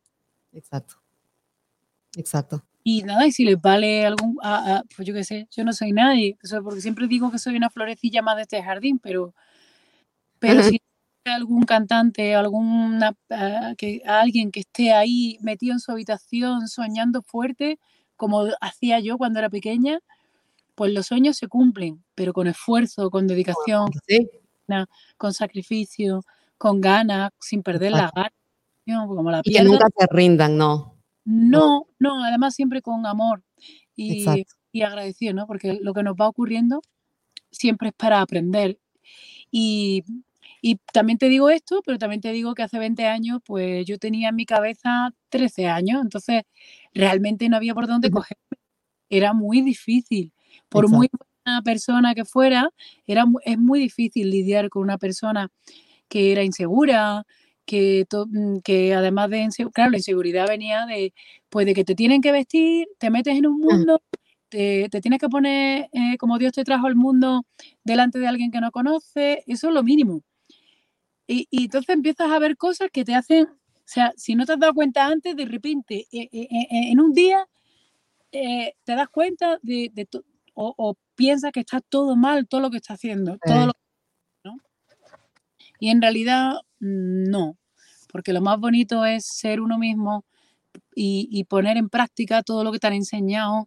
Exacto. 0.52 1.00
Exacto. 2.16 2.64
Y 2.82 3.02
nada, 3.02 3.26
y 3.26 3.32
si 3.32 3.44
les 3.44 3.60
vale 3.60 4.06
algún, 4.06 4.38
pues 4.96 5.06
yo 5.06 5.12
qué 5.12 5.24
sé, 5.24 5.46
yo 5.50 5.64
no 5.64 5.72
soy 5.72 5.92
nadie, 5.92 6.38
porque 6.64 6.80
siempre 6.80 7.06
digo 7.08 7.30
que 7.30 7.38
soy 7.38 7.56
una 7.56 7.68
florecilla 7.68 8.22
más 8.22 8.36
de 8.36 8.42
este 8.42 8.62
jardín, 8.62 8.98
pero, 8.98 9.34
pero 10.38 10.62
si 10.62 10.80
algún 11.26 11.64
cantante, 11.64 12.34
alguna, 12.34 13.14
que, 13.76 14.02
alguien 14.06 14.50
que 14.50 14.60
esté 14.60 14.92
ahí 14.92 15.38
metido 15.42 15.74
en 15.74 15.80
su 15.80 15.92
habitación 15.92 16.68
soñando 16.68 17.22
fuerte, 17.22 17.78
como 18.16 18.46
hacía 18.60 19.00
yo 19.00 19.18
cuando 19.18 19.38
era 19.38 19.50
pequeña, 19.50 20.00
pues 20.74 20.92
los 20.94 21.06
sueños 21.06 21.36
se 21.36 21.48
cumplen, 21.48 22.02
pero 22.14 22.32
con 22.32 22.46
esfuerzo, 22.46 23.10
con 23.10 23.26
dedicación, 23.26 23.90
con 25.18 25.34
sacrificio, 25.34 26.24
con 26.56 26.80
ganas, 26.80 27.30
sin 27.40 27.62
perder 27.62 27.92
la 27.92 28.10
gana. 28.14 28.32
Como 29.06 29.30
la 29.30 29.42
y 29.44 29.52
que 29.52 29.62
nunca 29.62 29.86
se 29.96 30.06
rindan, 30.10 30.56
no. 30.56 30.89
No, 31.24 31.86
no, 31.98 32.24
además 32.24 32.54
siempre 32.54 32.82
con 32.82 33.06
amor 33.06 33.42
y, 33.94 34.24
y, 34.72 34.82
agradecido, 34.82 35.34
¿no? 35.34 35.46
Porque 35.46 35.78
lo 35.80 35.92
que 35.92 36.02
nos 36.02 36.14
va 36.14 36.28
ocurriendo 36.28 36.80
siempre 37.50 37.88
es 37.88 37.94
para 37.94 38.20
aprender. 38.20 38.78
Y, 39.50 40.04
y, 40.62 40.76
también 40.92 41.18
te 41.18 41.28
digo 41.28 41.50
esto, 41.50 41.82
pero 41.84 41.98
también 41.98 42.20
te 42.20 42.32
digo 42.32 42.54
que 42.54 42.62
hace 42.62 42.78
20 42.78 43.06
años, 43.06 43.40
pues 43.44 43.84
yo 43.86 43.98
tenía 43.98 44.30
en 44.30 44.36
mi 44.36 44.46
cabeza 44.46 45.12
13 45.28 45.66
años, 45.66 46.02
entonces 46.02 46.42
realmente 46.94 47.48
no 47.48 47.56
había 47.56 47.74
por 47.74 47.86
dónde 47.86 48.10
cogerme. 48.10 48.40
Era 49.08 49.32
muy 49.32 49.60
difícil. 49.62 50.32
Por 50.68 50.88
muy 50.88 51.08
buena 51.44 51.62
persona 51.62 52.14
que 52.14 52.24
fuera, 52.24 52.70
era, 53.06 53.24
es 53.44 53.58
muy 53.58 53.80
difícil 53.80 54.30
lidiar 54.30 54.68
con 54.68 54.82
una 54.82 54.98
persona 54.98 55.50
que 56.08 56.32
era 56.32 56.42
insegura, 56.44 57.24
que, 57.64 58.06
mm, 58.10 58.58
que 58.58 58.94
además 58.94 59.30
de 59.30 59.48
claro, 59.72 59.92
la 59.92 59.98
inseguridad 59.98 60.48
venía 60.48 60.86
de, 60.86 61.14
pues 61.48 61.66
de 61.66 61.74
que 61.74 61.84
te 61.84 61.94
tienen 61.94 62.20
que 62.20 62.32
vestir, 62.32 62.88
te 62.98 63.10
metes 63.10 63.36
en 63.36 63.46
un 63.46 63.60
mundo, 63.60 64.02
te, 64.48 64.88
tienes 65.00 65.20
que 65.20 65.28
poner 65.28 65.88
eh, 65.92 66.16
como 66.18 66.38
Dios 66.38 66.52
te 66.52 66.64
trajo 66.64 66.86
al 66.86 66.96
mundo 66.96 67.46
delante 67.84 68.18
de 68.18 68.26
alguien 68.28 68.50
que 68.50 68.60
no 68.60 68.70
conoce, 68.72 69.44
eso 69.46 69.68
es 69.68 69.74
lo 69.74 69.82
mínimo. 69.82 70.22
Y, 71.26 71.46
entonces 71.52 71.94
empiezas 71.94 72.30
a 72.30 72.38
ver 72.40 72.56
cosas 72.56 72.90
que 72.92 73.04
te 73.04 73.14
hacen, 73.14 73.44
o 73.44 73.82
sea, 73.84 74.12
si 74.16 74.34
no 74.34 74.44
te 74.46 74.52
has 74.52 74.58
dado 74.58 74.74
cuenta 74.74 75.06
antes, 75.06 75.36
de 75.36 75.44
repente, 75.44 76.06
eh, 76.10 76.28
eh, 76.32 76.48
en 76.70 77.00
un 77.00 77.12
día, 77.12 77.46
te 78.32 78.74
das 78.86 79.08
cuenta 79.08 79.58
de, 79.62 79.90
de, 79.92 80.08
o, 80.54 80.96
piensa 81.14 81.52
que 81.52 81.60
está 81.60 81.80
todo 81.80 82.16
mal, 82.16 82.48
todo 82.48 82.60
lo 82.60 82.70
que 82.70 82.78
está 82.78 82.94
haciendo, 82.94 83.38
todo 83.44 83.66
lo, 83.66 83.72
Y 85.80 85.88
en 85.88 86.00
realidad 86.00 86.52
no, 86.78 87.56
porque 88.12 88.32
lo 88.32 88.40
más 88.40 88.60
bonito 88.60 89.04
es 89.04 89.24
ser 89.26 89.60
uno 89.60 89.78
mismo 89.78 90.24
y, 90.94 91.44
poner 91.44 91.78
en 91.78 91.88
práctica 91.88 92.42
todo 92.42 92.62
lo 92.62 92.70
que 92.70 92.78
te 92.78 92.86
han 92.86 92.92
enseñado 92.92 93.66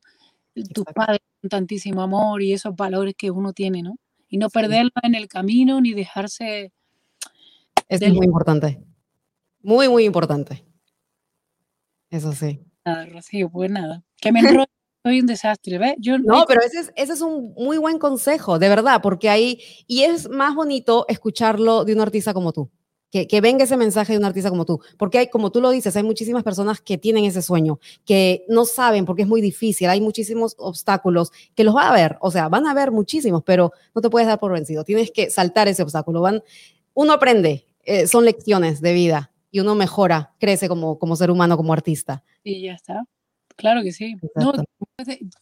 tus 0.74 0.86
padres 0.86 1.22
con 1.42 1.50
tantísimo 1.50 2.02
amor 2.02 2.42
y 2.44 2.54
esos 2.54 2.76
valores 2.76 3.16
que 3.18 3.32
uno 3.32 3.52
tiene, 3.54 3.82
¿no? 3.82 3.98
Y 4.30 4.38
no 4.38 4.50
perderlo 4.50 4.92
en 5.02 5.16
el 5.16 5.28
camino 5.28 5.82
ni 5.82 5.94
dejarse... 5.94 6.72
Es 7.90 8.02
muy 8.14 8.26
importante. 8.26 8.80
Muy, 9.62 9.90
muy 9.90 10.06
importante. 10.06 10.64
Eso 12.10 12.32
sí. 12.34 12.60
Nada, 12.86 13.06
Rocío, 13.08 13.50
pues 13.50 13.72
nada. 13.72 14.04
Que 14.22 14.32
me 14.32 14.40
enrollo 14.40 14.68
soy 15.04 15.20
un 15.20 15.26
desastre, 15.26 15.78
¿ves? 15.78 15.96
Yo 16.00 16.18
no, 16.18 16.46
pero 16.48 16.62
ese 16.62 16.80
es, 16.80 16.94
ese 16.96 17.14
es 17.14 17.22
un 17.22 17.54
muy 17.56 17.78
buen 17.78 18.00
consejo, 18.00 18.58
de 18.58 18.70
verdad, 18.70 19.02
porque 19.04 19.30
ahí, 19.30 19.60
y 19.86 20.04
es 20.04 20.30
más 20.30 20.56
bonito 20.56 21.06
escucharlo 21.10 21.84
de 21.84 21.94
un 21.94 22.00
artista 22.00 22.34
como 22.34 22.54
tú, 22.54 22.72
que, 23.12 23.28
que, 23.28 23.42
venga 23.42 23.66
ese 23.66 23.76
mensaje 23.76 24.14
de 24.14 24.20
un 24.20 24.26
artista 24.26 24.50
como 24.50 24.66
tú, 24.66 24.80
porque 24.98 25.20
hay, 25.20 25.28
como 25.28 25.52
tú 25.52 25.60
lo 25.60 25.72
dices, 25.72 25.96
hay 25.98 26.04
muchísimas 26.04 26.44
personas 26.44 26.80
que 26.80 26.98
tienen 26.98 27.26
ese 27.26 27.42
sueño, 27.42 27.80
que 28.06 28.46
no 28.48 28.64
saben 28.64 29.04
porque 29.04 29.24
es 29.24 29.28
muy 29.28 29.42
difícil, 29.42 29.90
hay 29.90 30.00
muchísimos 30.00 30.56
obstáculos 30.58 31.32
que 31.54 31.66
los 31.66 31.76
va 31.76 31.84
a 31.84 31.90
haber, 31.90 32.18
o 32.22 32.32
sea, 32.32 32.48
van 32.48 32.66
a 32.66 32.72
haber 32.72 32.92
muchísimos, 32.92 33.44
pero 33.46 33.74
no 33.94 34.02
te 34.02 34.10
puedes 34.10 34.28
dar 34.28 34.40
por 34.40 34.54
vencido, 34.54 34.86
tienes 34.86 35.12
que 35.12 35.30
saltar 35.30 35.68
ese 35.68 35.84
obstáculo, 35.84 36.22
van, 36.22 36.42
uno 36.94 37.12
aprende, 37.12 37.66
eh, 37.84 38.08
son 38.08 38.24
lecciones 38.24 38.80
de 38.80 38.94
vida 38.94 39.32
y 39.52 39.60
uno 39.60 39.76
mejora, 39.76 40.34
crece 40.40 40.70
como, 40.70 40.98
como 40.98 41.18
ser 41.18 41.30
humano, 41.30 41.58
como 41.58 41.74
artista. 41.74 42.24
Y 42.42 42.64
ya 42.64 42.74
está. 42.74 43.06
Claro 43.56 43.82
que 43.84 43.92
sí. 43.92 44.16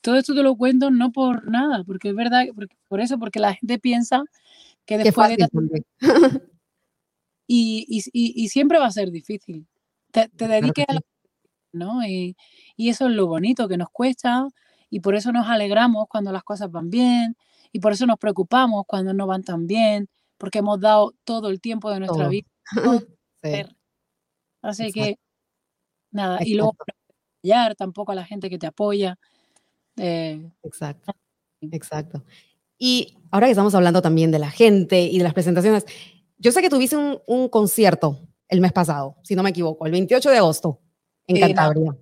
todo 0.02 0.16
esto 0.16 0.36
te 0.36 0.44
lo 0.44 0.56
cuento 0.56 0.92
no 0.92 1.12
por 1.12 1.50
nada, 1.50 1.84
porque 1.84 2.10
es 2.10 2.16
verdad, 2.16 2.46
por 2.88 3.00
eso, 3.00 3.18
porque 3.18 3.40
la 3.40 3.54
gente 3.54 3.80
piensa 3.80 4.24
que 4.86 4.98
después 4.98 5.30
de 5.38 5.86
y, 7.48 7.86
y, 7.88 8.44
y, 8.44 8.50
siempre 8.50 8.80
va 8.80 8.88
a 8.88 8.92
ser 8.92 9.12
difícil. 9.12 9.68
Te, 10.12 10.30
te 10.30 10.48
dediques 10.48 10.86
a 10.88 11.00
¿no? 11.74 12.06
Y, 12.06 12.36
y 12.76 12.90
eso 12.90 13.08
es 13.08 13.14
lo 13.14 13.28
bonito 13.28 13.68
que 13.68 13.78
nos 13.78 13.90
cuesta 13.90 14.48
y 14.90 15.00
por 15.00 15.16
eso 15.16 15.32
nos 15.32 15.48
alegramos 15.48 16.08
cuando 16.10 16.32
las 16.32 16.44
cosas 16.44 16.70
van 16.72 16.90
bien 16.90 17.36
y 17.72 17.80
por 17.80 17.94
eso 17.94 18.06
nos 18.06 18.18
preocupamos 18.18 18.84
cuando 18.86 19.14
no 19.14 19.28
van 19.28 19.44
tan 19.44 19.68
bien, 19.68 20.10
porque 20.38 20.60
hemos 20.60 20.80
dado 20.80 21.14
todo 21.24 21.50
el 21.50 21.62
tiempo 21.62 21.90
de 21.92 22.00
nuestra 22.00 22.28
vida. 22.28 22.48
Así 24.62 24.92
que, 24.92 25.18
nada, 26.12 26.40
y 26.42 26.56
luego 26.56 26.76
tampoco 27.78 28.12
a 28.12 28.16
la 28.16 28.26
gente 28.26 28.50
que 28.50 28.58
te 28.58 28.68
apoya. 28.68 29.18
Eh, 29.98 30.50
exacto, 30.64 31.14
exacto. 31.62 32.24
Y 32.78 33.16
ahora 33.30 33.48
que 33.48 33.52
estamos 33.52 33.76
hablando 33.76 34.02
también 34.02 34.32
de 34.32 34.40
la 34.40 34.50
gente 34.50 35.02
y 35.02 35.18
de 35.18 35.24
las 35.24 35.34
presentaciones, 35.34 35.86
yo 36.38 36.52
sé 36.52 36.62
que 36.62 36.70
tuviste 36.70 36.98
un, 36.98 37.50
concierto 37.50 38.20
el 38.48 38.62
mes 38.62 38.74
pasado, 38.74 39.16
si 39.24 39.36
no 39.36 39.44
me 39.44 39.52
equivoco, 39.52 39.86
el 39.86 39.92
28 39.92 40.30
de 40.30 40.38
agosto 40.38 40.82
en 41.28 41.40
Cantabria. 41.40 41.96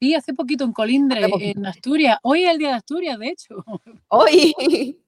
Sí, 0.00 0.14
hace 0.14 0.34
poquito 0.34 0.64
en 0.64 0.72
Colindre, 0.72 1.26
en 1.40 1.64
Asturias. 1.64 2.18
Hoy 2.22 2.44
es 2.44 2.50
el 2.50 2.58
día 2.58 2.68
de 2.68 2.74
Asturias, 2.74 3.18
de 3.18 3.28
hecho. 3.28 3.64
Hoy. 4.08 4.54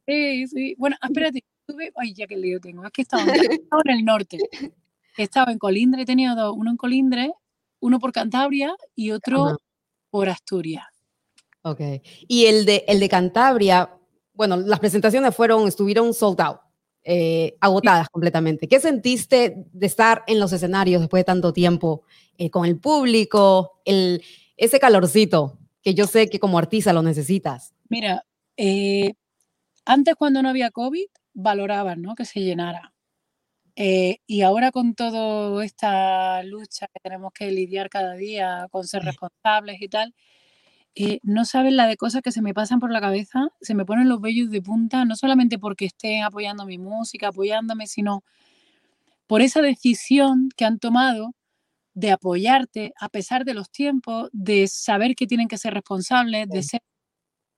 Sí, 0.06 0.46
sí. 0.46 0.74
Bueno, 0.78 0.96
espérate, 1.02 1.44
ay, 1.96 2.14
ya 2.14 2.26
que 2.26 2.36
lío 2.36 2.60
tengo, 2.60 2.84
es 2.84 2.92
que 2.92 3.02
estaba, 3.02 3.24
en 3.24 3.90
el 3.90 4.04
norte. 4.04 4.38
Estaba 5.16 5.50
en 5.50 5.58
Colindre, 5.58 6.02
he 6.02 6.06
tenido 6.06 6.36
dos, 6.36 6.54
uno 6.56 6.70
en 6.70 6.76
Colindre, 6.76 7.32
uno 7.80 7.98
por 7.98 8.12
Cantabria 8.12 8.76
y 8.94 9.10
otro 9.10 9.58
por 10.10 10.28
Asturias. 10.28 10.86
Ok. 11.62 11.80
Y 12.26 12.46
el 12.46 12.64
de, 12.64 12.84
el 12.88 13.00
de 13.00 13.08
Cantabria, 13.08 13.90
bueno, 14.32 14.56
las 14.56 14.80
presentaciones 14.80 15.34
fueron, 15.34 15.66
estuvieron 15.68 16.14
sold 16.14 16.40
out. 16.40 16.60
Eh, 17.10 17.56
agotadas 17.60 18.10
completamente. 18.10 18.68
¿Qué 18.68 18.80
sentiste 18.80 19.64
de 19.72 19.86
estar 19.86 20.24
en 20.26 20.38
los 20.38 20.52
escenarios 20.52 21.00
después 21.00 21.20
de 21.20 21.24
tanto 21.24 21.54
tiempo 21.54 22.02
eh, 22.36 22.50
con 22.50 22.66
el 22.66 22.78
público, 22.78 23.80
el, 23.86 24.22
ese 24.58 24.78
calorcito 24.78 25.58
que 25.82 25.94
yo 25.94 26.06
sé 26.06 26.28
que 26.28 26.38
como 26.38 26.58
artista 26.58 26.92
lo 26.92 27.00
necesitas? 27.00 27.72
Mira, 27.88 28.26
eh, 28.58 29.14
antes 29.86 30.16
cuando 30.16 30.42
no 30.42 30.50
había 30.50 30.70
COVID, 30.70 31.06
valoraban 31.32 32.02
¿no? 32.02 32.14
que 32.14 32.26
se 32.26 32.40
llenara. 32.40 32.92
Y 34.26 34.42
ahora 34.42 34.72
con 34.72 34.94
toda 34.94 35.64
esta 35.64 36.42
lucha 36.42 36.88
que 36.88 37.00
tenemos 37.00 37.32
que 37.32 37.50
lidiar 37.52 37.88
cada 37.90 38.14
día 38.14 38.66
con 38.70 38.86
ser 38.86 39.04
responsables 39.04 39.80
y 39.80 39.88
tal, 39.88 40.14
eh, 40.96 41.20
no 41.22 41.44
saben 41.44 41.76
la 41.76 41.86
de 41.86 41.96
cosas 41.96 42.22
que 42.22 42.32
se 42.32 42.42
me 42.42 42.54
pasan 42.54 42.80
por 42.80 42.90
la 42.90 43.00
cabeza, 43.00 43.48
se 43.60 43.74
me 43.74 43.84
ponen 43.84 44.08
los 44.08 44.20
vellos 44.20 44.50
de 44.50 44.62
punta, 44.62 45.04
no 45.04 45.14
solamente 45.14 45.58
porque 45.58 45.84
estén 45.86 46.24
apoyando 46.24 46.66
mi 46.66 46.78
música, 46.78 47.28
apoyándome, 47.28 47.86
sino 47.86 48.24
por 49.28 49.42
esa 49.42 49.62
decisión 49.62 50.48
que 50.56 50.64
han 50.64 50.78
tomado 50.80 51.34
de 51.94 52.12
apoyarte 52.12 52.94
a 53.00 53.08
pesar 53.08 53.44
de 53.44 53.54
los 53.54 53.70
tiempos, 53.70 54.30
de 54.32 54.68
saber 54.68 55.14
que 55.14 55.26
tienen 55.26 55.48
que 55.48 55.58
ser 55.58 55.74
responsables, 55.74 56.48
de 56.48 56.62
ser, 56.62 56.82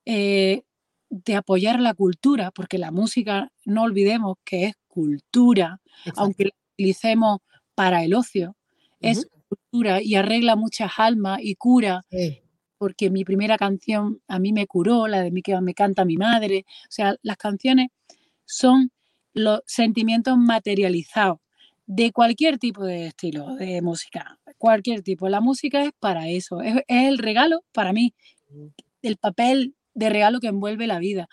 eh, 0.05 0.63
de 1.11 1.35
apoyar 1.35 1.79
la 1.79 1.93
cultura, 1.93 2.49
porque 2.49 2.79
la 2.79 2.89
música, 2.89 3.51
no 3.65 3.83
olvidemos 3.83 4.37
que 4.43 4.65
es 4.65 4.75
cultura, 4.87 5.79
aunque 6.15 6.45
la 6.45 6.51
utilicemos 6.73 7.39
para 7.75 8.03
el 8.03 8.15
ocio, 8.15 8.55
es 8.99 9.27
cultura 9.47 10.01
y 10.01 10.15
arregla 10.15 10.55
muchas 10.55 10.91
almas 10.97 11.39
y 11.43 11.55
cura 11.55 12.01
porque 12.81 13.11
mi 13.11 13.23
primera 13.23 13.59
canción 13.59 14.23
a 14.27 14.39
mí 14.39 14.53
me 14.53 14.65
curó, 14.65 15.07
la 15.07 15.21
de 15.21 15.29
mi 15.29 15.43
que 15.43 15.55
me 15.61 15.75
canta 15.75 16.03
mi 16.03 16.17
madre. 16.17 16.65
O 16.85 16.87
sea, 16.91 17.15
las 17.21 17.37
canciones 17.37 17.89
son 18.43 18.91
los 19.33 19.61
sentimientos 19.67 20.35
materializados 20.35 21.37
de 21.85 22.11
cualquier 22.11 22.57
tipo 22.57 22.83
de 22.83 23.05
estilo 23.05 23.55
de 23.55 23.83
música, 23.83 24.39
cualquier 24.57 25.03
tipo. 25.03 25.29
La 25.29 25.41
música 25.41 25.83
es 25.83 25.91
para 25.99 26.27
eso, 26.27 26.63
es, 26.63 26.81
el 26.87 27.19
regalo 27.19 27.63
para 27.71 27.93
mí, 27.93 28.15
el 29.03 29.17
papel 29.17 29.75
de 30.05 30.09
regalo 30.09 30.39
que 30.39 30.47
envuelve 30.47 30.87
la 30.87 30.99
vida. 30.99 31.27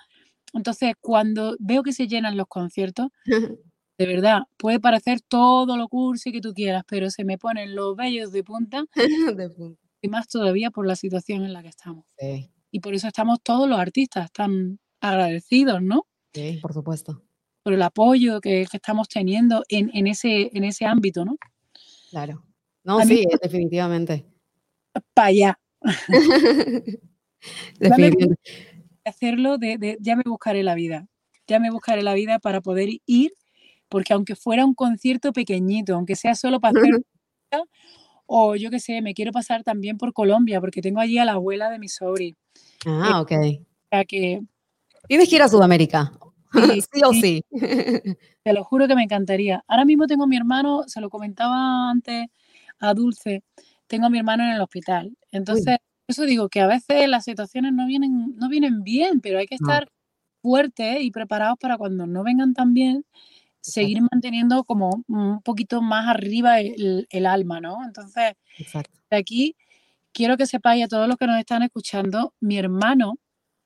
Entonces, 0.53 0.95
cuando 1.01 1.57
veo 1.59 1.83
que 1.83 1.93
se 1.93 2.07
llenan 2.07 2.37
los 2.37 2.47
conciertos, 2.47 3.09
de 3.99 4.07
verdad, 4.07 4.43
puede 4.57 4.81
parecer 4.81 5.21
todo 5.21 5.77
lo 5.77 5.89
cursi 5.89 6.33
que 6.33 6.41
tú 6.41 6.55
quieras, 6.55 6.85
pero 6.89 7.11
se 7.11 7.25
me 7.25 7.39
ponen 7.39 7.75
los 7.75 7.97
vellos 7.97 8.33
de 8.33 8.45
punta. 8.45 8.85
de 9.37 9.51
punta 9.51 9.89
y 10.01 10.09
más 10.09 10.29
todavía 10.29 10.71
por 10.71 10.87
la 10.87 10.97
situación 10.97 11.45
en 11.45 11.53
la 11.53 11.63
que 11.63 11.69
estamos. 11.69 12.05
Y 12.71 12.81
por 12.81 12.95
eso 12.95 13.09
estamos 13.09 13.41
todos 13.43 13.69
los 13.69 13.79
artistas 13.79 14.31
tan 14.33 14.79
agradecidos, 15.01 15.83
¿no? 15.83 16.07
Sí, 16.35 16.59
por 16.61 16.73
supuesto. 16.73 17.23
Por 17.63 17.73
el 17.73 17.83
apoyo 17.83 18.41
que, 18.41 18.63
estamos 18.63 19.09
teniendo 19.09 19.65
en, 19.69 20.07
ese, 20.07 20.51
en 20.57 20.65
ese 20.65 20.85
ámbito, 20.85 21.25
¿no? 21.25 21.37
Claro. 22.11 22.45
No, 22.85 23.01
sí, 23.05 23.27
definitivamente. 23.43 24.27
Para 25.15 25.29
allá. 25.29 25.61
definitivamente. 27.79 28.41
Hacerlo 29.05 29.59
de, 29.59 29.97
ya 30.01 30.17
me 30.17 30.23
buscaré 30.27 30.63
la 30.63 30.75
vida. 30.75 31.07
Ya 31.47 31.61
me 31.61 31.71
buscaré 31.71 32.03
la 32.03 32.13
vida 32.15 32.39
para 32.39 32.61
poder 32.61 32.91
ir, 33.07 33.33
porque 33.89 34.13
aunque 34.13 34.35
fuera 34.37 34.67
un 34.67 34.75
concierto 34.75 35.33
pequeñito, 35.33 35.95
aunque 35.95 36.15
sea 36.15 36.35
solo 36.35 36.61
para 36.61 36.79
hacer 36.79 37.01
o 38.31 38.57
yo 38.57 38.71
qué 38.71 38.79
sé, 38.79 39.01
me 39.01 39.15
quiero 39.15 39.33
pasar 39.33 39.65
también 39.65 39.97
por 39.97 40.13
Colombia 40.13 40.61
porque 40.61 40.83
tengo 40.83 41.01
allí 41.01 41.17
a 41.17 41.25
la 41.25 41.33
abuela 41.33 41.71
de 41.71 41.79
mi 41.79 41.89
sobri. 41.89 42.37
Ah, 42.85 43.23
ok. 43.23 43.33
O 43.91 44.05
que... 44.07 44.43
Tienes 45.09 45.31
que 45.31 45.37
ir 45.37 45.43
a 45.43 45.49
Sudamérica. 45.49 46.13
Sí, 46.53 46.83
o 47.07 47.13
sí. 47.15 47.43
Te 48.43 48.53
lo 48.53 48.65
juro 48.65 48.87
que 48.87 48.95
me 48.95 49.03
encantaría. 49.03 49.65
Ahora 49.67 49.87
mismo 49.87 50.07
tengo 50.07 50.25
a 50.25 50.27
mi 50.27 50.37
hermano, 50.37 50.83
se 50.87 51.01
lo 51.01 51.09
comentaba 51.09 51.91
antes 51.91 52.27
a 52.81 52.93
Dulce, 52.93 53.43
tengo 53.87 54.07
a 54.07 54.11
mi 54.11 54.19
hermano 54.19 54.45
en 54.45 54.51
el 54.51 54.61
hospital. 54.61 55.17
Entonces, 55.33 55.79
eso 56.09 56.25
digo 56.25 56.49
que 56.49 56.61
a 56.61 56.67
veces 56.67 57.09
las 57.09 57.25
situaciones 57.25 57.73
no 57.73 57.87
vienen, 57.87 58.35
no 58.37 58.49
vienen 58.49 58.83
bien, 58.83 59.21
pero 59.21 59.39
hay 59.39 59.47
que 59.47 59.57
estar 59.57 59.91
fuertes 60.41 61.03
y 61.03 61.11
preparados 61.11 61.59
para 61.61 61.77
cuando 61.77 62.07
no 62.07 62.25
vengan 62.25 62.55
tan 62.55 62.73
bien, 62.73 63.05
seguir 63.61 64.01
manteniendo 64.11 64.65
como 64.65 65.05
un 65.07 65.43
poquito 65.43 65.83
más 65.83 66.09
arriba 66.09 66.61
el, 66.61 67.27
alma, 67.27 67.61
¿no? 67.61 67.85
Entonces, 67.85 68.33
de 69.11 69.17
aquí 69.17 69.55
quiero 70.13 70.39
que 70.39 70.47
sepáis 70.47 70.85
a 70.85 70.89
todos 70.89 71.09
los 71.09 71.19
que 71.19 71.27
nos 71.27 71.39
están 71.39 71.63
escuchando, 71.63 72.33
mi 72.41 72.57
hermano, 72.57 73.19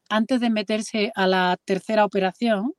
antes 0.08 0.40
de 0.40 0.50
meterse 0.50 1.12
a 1.14 1.28
la 1.28 1.56
tercera 1.64 2.04
operación, 2.04 2.74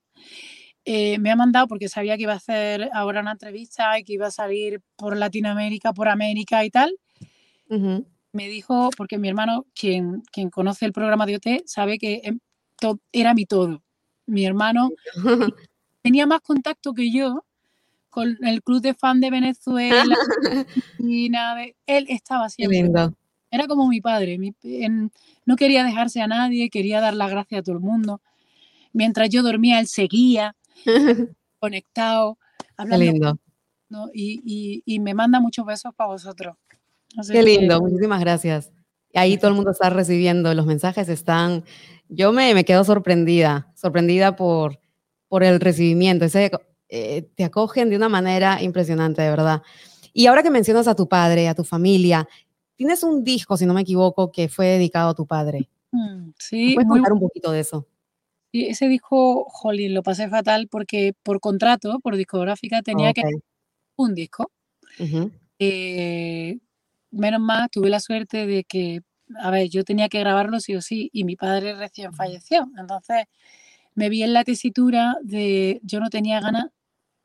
eh, 0.84 1.18
me 1.20 1.32
ha 1.32 1.38
mandado 1.38 1.68
porque 1.68 1.88
sabía 1.88 2.18
que 2.18 2.24
iba 2.24 2.34
a 2.34 2.38
hacer 2.38 2.90
ahora 2.92 3.22
una 3.22 3.32
entrevista 3.32 3.98
y 3.98 4.04
que 4.04 4.14
iba 4.14 4.28
a 4.28 4.32
salir 4.32 4.82
por 4.98 5.16
Latinoamérica, 5.16 5.94
por 5.94 6.10
América 6.10 6.66
y 6.66 6.70
tal. 6.70 6.94
Me 8.34 8.48
dijo, 8.48 8.90
porque 8.98 9.18
mi 9.18 9.30
hermano, 9.30 9.66
quien, 9.74 10.22
quien 10.32 10.50
conoce 10.50 10.86
el 10.86 10.94
programa 10.94 11.26
de 11.26 11.36
OT, 11.38 11.64
sabe 11.66 11.98
que 11.98 12.22
em, 12.24 12.40
era 13.12 13.34
mi 13.34 13.46
todo. 13.46 13.82
Mi 14.26 14.46
hermano 14.46 14.90
tenía 16.02 16.26
más 16.26 16.42
contacto 16.42 16.94
que 16.94 17.12
yo 17.12 17.46
con 18.10 18.38
el 18.46 18.62
club 18.62 18.82
de 18.82 18.94
fan 18.94 19.20
de 19.20 19.32
Venezuela. 19.32 20.16
y 21.00 21.30
nada, 21.30 21.64
él 21.88 22.06
estaba 22.10 22.50
siempre. 22.50 22.92
Era 23.50 23.68
como 23.68 23.88
mi 23.88 24.02
padre. 24.02 24.40
no 25.46 25.56
quería 25.56 25.84
dejarse 25.84 26.22
a 26.22 26.28
nadie, 26.28 26.70
quería 26.70 27.02
dar 27.02 27.14
las 27.14 27.30
gracias 27.30 27.60
a 27.60 27.64
todo 27.64 27.76
el 27.76 27.82
mundo. 27.82 28.22
Mientras 28.94 29.30
yo 29.30 29.44
dormía, 29.44 29.80
él 29.80 29.88
seguía 29.88 30.56
conectado, 31.60 32.38
hablando. 32.78 33.06
Qué 33.06 33.12
lindo. 33.12 33.40
Y, 34.14 35.00
me 35.00 35.14
manda 35.14 35.40
muchos 35.40 35.66
besos 35.66 35.94
para 35.96 36.10
vosotros. 36.10 36.56
Qué 37.32 37.44
lindo, 37.44 37.82
muchísimas 37.82 38.20
gracias. 38.20 38.72
Ahí 39.14 39.38
todo 39.38 39.50
el 39.50 39.56
mundo 39.56 39.72
está 39.72 39.90
recibiendo, 39.90 40.54
los 40.54 40.66
mensajes 40.66 41.08
están, 41.10 41.64
yo 42.10 42.32
me, 42.32 42.54
me 42.54 42.66
quedo 42.66 42.84
sorprendida, 42.84 43.72
sorprendida 43.76 44.36
por, 44.36 44.80
por 45.28 45.44
el 45.44 45.60
recibimiento. 45.60 46.26
Ese, 46.26 46.52
eh, 46.90 47.30
te 47.36 47.44
acogen 47.44 47.90
de 47.90 47.96
una 47.96 48.10
manera 48.10 48.62
impresionante, 48.62 49.22
de 49.22 49.30
verdad. 49.30 49.62
Y 50.14 50.28
ahora 50.28 50.44
que 50.44 50.52
mencionas 50.52 50.88
a 50.88 50.96
tu 50.96 51.08
padre, 51.08 51.48
a 51.48 51.56
tu 51.56 51.64
familia, 51.64 52.28
tienes 52.76 53.04
un 53.04 53.24
disco, 53.24 53.58
si 53.58 53.66
no 53.66 53.74
me 53.74 53.82
equivoco, 53.82 54.32
que 54.32 54.50
fue 54.50 54.68
dedicado 54.68 55.10
a 55.10 55.16
tu 55.16 55.26
padre. 55.26 55.70
Mm, 55.92 56.32
sí. 56.38 56.74
¿Puedes 56.74 56.90
contar 56.90 57.14
un 57.14 57.20
poquito 57.20 57.52
de 57.52 57.62
eso? 57.62 57.88
Sí, 58.52 58.68
ese 58.68 58.88
disco, 58.88 59.46
jolín, 59.50 59.96
lo 59.96 60.04
pasé 60.04 60.30
fatal 60.30 60.68
porque 60.70 61.14
por 61.24 61.40
contrato, 61.40 62.00
por 62.00 62.16
discográfica, 62.16 62.84
tenía 62.84 63.14
que 63.14 63.24
un 63.96 64.14
disco. 64.14 64.52
Eh, 65.58 66.60
menos 67.14 67.40
mal, 67.40 67.70
tuve 67.70 67.90
la 67.90 68.00
suerte 68.00 68.46
de 68.46 68.64
que, 68.64 69.02
a 69.40 69.50
ver, 69.52 69.70
yo 69.70 69.84
tenía 69.84 70.10
que 70.10 70.20
grabarlo 70.20 70.60
sí 70.60 70.76
o 70.76 70.82
sí, 70.82 71.10
y 71.14 71.24
mi 71.24 71.36
padre 71.36 71.76
recién 71.76 72.14
falleció. 72.14 72.70
Entonces, 72.78 73.26
me 73.96 74.10
vi 74.10 74.24
en 74.24 74.34
la 74.34 74.44
tesitura 74.44 75.18
de 75.24 75.80
yo 75.84 76.00
no 76.00 76.10
tenía 76.10 76.42
ganas, 76.42 76.66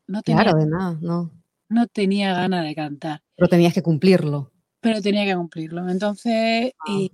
no 0.06 0.22
tenía, 0.22 0.42
claro, 0.42 0.58
de 0.58 0.66
nada, 0.66 0.98
no. 1.00 1.32
No 1.68 1.86
tenía 1.86 2.34
ganas 2.34 2.64
de 2.64 2.74
cantar. 2.74 3.22
Pero 3.36 3.48
tenías 3.48 3.74
que 3.74 3.82
cumplirlo. 3.82 4.52
Pero 4.80 5.02
tenía 5.02 5.24
que 5.24 5.34
cumplirlo. 5.34 5.88
Entonces, 5.88 6.72
y, 6.86 7.12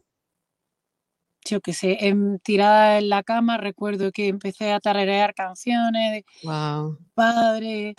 yo 1.45 1.61
qué 1.61 1.73
sé, 1.73 2.09
en, 2.09 2.39
tirada 2.41 2.99
en 2.99 3.09
la 3.09 3.23
cama, 3.23 3.59
recuerdo 3.59 4.13
que 4.13 4.29
empecé 4.29 4.73
a 4.73 4.81
tararear 4.81 5.35
canciones 5.35 6.13
de 6.13 6.25
wow. 6.45 6.99
padre, 7.15 7.95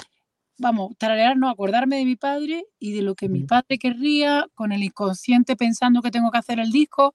vamos, 0.57 0.97
tararear, 0.97 1.37
no, 1.37 1.49
acordarme 1.49 1.97
de 1.97 2.05
mi 2.05 2.15
padre 2.15 2.65
y 2.79 2.93
de 2.93 3.01
lo 3.01 3.15
que 3.15 3.29
mi 3.29 3.43
padre 3.43 3.77
querría, 3.77 4.47
con 4.53 4.71
el 4.71 4.83
inconsciente 4.83 5.55
pensando 5.55 6.01
que 6.01 6.11
tengo 6.11 6.31
que 6.31 6.37
hacer 6.37 6.59
el 6.59 6.71
disco, 6.71 7.13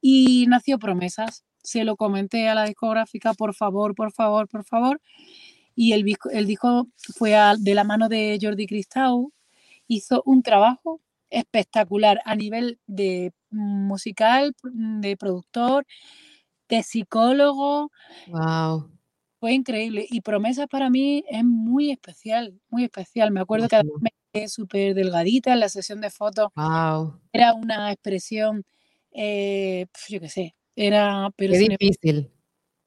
y 0.00 0.46
nació 0.48 0.78
Promesas 0.78 1.44
se 1.62 1.84
lo 1.84 1.96
comenté 1.96 2.48
a 2.48 2.54
la 2.54 2.64
discográfica, 2.64 3.34
por 3.34 3.54
favor, 3.54 3.94
por 3.94 4.12
favor, 4.12 4.48
por 4.48 4.64
favor. 4.64 5.00
Y 5.74 5.92
el, 5.92 6.04
el 6.32 6.46
disco 6.46 6.88
fue 7.16 7.36
de 7.58 7.74
la 7.74 7.84
mano 7.84 8.08
de 8.08 8.38
Jordi 8.40 8.66
Cristau. 8.66 9.32
Hizo 9.86 10.22
un 10.24 10.42
trabajo 10.42 11.00
espectacular 11.30 12.20
a 12.24 12.34
nivel 12.34 12.80
de 12.86 13.32
musical, 13.50 14.54
de 14.62 15.16
productor, 15.16 15.86
de 16.68 16.82
psicólogo. 16.82 17.90
Wow. 18.28 18.97
Fue 19.40 19.52
increíble. 19.52 20.06
Y 20.08 20.20
Promesas 20.20 20.66
para 20.66 20.90
mí 20.90 21.24
es 21.28 21.44
muy 21.44 21.90
especial, 21.90 22.58
muy 22.68 22.84
especial. 22.84 23.30
Me 23.30 23.40
acuerdo 23.40 23.68
que 23.68 23.80
me 24.00 24.10
quedé 24.32 24.48
súper 24.48 24.94
delgadita 24.94 25.52
en 25.52 25.60
la 25.60 25.68
sesión 25.68 26.00
de 26.00 26.10
fotos. 26.10 26.48
Wow. 26.56 27.20
Era 27.32 27.54
una 27.54 27.92
expresión, 27.92 28.64
eh, 29.12 29.86
yo 30.08 30.20
qué 30.20 30.28
sé, 30.28 30.56
era... 30.74 31.30
Pero 31.36 31.52
Qué 31.52 31.58
difícil. 31.60 32.30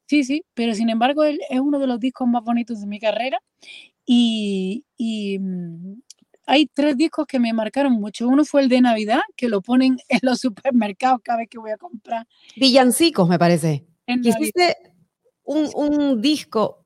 sí, 0.07 0.23
sí, 0.23 0.43
pero 0.53 0.73
sin 0.75 0.89
embargo 0.89 1.23
es 1.23 1.39
uno 1.59 1.79
de 1.79 1.87
los 1.87 1.99
discos 1.99 2.27
más 2.27 2.43
bonitos 2.43 2.81
de 2.81 2.87
mi 2.87 2.99
carrera. 2.99 3.41
Y, 4.05 4.83
mm, 5.39 5.93
hay 6.47 6.65
tres 6.65 6.97
discos 6.97 7.25
que 7.27 7.39
me 7.39 7.53
marcaron 7.53 7.93
mucho. 7.93 8.27
Uno 8.27 8.43
fue 8.43 8.61
el 8.61 8.67
de 8.67 8.81
Navidad, 8.81 9.21
que 9.37 9.47
lo 9.47 9.61
ponen 9.61 9.97
en 10.09 10.19
los 10.21 10.39
supermercados 10.41 11.21
cada 11.23 11.39
vez 11.39 11.49
que 11.49 11.59
voy 11.59 11.71
a 11.71 11.77
comprar. 11.77 12.27
Villancicos, 12.57 13.29
me 13.29 13.39
parece. 13.39 13.85
Hiciste 14.05 14.90
un, 15.53 15.93
un, 15.93 16.21
disco. 16.21 16.85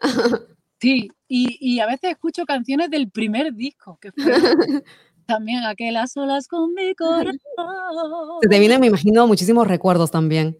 sí, 0.80 1.10
y, 1.28 1.56
y, 1.60 1.80
a 1.80 1.86
veces 1.86 2.10
escucho 2.10 2.44
canciones 2.44 2.90
del 2.90 3.10
primer 3.10 3.54
disco, 3.54 3.98
que 4.00 4.12
fue 4.12 4.24
también 5.26 5.64
aquel 5.64 5.96
a 5.96 6.06
solas 6.06 6.48
con 6.48 6.74
mi 6.74 6.94
corazón. 6.94 7.38
Se 8.42 8.48
te 8.48 8.58
vienen, 8.58 8.80
me 8.80 8.86
imagino, 8.88 9.26
muchísimos 9.26 9.66
recuerdos 9.66 10.10
también. 10.10 10.58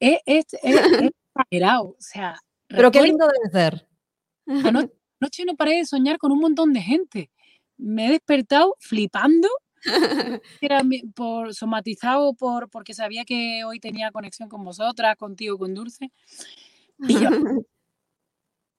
Es, 0.00 0.18
es, 0.26 0.46
exagerado, 0.52 1.90
o 1.90 1.96
sea. 1.98 2.38
Pero 2.68 2.90
qué 2.90 3.02
lindo 3.02 3.26
debe 3.26 3.50
ser. 3.50 3.88
Anoche, 4.46 4.92
anoche 5.20 5.44
no 5.44 5.54
paré 5.56 5.76
de 5.76 5.86
soñar 5.86 6.18
con 6.18 6.32
un 6.32 6.40
montón 6.40 6.72
de 6.72 6.82
gente 6.82 7.30
me 7.76 8.06
he 8.06 8.10
despertado 8.12 8.76
flipando. 8.78 9.48
Era 10.60 10.82
por, 11.14 11.54
somatizado 11.54 12.34
por, 12.34 12.70
porque 12.70 12.94
sabía 12.94 13.24
que 13.24 13.64
hoy 13.64 13.80
tenía 13.80 14.10
conexión 14.10 14.48
con 14.48 14.64
vosotras, 14.64 15.16
contigo, 15.16 15.58
con 15.58 15.74
Dulce. 15.74 16.10
Y 16.98 17.14
yo, 17.14 17.30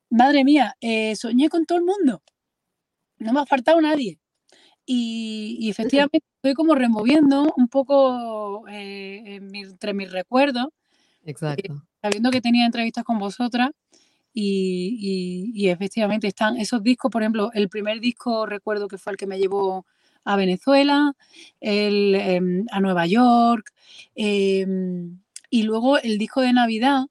madre 0.10 0.44
mía, 0.44 0.76
eh, 0.82 1.16
soñé 1.16 1.50
con 1.50 1.66
todo 1.66 1.78
el 1.78 1.86
mundo. 1.86 2.24
No 3.18 3.34
me 3.34 3.42
ha 3.42 3.46
faltado 3.46 3.80
nadie. 3.82 4.20
Y, 4.86 5.68
efectivamente 5.70 6.20
estoy 6.38 6.54
como 6.54 6.76
removiendo 6.76 7.54
un 7.58 7.68
poco 7.68 8.68
eh, 8.68 9.40
entre 9.52 9.94
mis 9.94 10.12
recuerdos. 10.12 10.68
Exacto. 11.24 11.74
Eh, 11.74 11.78
sabiendo 12.02 12.30
que 12.30 12.42
tenía 12.42 12.66
entrevistas 12.66 13.04
con 13.04 13.18
vosotras 13.18 13.72
y, 14.32 15.68
efectivamente 15.70 16.28
están 16.28 16.58
esos 16.58 16.84
discos, 16.84 17.12
por 17.12 17.24
ejemplo, 17.24 17.50
el 17.54 17.70
primer 17.70 18.00
disco 18.00 18.46
recuerdo 18.46 18.88
que 18.88 18.98
fue 18.98 19.14
el 19.14 19.18
que 19.18 19.28
me 19.28 19.40
llevó 19.40 19.86
a 20.24 20.36
Venezuela, 20.36 21.14
el, 21.62 22.16
em, 22.16 22.66
a 22.72 22.80
Nueva 22.80 23.06
York, 23.06 23.72
em, 24.16 25.20
y 25.50 25.64
luego 25.64 25.98
el 26.00 26.18
disco 26.18 26.42
de 26.42 26.54
Navidad, 26.54 27.06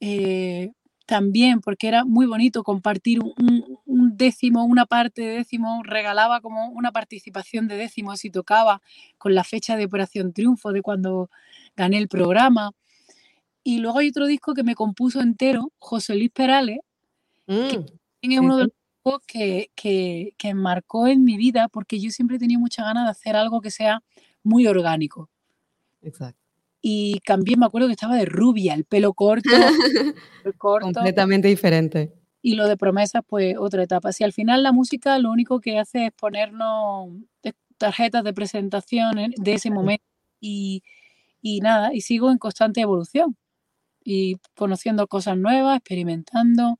eh, 0.00 0.72
también, 1.06 1.60
porque 1.60 1.88
era 1.88 2.04
muy 2.04 2.26
bonito 2.26 2.62
compartir 2.62 3.20
un, 3.20 3.80
un, 3.86 4.16
décimo, 4.18 4.64
una 4.64 4.84
parte 4.84 5.22
de 5.22 5.38
décimo, 5.38 5.82
regalaba 5.82 6.42
como 6.42 6.68
una 6.68 6.92
participación 6.92 7.66
de 7.66 7.76
décimo 7.76 8.14
si 8.16 8.28
tocaba 8.28 8.82
con 9.16 9.34
la 9.34 9.42
fecha 9.42 9.76
de 9.76 9.86
Operación 9.86 10.34
Triunfo 10.34 10.70
de 10.70 10.82
cuando 10.82 11.30
gané 11.76 11.96
el 11.96 12.08
programa. 12.08 12.72
Y 13.64 13.78
luego 13.78 14.00
hay 14.00 14.08
otro 14.08 14.26
disco 14.26 14.52
que 14.52 14.62
me 14.62 14.74
compuso 14.74 15.20
entero, 15.20 15.72
José 15.78 16.14
Luis 16.14 16.30
Perales, 16.30 16.80
que 17.46 17.78
mm, 17.78 18.32
es 18.32 18.38
uno 18.40 18.56
de 18.58 18.64
los 18.64 18.72
discos 18.72 19.22
que, 19.26 19.70
que, 19.74 20.34
que, 20.36 20.52
marcó 20.52 21.06
en 21.06 21.24
mi 21.24 21.38
vida 21.38 21.68
porque 21.68 21.98
yo 21.98 22.10
siempre 22.10 22.36
he 22.36 22.40
tenido 22.40 22.60
mucha 22.60 22.84
ganas 22.84 23.04
de 23.04 23.10
hacer 23.10 23.34
algo 23.34 23.62
que 23.62 23.70
sea 23.70 24.02
muy 24.42 24.66
orgánico. 24.66 25.30
Exacto. 26.02 26.47
Y 26.80 27.20
también 27.26 27.58
me 27.58 27.66
acuerdo 27.66 27.88
que 27.88 27.94
estaba 27.94 28.16
de 28.16 28.24
rubia, 28.24 28.74
el 28.74 28.84
pelo 28.84 29.12
corto, 29.14 29.48
el 30.44 30.54
corto. 30.56 30.92
Completamente 30.92 31.48
diferente. 31.48 32.12
Y 32.40 32.54
lo 32.54 32.68
de 32.68 32.76
promesas, 32.76 33.22
pues 33.26 33.56
otra 33.58 33.82
etapa. 33.82 34.12
Si 34.12 34.24
al 34.24 34.32
final 34.32 34.62
la 34.62 34.72
música 34.72 35.18
lo 35.18 35.30
único 35.30 35.60
que 35.60 35.78
hace 35.78 36.06
es 36.06 36.12
ponernos 36.12 37.10
tarjetas 37.78 38.24
de 38.24 38.32
presentación 38.32 39.32
de 39.36 39.54
ese 39.54 39.70
momento 39.70 40.04
y, 40.40 40.82
y 41.40 41.60
nada, 41.60 41.94
y 41.94 42.00
sigo 42.00 42.30
en 42.30 42.38
constante 42.38 42.80
evolución 42.80 43.36
y 44.04 44.36
conociendo 44.56 45.06
cosas 45.06 45.36
nuevas, 45.36 45.76
experimentando. 45.76 46.78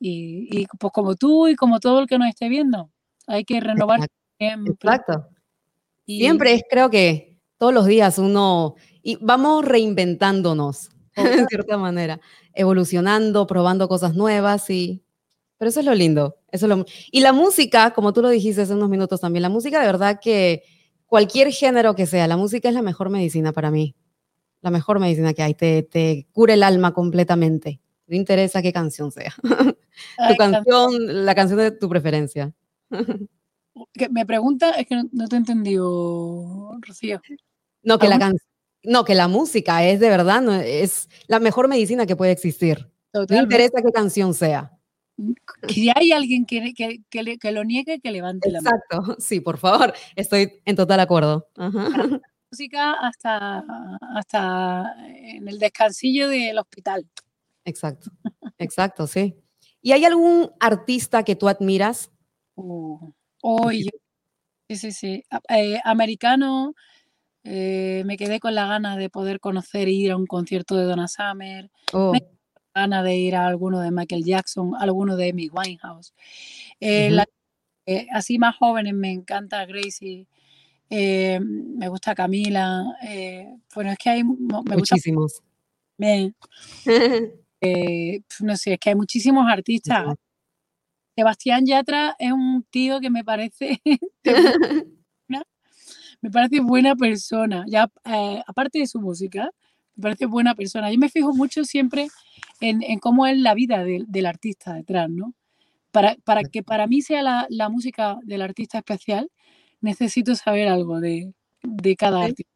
Y, 0.00 0.66
pues 0.78 0.92
como 0.92 1.16
tú 1.16 1.48
y 1.48 1.56
como 1.56 1.80
todo 1.80 2.00
el 2.00 2.06
que 2.06 2.18
nos 2.18 2.28
esté 2.28 2.48
viendo, 2.48 2.90
hay 3.26 3.44
que 3.44 3.60
renovar 3.60 4.00
siempre. 4.38 4.72
Exacto. 4.72 5.28
siempre 6.06 6.54
es, 6.54 6.62
creo 6.70 6.88
que 6.88 7.27
todos 7.58 7.74
los 7.74 7.86
días 7.86 8.18
uno, 8.18 8.76
y 9.02 9.16
vamos 9.20 9.64
reinventándonos, 9.64 10.90
de 11.16 11.46
cierta 11.48 11.76
manera, 11.76 12.20
evolucionando, 12.54 13.46
probando 13.46 13.88
cosas 13.88 14.14
nuevas 14.14 14.70
y... 14.70 15.02
Pero 15.58 15.70
eso 15.70 15.80
es 15.80 15.86
lo 15.86 15.94
lindo. 15.94 16.36
Eso 16.52 16.66
es 16.66 16.70
lo, 16.70 16.84
y 17.10 17.20
la 17.20 17.32
música, 17.32 17.92
como 17.92 18.12
tú 18.12 18.22
lo 18.22 18.28
dijiste 18.28 18.62
hace 18.62 18.74
unos 18.74 18.88
minutos 18.88 19.20
también, 19.20 19.42
la 19.42 19.48
música 19.48 19.80
de 19.80 19.86
verdad 19.86 20.20
que 20.22 20.62
cualquier 21.06 21.50
género 21.50 21.96
que 21.96 22.06
sea, 22.06 22.28
la 22.28 22.36
música 22.36 22.68
es 22.68 22.74
la 22.74 22.82
mejor 22.82 23.10
medicina 23.10 23.52
para 23.52 23.72
mí 23.72 23.96
la 24.60 24.70
mejor 24.70 24.98
medicina 24.98 25.34
que 25.34 25.42
hay, 25.42 25.54
te, 25.54 25.82
te 25.82 26.26
cura 26.32 26.54
el 26.54 26.62
alma 26.62 26.92
completamente. 26.92 27.80
No 28.06 28.16
interesa 28.16 28.62
qué 28.62 28.72
canción 28.72 29.12
sea. 29.12 29.34
tu 30.28 30.36
canción, 30.36 31.26
la 31.26 31.34
canción 31.34 31.58
de 31.58 31.70
tu 31.70 31.88
preferencia. 31.88 32.52
me 34.10 34.26
pregunta, 34.26 34.70
es 34.70 34.86
que 34.86 34.96
no, 35.12 35.28
te 35.28 35.36
he 35.36 35.38
entendido, 35.38 36.76
Rocío. 36.80 37.20
No, 37.88 37.98
que 37.98 38.08
la 38.08 38.32
no, 38.84 39.04
que 39.04 39.14
la 39.14 39.28
música 39.28 39.84
es 39.84 39.98
de 39.98 40.08
verdad, 40.08 40.40
no, 40.40 40.54
es 40.54 41.08
la 41.26 41.40
mejor 41.40 41.68
medicina 41.68 42.06
que 42.06 42.16
puede 42.16 42.32
existir. 42.32 42.90
No 43.12 43.42
interesa 43.42 43.82
qué 43.84 43.90
canción 43.92 44.34
sea. 44.34 44.72
Si 45.68 45.90
hay 45.92 46.12
alguien 46.12 46.46
que, 46.46 46.72
que, 46.74 47.00
que, 47.10 47.52
lo 47.52 47.64
niegue, 47.64 47.98
que 48.00 48.12
levante 48.12 48.50
la 48.52 48.60
mano. 48.60 48.76
Exacto, 48.76 49.16
sí, 49.18 49.40
por 49.40 49.58
favor, 49.58 49.92
estoy 50.14 50.60
en 50.64 50.76
total 50.76 51.00
acuerdo. 51.00 51.48
Ajá 51.56 52.20
música 52.50 52.94
hasta, 52.94 53.64
hasta 54.14 54.94
en 55.06 55.48
el 55.48 55.58
descansillo 55.58 56.28
del 56.28 56.58
hospital. 56.58 57.08
Exacto, 57.64 58.10
exacto, 58.58 59.06
sí. 59.06 59.36
¿Y 59.82 59.92
hay 59.92 60.04
algún 60.04 60.50
artista 60.60 61.22
que 61.22 61.36
tú 61.36 61.48
admiras? 61.48 62.10
Uh, 62.54 63.12
sí, 64.68 64.76
sí, 64.76 64.92
sí. 64.92 65.24
Eh, 65.48 65.78
americano, 65.84 66.74
eh, 67.50 68.02
me 68.04 68.16
quedé 68.16 68.40
con 68.40 68.54
la 68.54 68.66
gana 68.66 68.96
de 68.96 69.10
poder 69.10 69.40
conocer 69.40 69.88
e 69.88 69.92
ir 69.92 70.12
a 70.12 70.16
un 70.16 70.26
concierto 70.26 70.76
de 70.76 70.84
Donna 70.84 71.08
Summer. 71.08 71.70
Oh. 71.92 72.12
Me 72.12 72.20
quedé 72.20 72.36
con 72.52 72.62
la 72.74 72.80
gana 72.82 73.02
de 73.02 73.16
ir 73.16 73.36
a 73.36 73.46
alguno 73.46 73.80
de 73.80 73.90
Michael 73.90 74.24
Jackson, 74.24 74.72
alguno 74.78 75.16
de 75.16 75.30
Amy 75.30 75.48
Winehouse. 75.48 76.12
Eh, 76.80 78.06
así 78.12 78.38
más 78.38 78.56
jóvenes 78.56 78.92
me 78.92 79.10
encanta 79.10 79.64
Gracie 79.64 80.26
eh, 80.90 81.38
me 81.40 81.88
gusta 81.88 82.14
Camila, 82.14 82.84
bueno, 83.74 83.90
es 83.92 83.98
que 83.98 84.10
hay 84.10 84.24
muchísimos. 84.24 85.42
Eh, 87.60 88.20
no 88.38 88.56
sé, 88.56 88.74
es 88.74 88.78
que 88.78 88.90
hay 88.90 88.94
muchísimos 88.94 89.44
artistas. 89.50 90.14
Sebastián 91.16 91.66
Yatra 91.66 92.14
es 92.16 92.30
un 92.30 92.64
tío 92.70 93.00
que 93.00 93.10
me 93.10 93.24
parece, 93.24 93.82
me 96.20 96.30
parece 96.30 96.60
buena 96.60 96.96
persona, 96.96 97.64
ya 97.68 97.90
aparte 98.46 98.80
de 98.80 98.86
su 98.86 99.00
música, 99.00 99.50
me 99.94 100.02
parece 100.02 100.26
buena 100.26 100.54
persona. 100.54 100.90
Yo 100.92 100.98
me 100.98 101.08
fijo 101.08 101.32
mucho 101.34 101.64
siempre 101.64 102.08
en, 102.60 102.98
cómo 102.98 103.26
es 103.26 103.36
la 103.38 103.54
vida 103.54 103.84
del 103.84 104.26
artista 104.26 104.74
detrás, 104.74 105.08
¿no? 105.10 105.34
Para, 105.90 106.16
para 106.24 106.42
que 106.42 106.62
para 106.62 106.86
mí 106.86 107.02
sea 107.02 107.22
la, 107.22 107.46
la 107.48 107.68
música 107.68 108.18
del 108.22 108.42
artista 108.42 108.78
especial, 108.78 109.30
necesito 109.80 110.34
saber 110.34 110.68
algo 110.68 111.00
de, 111.00 111.32
cada 111.96 112.24
artista. 112.24 112.52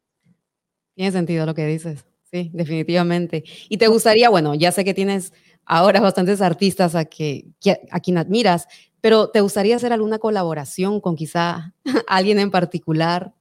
Tiene 0.95 1.11
sentido 1.11 1.45
lo 1.45 1.55
que 1.55 1.65
dices, 1.65 2.05
sí, 2.31 2.51
definitivamente. 2.53 3.43
Y 3.69 3.77
te 3.77 3.87
gustaría, 3.87 4.29
bueno, 4.29 4.53
ya 4.55 4.71
sé 4.71 4.85
que 4.85 4.93
tienes 4.93 5.33
ahora 5.65 5.99
bastantes 6.01 6.41
artistas 6.41 6.95
a, 6.95 7.05
que, 7.05 7.47
a 7.89 7.99
quien 7.99 8.17
admiras, 8.17 8.67
pero 9.01 9.29
¿te 9.29 9.41
gustaría 9.41 9.75
hacer 9.75 9.91
alguna 9.93 10.19
colaboración 10.19 11.01
con 11.01 11.15
quizá 11.15 11.73
alguien 12.07 12.39
en 12.39 12.51
particular? 12.51 13.33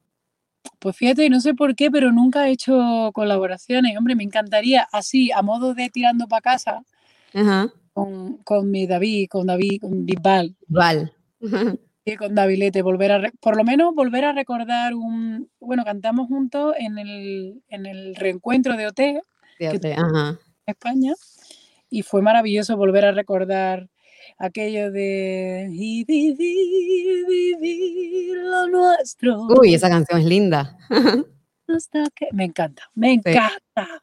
Pues 0.79 0.97
fíjate, 0.97 1.29
no 1.31 1.41
sé 1.41 1.55
por 1.55 1.75
qué, 1.75 1.91
pero 1.91 2.13
nunca 2.13 2.49
he 2.49 2.53
hecho 2.53 3.11
colaboraciones. 3.13 3.97
Hombre, 3.97 4.17
me 4.17 4.25
encantaría 4.25 4.89
así, 4.93 5.31
a 5.33 5.43
modo 5.43 5.75
de 5.75 5.91
tirando 5.91 6.27
para 6.27 6.43
casa, 6.43 6.85
Con, 7.93 8.39
con, 8.39 8.71
mi 8.71 8.87
David, 8.87 9.29
con 9.31 9.47
David, 9.47 9.81
con 9.81 10.07
Bisbal. 10.07 10.57
Val. 10.67 11.13
con 12.19 12.35
Davilete, 12.35 12.83
volver 12.83 13.13
a, 13.13 13.33
por 13.41 13.57
lo 13.57 13.65
menos 13.65 13.95
volver 13.95 14.25
a 14.25 14.33
recordar 14.33 14.95
un, 14.95 15.49
bueno, 15.61 15.85
cantamos 15.85 16.29
juntos 16.29 16.75
en 16.79 16.99
el, 16.99 17.63
en 17.69 17.87
el 17.87 18.17
reencuentro 18.17 18.77
de 18.77 18.89
OT, 18.89 19.01
en 19.59 20.39
España, 20.67 21.15
y 21.89 22.03
fue 22.03 22.23
maravilloso 22.23 22.77
volver 22.77 23.05
a 23.05 23.13
recordar 23.13 23.89
aquello 24.39 24.91
de 24.91 25.69
y 25.71 26.05
vivir, 26.05 27.27
vivir 27.27 28.37
lo 28.37 28.69
nuestro. 28.69 29.47
Uy, 29.61 29.75
esa 29.75 29.89
canción 29.89 30.21
es 30.21 30.27
linda. 30.27 30.77
me 32.33 32.45
encanta, 32.45 32.83
me 32.95 33.13
encanta. 33.15 34.03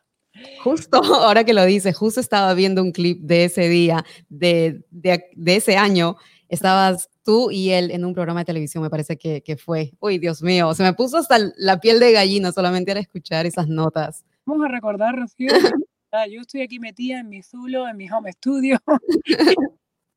Justo, 0.64 1.02
ahora 1.04 1.44
que 1.44 1.54
lo 1.54 1.66
dices, 1.66 1.96
justo 1.96 2.20
estaba 2.20 2.54
viendo 2.54 2.82
un 2.82 2.92
clip 2.92 3.22
de 3.22 3.46
ese 3.46 3.68
día, 3.70 4.06
de, 4.30 4.84
de, 4.92 5.56
ese 5.56 5.78
año. 5.78 6.16
Estabas 6.48 7.10
tú 7.24 7.52
y 7.52 7.72
él 7.72 7.92
en 7.92 8.06
un 8.06 8.14
programa 8.14 8.42
de 8.42 8.46
televisión, 8.46 8.82
me 8.82 8.90
parece 8.90 9.18
que, 9.18 9.42
que, 9.42 9.56
fue. 9.56 9.92
Uy, 10.00 10.18
Dios 10.18 10.42
mío, 10.42 10.74
se 10.74 10.84
me 10.84 10.94
puso 10.94 11.18
hasta 11.18 11.38
la 11.58 11.80
piel 11.80 12.00
de 12.00 12.12
gallina 12.12 12.52
solamente 12.52 12.92
al 12.92 12.98
escuchar 12.98 13.46
esas 13.46 13.68
notas. 13.68 14.26
Vamos 14.46 14.66
a 14.66 14.70
recordar, 14.70 15.16
Rocío, 15.16 15.50
yo 16.32 16.42
estoy 16.42 16.62
aquí 16.62 16.80
metida 16.80 17.20
en 17.20 17.30
mi 17.30 17.44
Zulo, 17.44 17.88
en 17.88 17.98
mi 17.98 18.10
home 18.10 18.32
studio. 18.34 18.80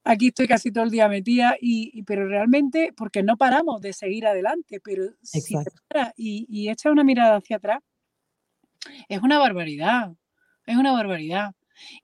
Aquí 0.04 0.28
estoy 0.28 0.48
casi 0.48 0.72
todo 0.72 0.84
el 0.84 0.90
día 0.90 1.08
metida, 1.08 1.56
y, 1.60 2.02
pero 2.04 2.26
realmente, 2.26 2.92
porque 2.96 3.22
no 3.22 3.36
paramos 3.36 3.80
de 3.80 3.92
seguir 3.92 4.26
adelante, 4.26 4.80
pero 4.82 5.04
si 5.22 5.40
te 5.42 5.70
para 5.88 6.12
y, 6.16 6.46
y 6.48 6.70
echa 6.70 6.90
una 6.90 7.04
mirada 7.04 7.36
hacia 7.36 7.56
atrás, 7.56 7.80
es 9.08 9.20
una 9.22 9.38
barbaridad, 9.38 10.12
es 10.66 10.76
una 10.76 10.92
barbaridad. 10.92 11.54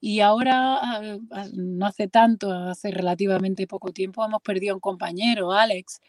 Y 0.01 0.19
ahora, 0.19 0.77
ah, 0.81 1.17
ah, 1.31 1.47
no 1.53 1.85
hace 1.85 2.07
tanto, 2.07 2.51
hace 2.51 2.91
relativamente 2.91 3.67
poco 3.67 3.91
tiempo, 3.91 4.25
hemos 4.25 4.41
perdido 4.41 4.73
a 4.73 4.75
un 4.75 4.81
compañero, 4.81 5.51
Alex, 5.51 6.01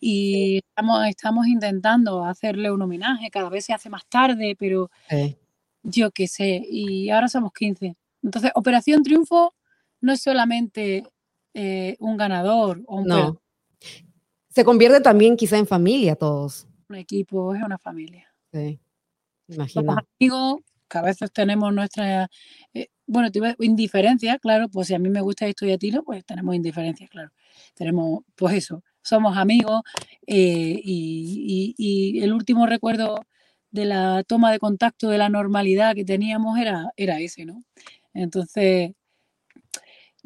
y 0.00 0.58
estamos, 0.58 1.06
estamos 1.06 1.46
intentando 1.46 2.24
hacerle 2.24 2.70
un 2.70 2.82
homenaje, 2.82 3.30
cada 3.30 3.48
vez 3.48 3.64
se 3.64 3.72
hace 3.72 3.88
más 3.90 4.06
tarde, 4.06 4.56
pero 4.58 4.90
yo 5.82 6.10
qué 6.10 6.28
sé, 6.28 6.62
y 6.68 7.10
ahora 7.10 7.28
somos 7.28 7.52
15. 7.52 7.96
Entonces, 8.22 8.50
Operación 8.54 9.02
Triunfo 9.02 9.54
no 10.00 10.12
es 10.12 10.22
solamente 10.22 11.04
eh, 11.58 11.96
un 12.00 12.18
ganador 12.18 12.82
o 12.86 12.96
un... 12.96 13.06
No. 13.06 13.40
Se 14.50 14.62
convierte 14.62 15.00
también 15.00 15.38
quizá 15.38 15.56
en 15.56 15.66
familia 15.66 16.14
todos. 16.14 16.68
Un 16.90 16.96
equipo, 16.96 17.54
es 17.54 17.62
una 17.62 17.78
familia. 17.78 18.30
Sí. 18.52 18.78
Somos 19.68 19.96
amigos, 20.18 20.60
que 20.86 20.98
a 20.98 21.02
veces 21.02 21.32
tenemos 21.32 21.72
nuestra, 21.72 22.28
eh, 22.74 22.88
bueno, 23.06 23.30
indiferencia, 23.60 24.38
claro, 24.38 24.68
pues 24.68 24.88
si 24.88 24.94
a 24.94 24.98
mí 24.98 25.08
me 25.08 25.22
gusta 25.22 25.46
esto 25.46 25.64
y 25.64 25.72
a 25.72 25.78
ti 25.78 25.90
no, 25.90 26.02
pues 26.02 26.26
tenemos 26.26 26.54
indiferencia, 26.54 27.08
claro. 27.08 27.30
Tenemos, 27.74 28.20
pues 28.34 28.56
eso, 28.56 28.82
somos 29.02 29.38
amigos 29.38 29.80
eh, 30.26 30.78
y, 30.84 32.20
el 32.22 32.34
último 32.34 32.66
recuerdo 32.66 33.24
de 33.70 33.86
la 33.86 34.24
toma 34.24 34.52
de 34.52 34.58
contacto 34.58 35.08
de 35.08 35.16
la 35.16 35.30
normalidad 35.30 35.94
que 35.94 36.04
teníamos 36.04 36.58
era, 36.58 36.90
era 36.96 37.18
ese, 37.18 37.46
¿no? 37.46 37.62
Entonces, 38.12 38.92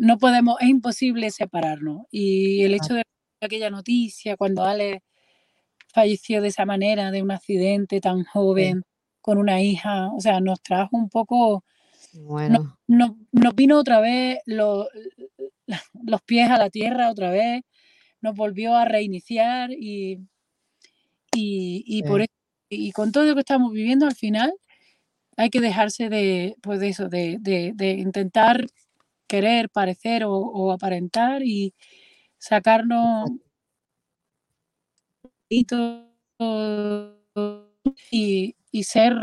no 0.01 0.16
podemos, 0.16 0.57
es 0.61 0.68
imposible 0.68 1.30
separarnos. 1.30 2.07
Y 2.11 2.62
el 2.62 2.72
hecho 2.72 2.94
de 2.94 3.05
aquella 3.42 3.68
noticia, 3.68 4.36
cuando 4.38 4.64
Ale 4.64 5.03
falleció 5.88 6.40
de 6.40 6.48
esa 6.48 6.64
manera, 6.64 7.11
de 7.11 7.22
un 7.22 7.30
accidente 7.30 8.01
tan 8.01 8.24
joven, 8.24 8.82
con 9.20 9.36
una 9.36 9.61
hija, 9.61 10.11
o 10.14 10.20
sea, 10.20 10.40
nos 10.40 10.62
trajo 10.62 10.96
un 10.96 11.11
poco, 11.11 11.64
bueno. 12.14 12.78
nos, 12.86 13.11
vino 13.55 13.78
otra 13.78 14.01
vez 14.01 14.38
los 14.46 16.22
pies 16.24 16.51
a 16.51 16.57
la 16.57 16.70
tierra 16.70 17.11
otra 17.11 17.30
vez, 17.30 17.62
nos 18.22 18.34
volvió 18.34 18.74
a 18.74 18.86
reiniciar 18.86 19.70
y, 19.70 20.18
y, 21.34 22.03
por 22.05 22.24
y 22.70 22.92
con 22.92 23.12
todo 23.12 23.24
lo 23.24 23.34
que 23.34 23.40
estamos 23.40 23.70
viviendo 23.72 24.07
al 24.07 24.14
final 24.14 24.55
hay 25.36 25.51
que 25.51 25.61
dejarse 25.61 26.09
de, 26.09 26.57
pues 26.62 26.80
de 26.80 26.88
eso, 26.88 27.09
de, 27.09 27.36
de, 27.40 27.90
intentar 27.92 28.66
querer, 29.31 29.70
parecer 29.70 30.24
o, 30.26 30.72
aparentar 30.72 31.43
y 31.43 31.72
sacarnos 32.37 33.31
y, 35.49 35.66
y 38.72 38.85
ser, 38.85 39.14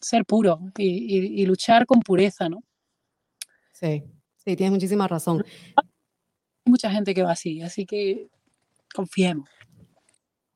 ser 0.00 0.24
puro 0.26 0.60
y, 0.76 1.46
luchar 1.46 1.86
con 1.86 2.00
pureza, 2.00 2.48
¿no? 2.48 2.62
Sí, 3.72 4.02
sí, 4.36 4.56
tienes 4.56 4.72
muchísima 4.72 5.08
razón. 5.08 5.42
Hay 5.76 5.84
mucha 6.66 6.90
gente 6.90 7.14
que 7.14 7.22
va 7.22 7.32
así, 7.32 7.62
así 7.62 7.86
que 7.86 8.28
confiemos. 8.94 9.48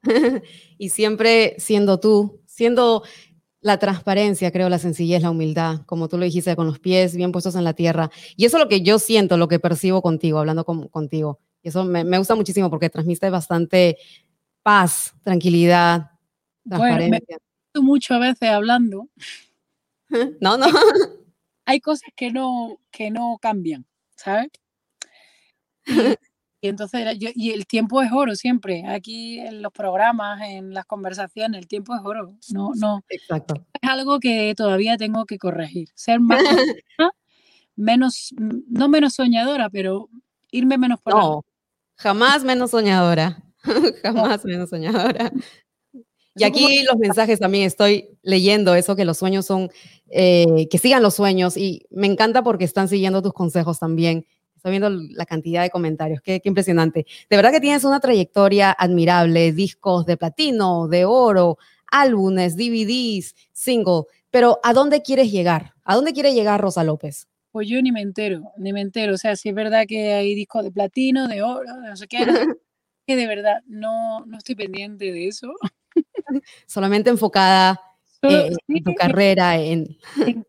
y 0.78 0.90
siempre 0.90 1.54
siendo 1.58 1.98
tú, 1.98 2.42
siendo 2.46 3.02
la 3.60 3.78
transparencia, 3.78 4.50
creo, 4.52 4.68
la 4.68 4.78
sencillez, 4.78 5.22
la 5.22 5.30
humildad, 5.30 5.80
como 5.86 6.08
tú 6.08 6.16
lo 6.16 6.24
dijiste, 6.24 6.54
con 6.56 6.66
los 6.66 6.78
pies 6.78 7.16
bien 7.16 7.32
puestos 7.32 7.56
en 7.56 7.64
la 7.64 7.74
tierra. 7.74 8.10
Y 8.36 8.44
eso 8.44 8.56
es 8.56 8.62
lo 8.62 8.68
que 8.68 8.82
yo 8.82 8.98
siento, 8.98 9.36
lo 9.36 9.48
que 9.48 9.58
percibo 9.58 10.02
contigo, 10.02 10.38
hablando 10.38 10.64
contigo. 10.64 11.40
Y 11.62 11.68
eso 11.68 11.84
me, 11.84 12.18
gusta 12.18 12.34
muchísimo 12.34 12.70
porque 12.70 12.88
transmite 12.90 13.30
bastante 13.30 13.98
paz, 14.62 15.14
tranquilidad, 15.24 16.10
transparencia 16.68 17.38
mucho 17.82 18.14
a 18.14 18.18
veces 18.18 18.48
hablando. 18.48 19.08
No, 20.40 20.56
no. 20.56 20.64
Hay 21.66 21.80
cosas 21.80 22.08
que 22.16 22.32
no, 22.32 22.80
que 22.90 23.10
no 23.10 23.36
cambian, 23.42 23.84
¿sabes? 24.16 24.48
Y, 26.60 26.68
entonces, 26.68 27.16
y 27.18 27.50
el 27.52 27.66
tiempo 27.66 28.02
es 28.02 28.10
oro 28.12 28.34
siempre. 28.34 28.84
Aquí 28.86 29.38
en 29.38 29.62
los 29.62 29.72
programas, 29.72 30.40
en 30.42 30.74
las 30.74 30.86
conversaciones, 30.86 31.60
el 31.60 31.68
tiempo 31.68 31.94
es 31.94 32.00
oro. 32.04 32.36
No, 32.52 32.72
no. 32.74 33.04
Exacto. 33.08 33.66
Es 33.80 33.88
algo 33.88 34.18
que 34.18 34.54
todavía 34.56 34.96
tengo 34.96 35.24
que 35.24 35.38
corregir. 35.38 35.88
Ser 35.94 36.18
más, 36.20 36.42
menos, 37.76 38.34
no 38.36 38.88
menos 38.88 39.14
soñadora, 39.14 39.70
pero 39.70 40.08
irme 40.50 40.78
menos 40.78 41.00
por 41.00 41.14
No, 41.14 41.44
jamás 41.96 42.42
menos 42.42 42.70
soñadora. 42.72 43.42
jamás 44.02 44.44
menos 44.44 44.70
soñadora. 44.70 45.30
Y 46.34 46.44
aquí 46.44 46.84
los 46.84 46.96
mensajes 46.98 47.40
también 47.40 47.64
estoy 47.64 48.16
leyendo 48.22 48.74
eso, 48.74 48.94
que 48.94 49.04
los 49.04 49.18
sueños 49.18 49.44
son, 49.46 49.70
eh, 50.08 50.68
que 50.70 50.78
sigan 50.78 51.02
los 51.02 51.14
sueños 51.14 51.56
y 51.56 51.86
me 51.90 52.06
encanta 52.06 52.42
porque 52.42 52.64
están 52.64 52.88
siguiendo 52.88 53.22
tus 53.22 53.32
consejos 53.32 53.78
también. 53.80 54.24
Estoy 54.58 54.72
viendo 54.72 54.90
la 54.90 55.24
cantidad 55.24 55.62
de 55.62 55.70
comentarios, 55.70 56.20
qué, 56.20 56.40
qué 56.40 56.48
impresionante. 56.48 57.06
De 57.30 57.36
verdad 57.36 57.52
que 57.52 57.60
tienes 57.60 57.84
una 57.84 58.00
trayectoria 58.00 58.74
admirable, 58.76 59.52
discos 59.52 60.04
de 60.04 60.16
platino, 60.16 60.88
de 60.88 61.04
oro, 61.04 61.58
álbumes, 61.90 62.56
DVDs, 62.56 63.36
single, 63.52 64.02
pero 64.30 64.58
¿a 64.64 64.72
dónde 64.72 65.00
quieres 65.02 65.30
llegar? 65.30 65.74
¿A 65.84 65.94
dónde 65.94 66.12
quiere 66.12 66.34
llegar 66.34 66.60
Rosa 66.60 66.82
López? 66.82 67.28
Pues 67.52 67.68
yo 67.68 67.80
ni 67.80 67.92
me 67.92 68.02
entero, 68.02 68.52
ni 68.56 68.72
me 68.72 68.80
entero. 68.80 69.14
O 69.14 69.16
sea, 69.16 69.36
si 69.36 69.48
es 69.48 69.54
verdad 69.54 69.86
que 69.86 70.12
hay 70.12 70.34
discos 70.34 70.64
de 70.64 70.72
platino, 70.72 71.28
de 71.28 71.40
oro, 71.42 71.64
no 71.88 71.96
sé 71.96 72.08
qué, 72.08 72.18
que 73.06 73.16
de 73.16 73.26
verdad 73.28 73.62
no, 73.66 74.26
no 74.26 74.38
estoy 74.38 74.56
pendiente 74.56 75.12
de 75.12 75.28
eso. 75.28 75.54
solamente 76.66 77.10
enfocada 77.10 77.80
en 78.22 78.82
tu 78.82 78.94
carrera, 78.94 79.56
en, 79.56 79.96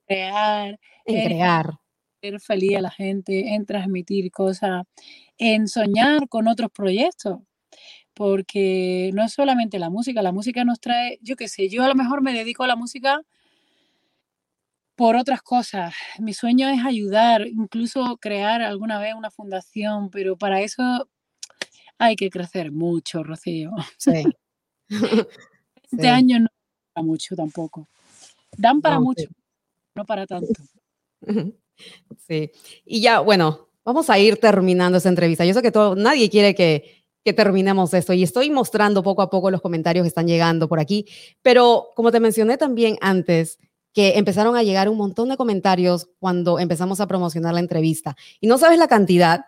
crear, 0.08 0.80
en 1.06 1.26
crear. 1.26 1.74
Ser 2.22 2.42
feliz 2.42 2.76
a 2.76 2.82
la 2.82 2.92
gente, 2.92 3.54
en 3.54 3.66
transmitir 3.66 4.30
cosas, 4.32 4.84
en 5.38 5.70
soñar 5.70 6.28
con 6.28 6.50
otros 6.50 6.70
proyectos. 6.72 7.40
Porque 8.14 9.12
no 9.14 9.24
es 9.24 9.34
solamente 9.34 9.80
la 9.80 9.90
música, 9.90 10.22
la 10.22 10.34
música 10.34 10.66
nos 10.66 10.82
trae, 10.82 11.20
yo 11.22 11.38
qué 11.38 11.48
sé, 11.48 11.70
yo 11.70 11.84
a 11.84 11.88
lo 11.88 11.96
mejor 11.96 12.22
me 12.22 12.34
dedico 12.34 12.64
a 12.64 12.68
la 12.68 12.76
música 12.76 13.22
por 14.96 15.16
otras 15.16 15.42
cosas. 15.42 15.94
Mi 16.20 16.34
sueño 16.34 16.68
es 16.70 16.86
ayudar, 16.86 17.48
incluso 17.48 18.18
crear 18.18 18.62
alguna 18.62 19.00
vez 19.00 19.16
una 19.16 19.32
fundación, 19.32 20.10
pero 20.10 20.38
para 20.38 20.62
eso 20.62 21.08
hay 21.98 22.18
que 22.18 22.30
crecer 22.30 22.74
mucho, 22.74 23.24
Rocío. 23.24 23.72
Sí. 23.98 24.24
Este 25.92 26.08
año 26.10 26.40
no 26.40 26.48
para 26.94 27.06
mucho 27.06 27.36
tampoco. 27.36 27.88
Dan 28.58 28.82
para 28.82 29.00
mucho, 29.00 29.28
no 29.96 30.06
para 30.06 30.28
tanto. 30.28 30.54
Sí. 32.28 32.52
Y 32.86 33.02
ya, 33.02 33.20
bueno, 33.20 33.70
vamos 33.84 34.10
a 34.10 34.20
ir 34.20 34.38
terminando 34.38 34.98
esa 34.98 35.10
entrevista. 35.10 35.46
Yo 35.46 35.54
sé 35.54 35.62
que 35.62 35.72
todo, 35.72 35.96
nadie 35.96 36.30
quiere 36.30 36.56
que, 36.56 37.04
que 37.24 37.34
terminemos 37.34 37.94
esto 37.94 38.14
y 38.14 38.24
estoy 38.24 38.50
mostrando 38.50 39.04
poco 39.04 39.22
a 39.22 39.30
poco 39.30 39.52
los 39.52 39.62
comentarios 39.62 40.04
que 40.04 40.10
están 40.10 40.28
llegando 40.28 40.68
por 40.68 40.80
aquí, 40.80 41.06
pero 41.42 41.90
como 41.96 42.12
te 42.12 42.20
mencioné 42.20 42.58
también 42.58 42.98
antes, 43.02 43.60
que 43.94 44.18
empezaron 44.18 44.56
a 44.56 44.64
llegar 44.64 44.88
un 44.90 44.98
montón 44.98 45.30
de 45.30 45.38
comentarios 45.38 46.08
cuando 46.20 46.60
empezamos 46.60 47.02
a 47.02 47.08
promocionar 47.08 47.54
la 47.54 47.60
entrevista. 47.60 48.16
Y 48.40 48.48
no 48.48 48.58
sabes 48.58 48.78
la 48.78 48.88
cantidad, 48.88 49.46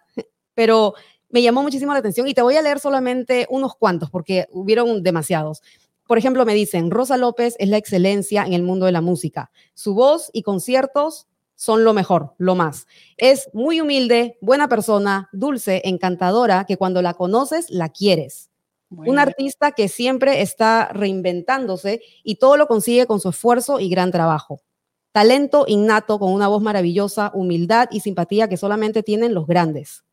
pero 0.54 0.96
me 1.30 1.42
llamó 1.42 1.62
muchísimo 1.62 1.94
la 1.94 2.00
atención 2.00 2.28
y 2.28 2.34
te 2.34 2.42
voy 2.42 2.56
a 2.56 2.62
leer 2.62 2.80
solamente 2.80 3.48
unos 3.50 3.76
cuantos 3.76 4.10
porque 4.10 4.48
hubieron 4.52 5.04
demasiados. 5.04 5.62
Por 6.08 6.18
ejemplo, 6.18 6.46
me 6.46 6.54
dicen, 6.54 6.92
Rosa 6.92 7.16
López 7.18 7.56
es 7.60 7.70
la 7.70 7.78
excelencia 7.78 8.44
en 8.44 8.54
el 8.54 8.64
mundo 8.64 8.86
de 8.86 8.92
la 8.92 9.02
música. 9.02 9.52
Su 9.74 9.94
voz 9.94 10.30
y 10.34 10.42
conciertos 10.42 11.28
son 11.62 11.84
lo 11.84 11.94
mejor, 11.94 12.34
lo 12.40 12.56
más. 12.56 12.88
Es 13.18 13.48
muy 13.54 13.82
humilde, 13.82 14.36
buena 14.42 14.68
persona, 14.68 15.30
dulce, 15.32 15.84
encantadora, 15.86 16.66
que 16.66 16.76
cuando 16.76 17.04
la 17.04 17.14
conoces, 17.14 17.70
la 17.70 17.90
quieres. 17.90 18.50
Un 18.90 19.20
artista 19.20 19.72
que 19.72 19.88
siempre 19.88 20.42
está 20.42 20.90
reinventándose 20.92 22.02
y 22.24 22.38
todo 22.38 22.58
lo 22.58 22.66
consigue 22.66 23.06
con 23.06 23.20
su 23.20 23.30
esfuerzo 23.30 23.80
y 23.80 23.90
gran 23.90 24.10
trabajo. 24.10 24.64
Talento 25.12 25.66
innato 25.68 26.18
con 26.18 26.34
una 26.34 26.48
voz 26.48 26.64
maravillosa, 26.64 27.30
humildad 27.36 27.90
y 27.92 28.00
simpatía 28.00 28.50
que 28.50 28.58
solamente 28.58 29.04
tienen 29.04 29.36
los 29.36 29.46
grandes. 29.46 30.04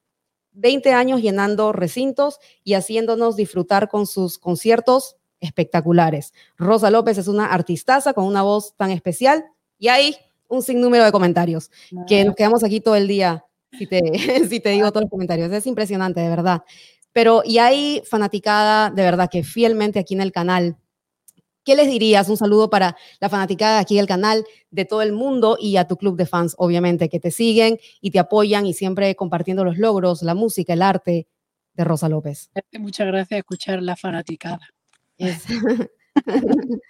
20 0.53 0.92
años 0.92 1.22
llenando 1.22 1.72
recintos 1.72 2.40
y 2.62 2.74
haciéndonos 2.74 3.36
disfrutar 3.36 3.88
con 3.88 4.07
sus 4.07 4.38
conciertos 4.38 5.16
espectaculares. 5.40 6.34
Rosa 6.59 6.90
López 6.90 7.16
es 7.16 7.26
una 7.26 7.46
artistaza 7.46 8.12
con 8.12 8.26
una 8.26 8.42
voz 8.42 8.76
tan 8.76 8.90
especial 8.90 9.46
y 9.78 9.88
ahí 9.88 10.14
un 10.49 10.62
sinnúmero 10.62 11.05
de 11.05 11.12
comentarios, 11.12 11.70
que 12.07 12.24
nos 12.24 12.34
quedamos 12.34 12.64
aquí 12.64 12.80
todo 12.80 12.96
el 12.96 13.07
día, 13.07 13.44
si 13.78 13.86
te, 13.86 14.01
si 14.49 14.61
te 14.61 14.70
digo 14.70 14.90
todos 14.90 15.03
los 15.03 15.11
comentarios. 15.11 15.53
Es 15.53 15.66
impresionante, 15.66 16.20
de 16.20 16.28
verdad. 16.28 16.62
Pero, 17.12 17.42
y 17.44 17.59
hay 17.59 18.03
fanaticada, 18.09 18.90
de 18.90 19.03
verdad, 19.03 19.28
que 19.30 19.42
fielmente 19.42 19.99
aquí 19.99 20.14
en 20.14 20.20
el 20.20 20.32
canal 20.32 20.76
¿Qué 21.68 21.76
les 21.76 21.86
dirías? 21.86 22.30
Un 22.30 22.38
saludo 22.38 22.70
para 22.70 22.96
la 23.20 23.28
fanaticada 23.28 23.78
aquí 23.78 23.96
del 23.96 24.07
canal, 24.07 24.46
de 24.70 24.86
todo 24.86 25.03
el 25.03 25.12
mundo 25.12 25.59
y 25.61 25.76
a 25.76 25.86
tu 25.86 25.99
club 25.99 26.16
de 26.16 26.24
fans, 26.24 26.55
obviamente, 26.57 27.11
que 27.11 27.20
te 27.20 27.30
siguen 27.30 27.78
y 28.01 28.11
te 28.11 28.18
apoyan 28.18 28.64
y 28.64 28.72
siempre 28.72 29.14
compartiendo 29.14 29.66
los 29.66 29.76
logros, 29.76 30.22
la 30.22 30.34
música, 30.34 30.72
el 30.72 30.80
arte 30.80 31.28
de 31.74 31.84
Rosa 31.84 32.09
López. 32.09 32.51
Muchas 32.78 33.07
gracias 33.09 33.40
escuchar 33.40 33.82
la 33.82 33.96
fanaticada. 33.96 34.61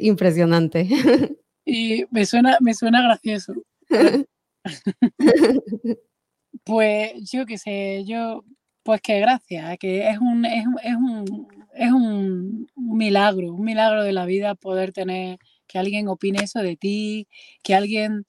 impresionante. 0.00 0.88
Y 1.64 2.04
me 2.10 2.26
suena, 2.26 2.58
me 2.60 2.74
suena 2.74 3.02
gracioso. 3.02 3.54
pues 6.64 7.30
yo 7.30 7.46
qué 7.46 7.58
sé, 7.58 8.04
yo, 8.04 8.44
pues 8.82 9.00
que 9.00 9.20
gracias, 9.20 9.78
que 9.78 10.08
es 10.08 10.18
un, 10.18 10.44
es, 10.44 10.64
es 10.82 10.94
un 10.96 11.48
es 11.72 11.90
un, 11.90 12.68
milagro, 12.76 13.54
un 13.54 13.64
milagro 13.64 14.04
de 14.04 14.12
la 14.12 14.26
vida 14.26 14.54
poder 14.54 14.92
tener 14.92 15.38
que 15.66 15.78
alguien 15.78 16.08
opine 16.08 16.44
eso 16.44 16.60
de 16.60 16.76
ti, 16.76 17.28
que 17.62 17.74
alguien 17.74 18.26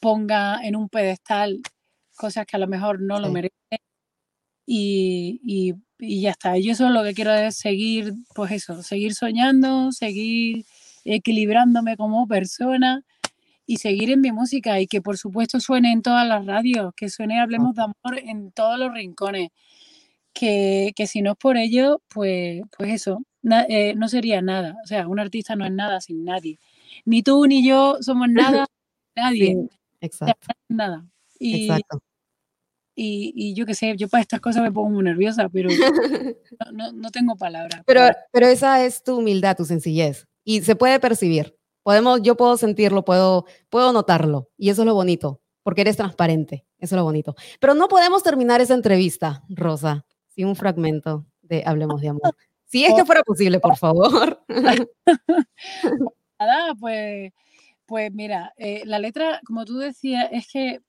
ponga 0.00 0.64
en 0.64 0.76
un 0.76 0.88
pedestal 0.88 1.60
cosas 2.16 2.46
que 2.46 2.56
a 2.56 2.60
lo 2.60 2.68
mejor 2.68 3.00
no 3.00 3.20
lo 3.20 3.30
merecen 3.30 3.52
y, 4.66 5.40
y, 5.44 5.74
y, 5.98 6.22
ya 6.22 6.30
está. 6.30 6.58
Yo 6.58 6.72
eso 6.72 6.88
lo 6.90 7.02
que 7.04 7.14
quiero 7.14 7.32
es 7.34 7.56
seguir, 7.56 8.14
pues 8.34 8.52
eso, 8.52 8.82
seguir 8.82 9.14
soñando, 9.14 9.92
seguir 9.92 10.64
equilibrándome 11.14 11.96
como 11.96 12.26
persona 12.26 13.02
y 13.66 13.78
seguir 13.78 14.10
en 14.10 14.20
mi 14.20 14.32
música 14.32 14.80
y 14.80 14.86
que 14.86 15.02
por 15.02 15.18
supuesto 15.18 15.60
suene 15.60 15.92
en 15.92 16.02
todas 16.02 16.26
las 16.26 16.46
radios, 16.46 16.92
que 16.94 17.08
suene 17.08 17.40
Hablemos 17.40 17.74
de 17.74 17.82
Amor 17.82 18.18
en 18.18 18.52
todos 18.52 18.78
los 18.78 18.92
rincones 18.92 19.50
que, 20.36 21.06
si 21.06 21.22
no 21.22 21.32
es 21.32 21.38
por 21.38 21.56
ello, 21.56 22.02
pues, 22.08 22.62
pues 22.76 22.92
eso, 22.92 23.22
eh, 23.68 23.94
no 23.94 24.08
sería 24.08 24.42
nada. 24.42 24.76
O 24.84 24.86
sea, 24.86 25.08
un 25.08 25.18
artista 25.18 25.56
no 25.56 25.64
es 25.64 25.72
nada 25.72 26.00
sin 26.00 26.24
nadie. 26.24 26.58
Ni 27.04 27.22
tú 27.22 27.46
ni 27.46 27.66
yo 27.66 27.98
somos 28.00 28.28
nada, 28.28 28.66
nadie. 29.16 29.68
exacto. 30.00 30.48
nada. 30.68 31.06
Y, 31.38 31.70
Y, 32.98 33.54
yo 33.54 33.66
qué 33.66 33.74
sé, 33.74 33.94
yo 33.96 34.08
para 34.08 34.22
estas 34.22 34.40
cosas 34.40 34.62
me 34.62 34.72
pongo 34.72 34.90
muy 34.90 35.04
nerviosa, 35.04 35.48
pero 35.50 35.68
no, 36.72 37.10
tengo 37.10 37.36
palabras. 37.36 37.82
Pero, 37.86 38.00
pero 38.32 38.46
esa 38.46 38.84
es 38.84 39.02
tu 39.02 39.18
humildad, 39.18 39.56
tu 39.56 39.64
sencillez. 39.64 40.26
Y 40.48 40.62
se 40.62 40.76
puede 40.76 41.00
percibir. 41.00 41.58
Podemos, 41.82 42.22
yo 42.22 42.36
puedo 42.36 42.56
sentirlo, 42.56 43.04
puedo, 43.04 43.46
puedo 43.68 43.92
notarlo. 43.92 44.48
Y 44.56 44.70
eso 44.70 44.82
es 44.82 44.86
lo 44.86 44.94
bonito, 44.94 45.42
porque 45.64 45.80
eres 45.80 45.96
transparente. 45.96 46.64
Eso 46.78 46.94
es 46.94 46.98
lo 46.98 47.04
bonito. 47.04 47.34
Pero 47.60 47.74
no 47.74 47.88
podemos 47.88 48.22
terminar 48.22 48.60
esa 48.60 48.74
entrevista, 48.74 49.42
Rosa, 49.48 50.06
sí, 50.28 50.44
un 50.44 50.54
fragmento 50.54 51.26
de 51.42 51.64
Hablemos 51.66 52.00
de 52.00 52.10
Amor. 52.10 52.36
Si 52.64 52.84
es 52.84 52.94
que 52.94 53.04
fuera 53.04 53.22
posible, 53.22 53.58
por 53.58 53.76
favor. 53.76 54.40
Nada, 56.38 56.74
pues, 56.78 57.32
pues 57.86 58.12
mira, 58.12 58.52
eh, 58.56 58.82
la 58.84 59.00
letra, 59.00 59.40
como 59.44 59.64
tú 59.64 59.78
decías, 59.78 60.28
es 60.30 60.46
que 60.52 60.80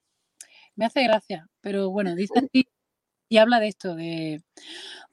me 0.76 0.84
hace 0.84 1.02
gracia, 1.02 1.48
pero 1.60 1.90
bueno, 1.90 2.14
dice 2.14 2.34
así 2.38 2.68
y 3.28 3.38
habla 3.38 3.60
de 3.60 3.68
esto, 3.68 3.94
de 3.94 4.42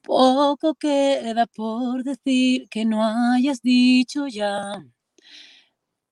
poco 0.02 0.76
queda 0.76 1.46
por 1.48 2.04
decir 2.04 2.70
que 2.70 2.86
no 2.86 3.04
hayas 3.34 3.62
dicho 3.62 4.28
ya. 4.28 4.86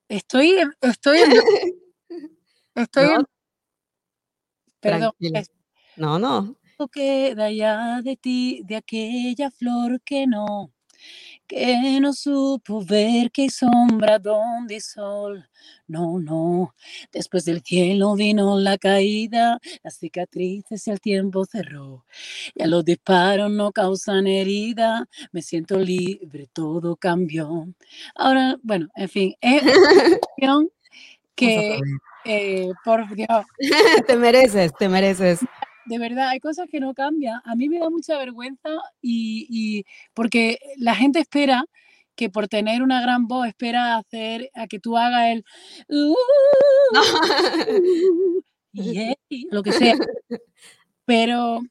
Estoy, 0.10 0.56
estoy, 0.82 1.20
estoy, 2.76 3.26
perdón. 4.80 5.14
No, 5.96 6.20
no 6.80 6.88
queda 6.90 7.52
ya 7.52 8.02
de 8.02 8.16
ti, 8.18 8.62
de 8.66 8.76
aquella 8.76 9.52
flor 9.52 10.02
que 10.02 10.28
no, 10.28 10.72
que 11.48 12.00
no 12.00 12.14
supo 12.14 12.84
ver 12.84 13.32
que 13.32 13.44
hay 13.44 13.50
sombra 13.50 14.20
donde 14.20 14.76
hay 14.76 14.82
sol. 14.82 15.48
No, 15.88 16.20
no, 16.20 16.76
después 17.12 17.46
del 17.46 17.62
cielo 17.62 18.16
vino 18.16 18.60
la 18.60 18.78
caída, 18.78 19.60
las 19.84 19.98
cicatrices 19.98 20.88
y 20.88 20.92
el 20.92 21.00
tiempo 21.02 21.46
cerró. 21.46 22.06
Ya 22.56 22.68
los 22.68 22.86
disparos 22.86 23.52
no 23.52 23.72
causan 23.72 24.28
herida, 24.28 25.08
me 25.32 25.42
siento 25.42 25.80
libre, 25.80 26.48
todo 26.54 26.96
cambió. 26.96 27.68
Ahora, 28.16 28.58
bueno, 28.64 28.88
en 28.96 29.10
fin, 29.10 29.36
es 29.42 29.64
una 29.64 30.66
que, 31.36 31.80
eh, 32.26 32.70
por 32.84 33.14
Dios. 33.16 33.46
te 34.08 34.16
mereces, 34.16 34.72
te 34.78 34.90
mereces 34.90 35.40
de 35.86 35.98
verdad, 36.00 36.30
hay 36.30 36.40
cosas 36.40 36.68
que 36.70 36.80
no 36.80 36.94
cambian. 36.94 37.42
A 37.46 37.56
mí 37.56 37.70
me 37.70 37.80
da 37.80 37.90
mucha 37.90 38.18
vergüenza 38.18 38.70
y, 39.02 39.86
porque 40.14 40.60
la 40.78 40.96
gente 40.96 41.20
espera 41.20 41.66
que 42.16 42.30
por 42.30 42.48
tener 42.48 42.84
una 42.84 43.02
gran 43.02 43.28
voz 43.28 43.48
espera 43.48 43.98
hacer 43.98 44.50
a 44.54 44.68
que 44.68 44.80
tú 44.80 44.98
hagas 44.98 45.32
el 45.32 45.46
uh, 45.90 46.16
lo 49.52 49.64
que 49.64 49.72
sea. 49.72 49.96
Pero 51.06 51.62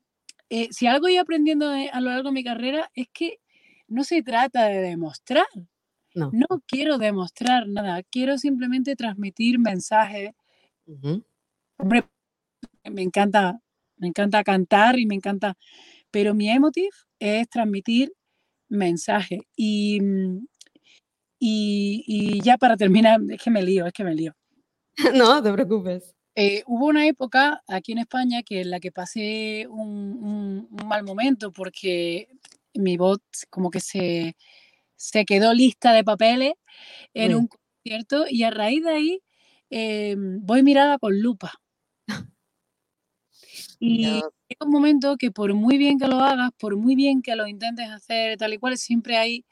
eh, 0.51 0.69
si 0.73 0.87
algo 0.87 1.09
he 1.09 1.19
aprendiendo 1.19 1.69
a 1.69 2.01
lo 2.01 2.11
largo 2.11 2.29
de 2.31 2.35
mi 2.35 2.45
carrera 2.45 2.91
es 2.95 3.07
que 3.13 3.39
no 3.87 4.05
se 4.05 4.23
trata 4.23 4.67
de 4.67 4.81
demostrar. 4.81 5.47
No, 6.15 6.47
quiero 6.67 6.99
demostrar 6.99 7.67
nada, 7.69 8.03
quiero 8.03 8.37
simplemente 8.37 8.97
transmitir 8.97 9.59
mensajes. 9.59 10.33
Hombre, 11.79 12.05
me 12.85 13.03
encanta 13.03 13.61
me 14.03 14.09
encanta 14.09 14.43
cantar 14.43 14.99
y 14.99 15.07
me 15.07 15.15
encanta, 15.15 15.57
pero 16.11 16.35
mi 16.35 16.51
emotive 16.51 16.91
es 17.21 17.49
transmitir 17.49 18.13
mensaje. 18.69 19.43
Y, 19.57 20.01
y, 21.39 22.41
ya 22.43 22.59
para 22.59 22.77
terminar, 22.77 23.21
es 23.31 23.41
que 23.41 23.51
me 23.51 23.63
lío, 23.63 23.87
es 23.87 23.93
que 23.93 24.05
me 24.05 24.15
lío. 24.15 24.35
No, 25.15 25.43
te 25.43 25.53
preocupes. 25.53 26.15
Eh, 26.35 26.65
hubo 26.67 26.87
una 26.87 27.07
época 27.07 27.63
aquí 27.69 27.93
en 27.93 27.99
España 27.99 28.43
que 28.43 28.63
en 28.63 28.71
la 28.71 28.81
que 28.81 28.91
pasé 28.91 29.67
un, 29.69 30.69
mal 30.87 31.05
momento 31.05 31.53
porque 31.53 32.29
mi 32.75 32.97
voz 32.97 33.21
como 33.51 33.71
que 33.71 33.81
se, 33.81 34.35
se 34.97 35.25
quedó 35.25 35.53
lista 35.55 35.93
de 35.93 36.05
papeles 36.05 36.55
en 37.15 37.35
un 37.35 37.49
concierto 37.49 38.25
y 38.29 38.43
a 38.45 38.51
raíz 38.51 38.83
de 38.83 38.91
ahí 38.91 39.23
eh, 39.71 40.17
voy 40.19 40.63
mirada 40.63 40.99
con 40.99 41.21
lupa. 41.21 41.62
Y 43.85 44.07
es 44.49 44.57
un 44.61 44.71
momento 44.71 45.17
que 45.17 45.33
por 45.33 45.53
muy 45.55 45.77
bien 45.77 45.99
que 45.99 46.07
lo 46.07 46.21
hagas, 46.21 46.53
por 46.57 46.77
muy 46.77 46.95
bien 46.95 47.21
que 47.21 47.35
lo 47.35 47.49
intentes 47.49 47.91
hacer 47.91 48.37
tal 48.37 48.53
y 48.55 48.59
cual, 48.59 48.79
siempre 48.79 49.17
hay, 49.17 49.45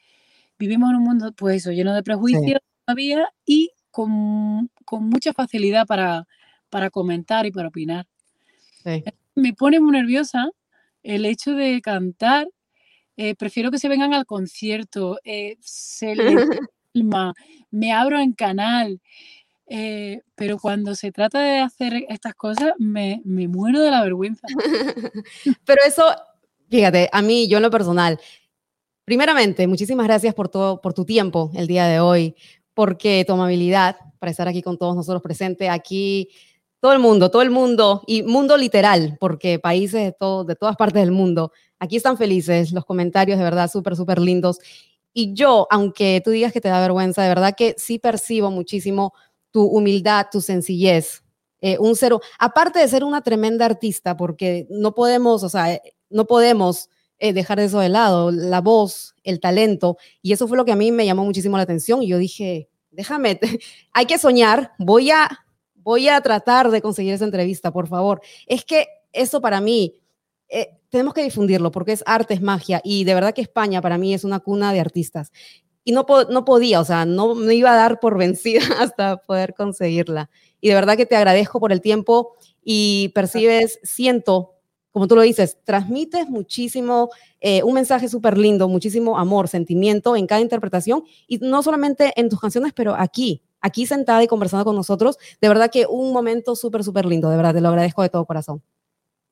vivimos 0.57 0.91
en 0.91 0.97
un 0.99 1.03
mundo 1.03 1.33
pues 1.33 1.57
eso, 1.57 1.73
lleno 1.73 1.93
de 1.93 2.05
prejuicios 2.05 2.61
todavía 2.85 3.29
y 3.45 3.73
con, 3.91 4.71
mucha 5.01 5.33
facilidad 5.33 5.85
para, 5.85 6.29
para 6.69 6.91
comentar 6.91 7.45
y 7.45 7.51
para 7.51 7.69
opinar. 7.69 8.07
Me 9.35 9.53
pone 9.53 9.81
muy 9.81 9.91
nerviosa 9.91 10.49
el 11.03 11.27
hecho 11.27 11.55
de 11.55 11.81
cantar. 11.81 12.47
Eh, 13.17 13.35
prefiero 13.35 13.73
que 13.73 13.79
se 13.79 13.89
vengan 13.89 14.15
al 14.15 14.27
concierto, 14.27 15.19
eh, 15.25 15.57
se 15.61 16.15
le 16.95 17.05
me 17.73 17.93
abro 17.93 18.21
en 18.21 18.33
canal, 18.33 19.01
eh, 19.73 20.23
pero 20.35 20.59
cuando 20.59 20.97
se 20.97 21.13
trata 21.13 21.39
de 21.39 21.61
hacer 21.61 22.05
estas 22.09 22.35
cosas, 22.35 22.73
me, 22.79 23.23
me 23.25 23.47
muero 23.47 23.81
de 23.81 23.93
la 23.93 24.03
vergüenza. 24.03 24.45
pero 25.65 25.81
eso, 25.87 26.05
fíjate, 26.69 27.09
a 27.13 27.23
mí, 27.23 27.47
yo 27.47 27.59
en 27.59 27.63
lo 27.63 27.71
personal, 27.71 28.19
primeramente, 29.05 29.69
muchísimas 29.69 30.09
gracias 30.09 30.35
por, 30.35 30.49
todo, 30.49 30.81
por 30.81 30.93
tu 30.93 31.05
tiempo 31.05 31.53
el 31.55 31.69
día 31.69 31.87
de 31.87 32.01
hoy, 32.01 32.35
porque 32.75 33.25
tu 33.25 33.35
amabilidad 33.35 33.97
para 34.19 34.33
estar 34.33 34.49
aquí 34.49 34.61
con 34.61 34.77
todos 34.77 34.97
nosotros 34.97 35.23
presentes, 35.23 35.71
aquí 35.71 36.31
todo 36.81 36.93
el 36.93 36.99
mundo, 36.99 37.31
todo 37.31 37.43
el 37.43 37.51
mundo, 37.51 38.03
y 38.09 38.25
mundo 38.25 38.57
literal, 38.57 39.19
porque 39.21 39.61
países 39.61 40.03
de, 40.03 40.13
todo, 40.13 40.43
de 40.43 40.57
todas 40.57 40.75
partes 40.75 41.01
del 41.01 41.13
mundo, 41.13 41.53
aquí 41.79 41.95
están 41.95 42.17
felices, 42.19 42.73
los 42.73 42.85
comentarios 42.85 43.39
de 43.39 43.45
verdad 43.45 43.71
súper, 43.71 43.95
súper 43.95 44.19
lindos. 44.19 44.59
Y 45.13 45.33
yo, 45.33 45.69
aunque 45.71 46.21
tú 46.25 46.33
digas 46.33 46.53
que 46.53 46.61
te 46.61 46.69
da 46.69 46.81
vergüenza, 46.81 47.23
de 47.23 47.29
verdad 47.29 47.55
que 47.57 47.77
sí 47.79 48.01
percibo 48.01 48.51
muchísimo 48.51 49.13
tu 49.51 49.65
humildad, 49.65 50.27
tu 50.31 50.41
sencillez. 50.41 51.23
Eh, 51.63 51.77
un 51.79 51.95
cero, 51.95 52.21
aparte 52.39 52.79
de 52.79 52.89
ser 52.89 53.05
una 53.05 53.21
tremenda 53.21 53.67
artista, 53.67 54.17
porque 54.17 54.67
no 54.71 54.95
podemos, 54.95 55.43
o 55.43 55.49
sea, 55.51 55.75
eh, 55.75 55.83
no 56.09 56.25
podemos 56.25 56.89
eh, 57.19 57.35
dejar 57.35 57.61
eso 57.61 57.81
de 57.81 57.91
lado, 57.91 58.31
la 58.31 58.63
voz, 58.63 59.15
el 59.25 59.41
talento, 59.41 59.99
y 60.23 60.33
eso 60.33 60.49
fue 60.49 60.57
lo 60.57 60.65
que 60.65 60.73
a 60.73 60.77
mí 60.77 60.91
me 60.91 61.05
llamó 61.05 61.23
muchísimo 61.25 61.59
la 61.59 61.65
atención, 61.65 62.03
y 62.03 62.09
yo 62.09 62.17
dije, 62.17 62.71
déjame, 62.91 63.39
hay 63.93 64.07
que 64.07 64.17
soñar, 64.17 64.73
voy 64.79 65.11
a, 65.11 65.29
voy 65.75 66.09
a 66.09 66.19
tratar 66.23 66.71
de 66.71 66.81
conseguir 66.81 67.13
esa 67.13 67.27
entrevista, 67.27 67.71
por 67.71 67.89
favor. 67.89 68.23
Es 68.47 68.65
que 68.65 68.87
eso 69.13 69.41
para 69.41 69.61
mí, 69.61 69.97
tenemos 70.89 71.15
que 71.15 71.23
difundirlo, 71.23 71.71
porque 71.71 71.93
es 71.93 72.03
arte, 72.07 72.35
es 72.35 72.41
magia, 72.41 72.81
y 72.83 73.05
de 73.05 73.15
verdad 73.15 73.35
que 73.35 73.43
España 73.43 73.81
para 73.81 73.99
mí 73.99 74.15
es 74.15 74.25
una 74.25 74.41
cuna 74.41 74.73
de 74.73 74.81
artistas. 74.81 75.31
Y 75.85 75.93
no, 75.93 76.07
no 76.31 76.45
podía, 76.45 76.81
o 76.81 76.85
sea, 76.85 77.05
no 77.05 77.35
me 77.35 77.55
iba 77.55 77.73
a 77.73 77.77
dar 77.77 78.01
por 78.01 78.19
vencida 78.19 78.63
hasta 78.79 79.19
poder 79.19 79.55
conseguirla. 79.55 80.31
Y 80.61 80.69
de 80.69 80.75
verdad 80.75 80.97
que 80.97 81.07
te 81.07 81.17
agradezco 81.17 81.61
por 81.61 81.73
el 81.73 81.81
tiempo 81.81 82.37
y 82.63 83.09
percibes, 83.15 83.81
siento, 83.83 84.55
como 84.91 85.07
tú 85.07 85.17
lo 85.17 85.23
dices, 85.23 85.59
transmites 85.65 86.29
muchísimo, 86.29 87.11
eh, 87.41 87.63
un 87.63 87.75
mensaje 87.75 88.09
súper 88.09 88.37
lindo, 88.37 88.69
muchísimo 88.69 89.19
amor, 89.19 89.49
sentimiento 89.49 90.17
en 90.17 90.27
cada 90.27 90.41
interpretación 90.41 91.05
y 91.27 91.39
no 91.39 91.63
solamente 91.63 92.13
en 92.17 92.29
tus 92.29 92.41
canciones, 92.41 92.73
pero 92.75 92.95
aquí, 92.95 93.43
aquí 93.61 93.87
sentada 93.87 94.23
y 94.23 94.27
conversando 94.27 94.65
con 94.65 94.77
nosotros. 94.77 95.17
De 95.41 95.49
verdad 95.49 95.71
que 95.71 95.87
un 95.87 96.13
momento 96.13 96.57
súper, 96.57 96.85
súper 96.85 97.07
lindo, 97.07 97.31
de 97.31 97.37
verdad, 97.37 97.55
te 97.55 97.61
lo 97.61 97.69
agradezco 97.69 98.03
de 98.03 98.11
todo 98.11 98.27
corazón. 98.27 98.63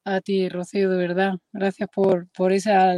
A 0.04 0.22
ti, 0.22 0.48
Rocío, 0.48 0.88
de 0.88 0.96
verdad. 0.96 1.34
Gracias 1.52 1.88
por, 1.94 2.28
por 2.28 2.52
esa 2.52 2.94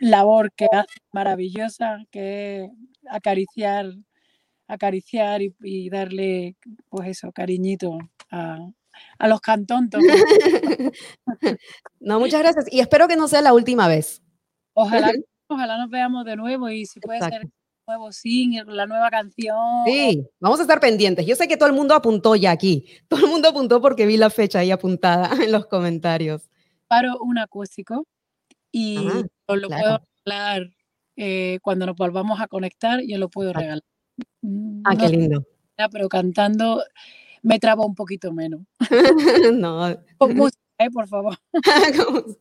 labor 0.00 0.52
que 0.52 0.66
hace 0.72 1.00
maravillosa, 1.12 2.04
que 2.10 2.64
es 2.64 2.70
acariciar, 3.10 3.86
acariciar 4.66 5.42
y, 5.42 5.90
darle, 5.90 6.56
pues 6.88 7.08
eso, 7.08 7.32
cariñito 7.32 7.98
a, 8.30 8.58
los 9.26 9.40
cantontos. 9.40 10.00
no, 12.00 12.20
muchas 12.20 12.40
gracias. 12.40 12.66
Y 12.70 12.80
espero 12.80 13.08
que 13.08 13.16
no 13.16 13.28
sea 13.28 13.42
la 13.42 13.52
última 13.52 13.88
vez. 13.88 14.22
Ojalá, 14.74 15.12
ojalá 15.48 15.78
nos 15.78 15.90
veamos 15.90 16.24
de 16.24 16.36
nuevo 16.36 16.68
y 16.68 16.86
si 16.86 17.00
puede 17.00 17.20
ser 17.20 17.42
nuevo 17.86 18.12
single, 18.12 18.74
la 18.74 18.86
nueva 18.86 19.10
canción. 19.10 19.56
Sí, 19.86 20.26
vamos 20.40 20.58
a 20.58 20.62
estar 20.62 20.80
pendientes. 20.80 21.26
Yo 21.26 21.36
sé 21.36 21.46
que 21.46 21.56
todo 21.56 21.68
el 21.68 21.74
mundo 21.74 21.94
apuntó 21.94 22.34
ya 22.34 22.50
aquí. 22.50 22.86
Todo 23.08 23.24
el 23.24 23.30
mundo 23.30 23.48
apuntó 23.48 23.80
porque 23.80 24.06
vi 24.06 24.16
la 24.16 24.30
fecha 24.30 24.60
ahí 24.60 24.70
apuntada 24.70 25.30
en 25.44 25.52
los 25.52 25.66
comentarios. 25.66 26.48
Paro 26.88 27.18
un 27.20 27.38
acústico 27.38 28.06
y 28.74 28.96
lo 29.46 29.68
puedo 29.68 30.00
regalar 30.24 30.70
eh, 31.16 31.60
cuando 31.62 31.86
nos 31.86 31.96
volvamos 31.96 32.40
a 32.40 32.48
conectar, 32.48 33.00
yo 33.06 33.18
lo 33.18 33.28
puedo 33.28 33.52
regalar. 33.52 33.84
Ah, 34.84 34.96
qué 34.96 35.08
lindo. 35.08 35.46
pero 35.92 36.08
cantando 36.08 36.82
me 37.42 37.60
trabo 37.60 37.86
un 37.86 37.94
poquito 37.94 38.32
menos. 38.32 38.62
no. 39.54 39.96
Con 40.18 40.34
música, 40.36 40.60
eh, 40.78 40.90
por 40.90 41.06
favor. 41.06 41.36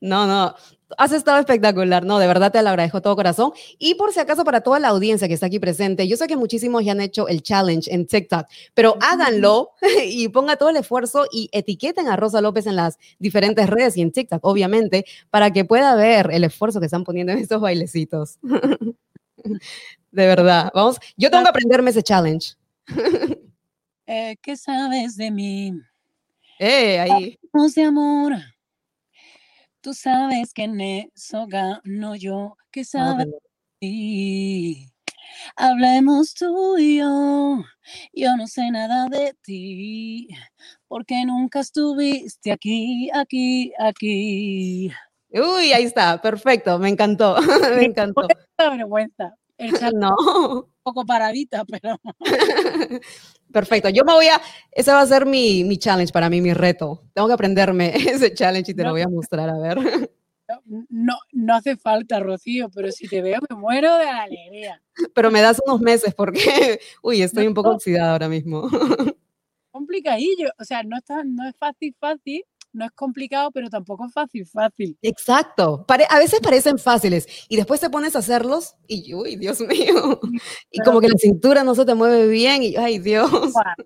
no, 0.00 0.26
no. 0.26 0.54
Has 0.98 1.12
estado 1.12 1.38
espectacular, 1.38 2.04
no, 2.04 2.18
de 2.18 2.26
verdad 2.26 2.52
te 2.52 2.62
lo 2.62 2.68
agradezco 2.68 3.00
todo 3.00 3.16
corazón. 3.16 3.52
Y 3.78 3.94
por 3.94 4.12
si 4.12 4.20
acaso 4.20 4.44
para 4.44 4.60
toda 4.60 4.78
la 4.78 4.88
audiencia 4.88 5.26
que 5.26 5.34
está 5.34 5.46
aquí 5.46 5.58
presente, 5.58 6.06
yo 6.06 6.16
sé 6.16 6.26
que 6.26 6.36
muchísimos 6.36 6.84
ya 6.84 6.92
han 6.92 7.00
hecho 7.00 7.28
el 7.28 7.42
challenge 7.42 7.92
en 7.92 8.06
TikTok, 8.06 8.46
pero 8.74 8.96
háganlo 9.00 9.70
y 10.04 10.28
ponga 10.28 10.56
todo 10.56 10.68
el 10.68 10.76
esfuerzo 10.76 11.24
y 11.32 11.48
etiqueten 11.52 12.08
a 12.08 12.16
Rosa 12.16 12.40
López 12.40 12.66
en 12.66 12.76
las 12.76 12.98
diferentes 13.18 13.68
redes 13.70 13.96
y 13.96 14.02
en 14.02 14.12
TikTok, 14.12 14.44
obviamente, 14.44 15.06
para 15.30 15.50
que 15.50 15.64
pueda 15.64 15.94
ver 15.94 16.30
el 16.32 16.44
esfuerzo 16.44 16.80
que 16.80 16.86
están 16.86 17.04
poniendo 17.04 17.32
en 17.32 17.38
estos 17.38 17.60
bailecitos. 17.60 18.38
De 20.12 20.26
verdad, 20.26 20.70
vamos, 20.74 20.98
yo 21.16 21.30
tengo 21.30 21.42
que 21.44 21.50
aprenderme 21.50 21.90
ese 21.90 22.02
challenge. 22.02 22.54
Eh, 24.06 24.36
¿Qué 24.42 24.56
sabes 24.56 25.16
de 25.16 25.30
mí? 25.30 25.72
Eh, 26.58 26.98
ahí. 27.00 27.38
de 27.74 27.82
amor 27.82 28.34
Tú 29.82 29.94
sabes 29.94 30.54
que 30.54 30.62
en 30.62 30.80
eso 30.80 31.46
gano 31.48 32.14
yo, 32.14 32.56
que 32.70 32.84
sabes. 32.84 33.26
Hablemos 35.56 36.34
tú 36.34 36.78
y 36.78 36.98
yo, 36.98 37.64
yo 38.12 38.36
no 38.36 38.46
sé 38.46 38.70
nada 38.70 39.08
de 39.08 39.34
ti, 39.42 40.28
porque 40.86 41.24
nunca 41.26 41.60
estuviste 41.60 42.52
aquí, 42.52 43.10
aquí, 43.12 43.72
aquí. 43.76 44.92
Uy, 45.30 45.72
ahí 45.72 45.82
está, 45.82 46.22
perfecto, 46.22 46.78
me 46.78 46.88
encantó, 46.88 47.34
me 47.76 47.86
encantó. 47.86 48.28
vergüenza. 48.56 49.34
no. 49.94 50.71
Poco 50.82 51.04
paradita, 51.04 51.64
pero. 51.70 52.00
Perfecto. 53.52 53.88
Yo 53.88 54.04
me 54.04 54.12
voy 54.12 54.26
a. 54.26 54.40
Ese 54.70 54.92
va 54.92 55.00
a 55.00 55.06
ser 55.06 55.26
mi, 55.26 55.64
mi, 55.64 55.76
challenge 55.76 56.12
para 56.12 56.28
mí, 56.28 56.40
mi 56.40 56.54
reto. 56.54 57.02
Tengo 57.14 57.28
que 57.28 57.34
aprenderme 57.34 57.92
ese 57.96 58.34
challenge 58.34 58.72
y 58.72 58.74
te 58.74 58.84
lo 58.84 58.90
voy 58.90 59.02
a 59.02 59.08
mostrar, 59.08 59.48
a 59.48 59.58
ver. 59.58 59.78
No, 60.66 61.16
no 61.32 61.54
hace 61.54 61.76
falta, 61.76 62.20
Rocío, 62.20 62.68
pero 62.68 62.92
si 62.92 63.08
te 63.08 63.22
veo 63.22 63.40
me 63.48 63.56
muero 63.56 63.96
de 63.96 64.04
alegría. 64.04 64.82
Pero 65.14 65.30
me 65.30 65.40
das 65.40 65.58
unos 65.64 65.80
meses 65.80 66.14
porque, 66.14 66.78
uy, 67.02 67.22
estoy 67.22 67.46
un 67.46 67.54
poco 67.54 67.70
oxidada 67.70 68.12
ahora 68.12 68.28
mismo. 68.28 68.68
Complicadillo. 69.70 70.50
O 70.58 70.64
sea, 70.64 70.82
no, 70.82 70.98
está, 70.98 71.24
no 71.24 71.48
es 71.48 71.56
fácil, 71.56 71.96
fácil, 71.98 72.44
no 72.72 72.84
es 72.84 72.90
complicado, 72.92 73.50
pero 73.50 73.68
tampoco 73.68 74.06
es 74.06 74.12
fácil, 74.12 74.46
fácil. 74.46 74.96
Exacto. 75.02 75.84
a 76.08 76.18
veces 76.18 76.40
parecen 76.40 76.78
fáciles 76.78 77.26
y 77.48 77.56
después 77.56 77.80
te 77.80 77.90
pones 77.90 78.16
a 78.16 78.20
hacerlos 78.20 78.74
y, 78.86 79.14
uy, 79.14 79.36
Dios 79.36 79.60
mío. 79.60 80.20
Y 80.70 80.80
como 80.80 81.00
que 81.00 81.08
la 81.08 81.18
cintura 81.18 81.64
no 81.64 81.74
se 81.74 81.84
te 81.84 81.94
mueve 81.94 82.26
bien 82.28 82.62
y, 82.62 82.76
ay, 82.76 82.98
Dios. 82.98 83.30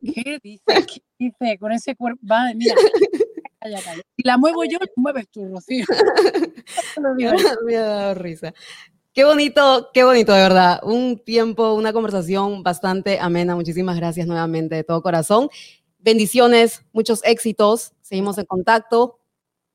¿Qué 0.02 0.38
dice? 0.42 0.62
¿Qué 0.66 1.02
dice? 1.18 1.58
Con 1.58 1.72
ese 1.72 1.94
cuerpo, 1.96 2.20
va, 2.30 2.52
mira. 2.54 2.74
Calla, 3.58 3.80
calla. 3.82 4.02
Si 4.16 4.22
la 4.22 4.38
muevo 4.38 4.64
yo, 4.64 4.78
la 4.78 4.86
mueves 4.96 5.28
tú, 5.30 5.48
Rocío. 5.48 5.84
me 7.66 7.76
ha 7.76 7.82
dado 7.82 8.14
risa. 8.14 8.54
Qué 9.16 9.24
bonito, 9.24 9.88
qué 9.94 10.04
bonito, 10.04 10.34
de 10.34 10.42
verdad. 10.42 10.78
Un 10.82 11.18
tiempo, 11.18 11.72
una 11.72 11.94
conversación 11.94 12.62
bastante 12.62 13.18
amena. 13.18 13.54
Muchísimas 13.54 13.96
gracias 13.96 14.26
nuevamente 14.26 14.74
de 14.74 14.84
todo 14.84 15.00
corazón. 15.00 15.48
Bendiciones, 16.06 16.84
muchos 16.92 17.20
éxitos, 17.24 17.92
seguimos 18.00 18.38
en 18.38 18.44
contacto 18.44 19.18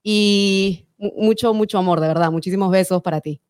y 0.02 0.88
mucho, 0.98 1.54
mucho 1.54 1.78
amor, 1.78 2.00
de 2.00 2.08
verdad. 2.08 2.32
Muchísimos 2.32 2.72
besos 2.72 3.02
para 3.02 3.20
ti. 3.20 3.42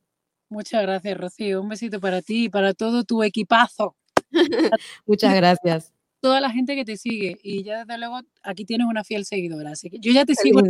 Muchas 0.49 0.81
gracias, 0.81 1.15
Rocío. 1.15 1.61
Un 1.61 1.69
besito 1.69 1.99
para 1.99 2.23
ti 2.23 2.45
y 2.45 2.49
para 2.49 2.73
todo 2.73 3.03
tu 3.03 3.21
equipazo. 3.21 3.95
Muchas 5.05 5.35
gracias. 5.35 5.93
Toda 6.21 6.41
la 6.41 6.49
gente 6.49 6.75
que 6.75 6.83
te 6.83 6.97
sigue 6.97 7.37
y 7.43 7.61
ya 7.61 7.85
desde 7.85 7.99
luego 7.99 8.21
aquí 8.41 8.65
tienes 8.65 8.87
una 8.87 9.03
fiel 9.03 9.25
seguidora. 9.25 9.73
Así 9.73 9.87
que 9.87 9.99
yo 9.99 10.11
ya 10.11 10.25
te 10.25 10.33
sigo. 10.33 10.61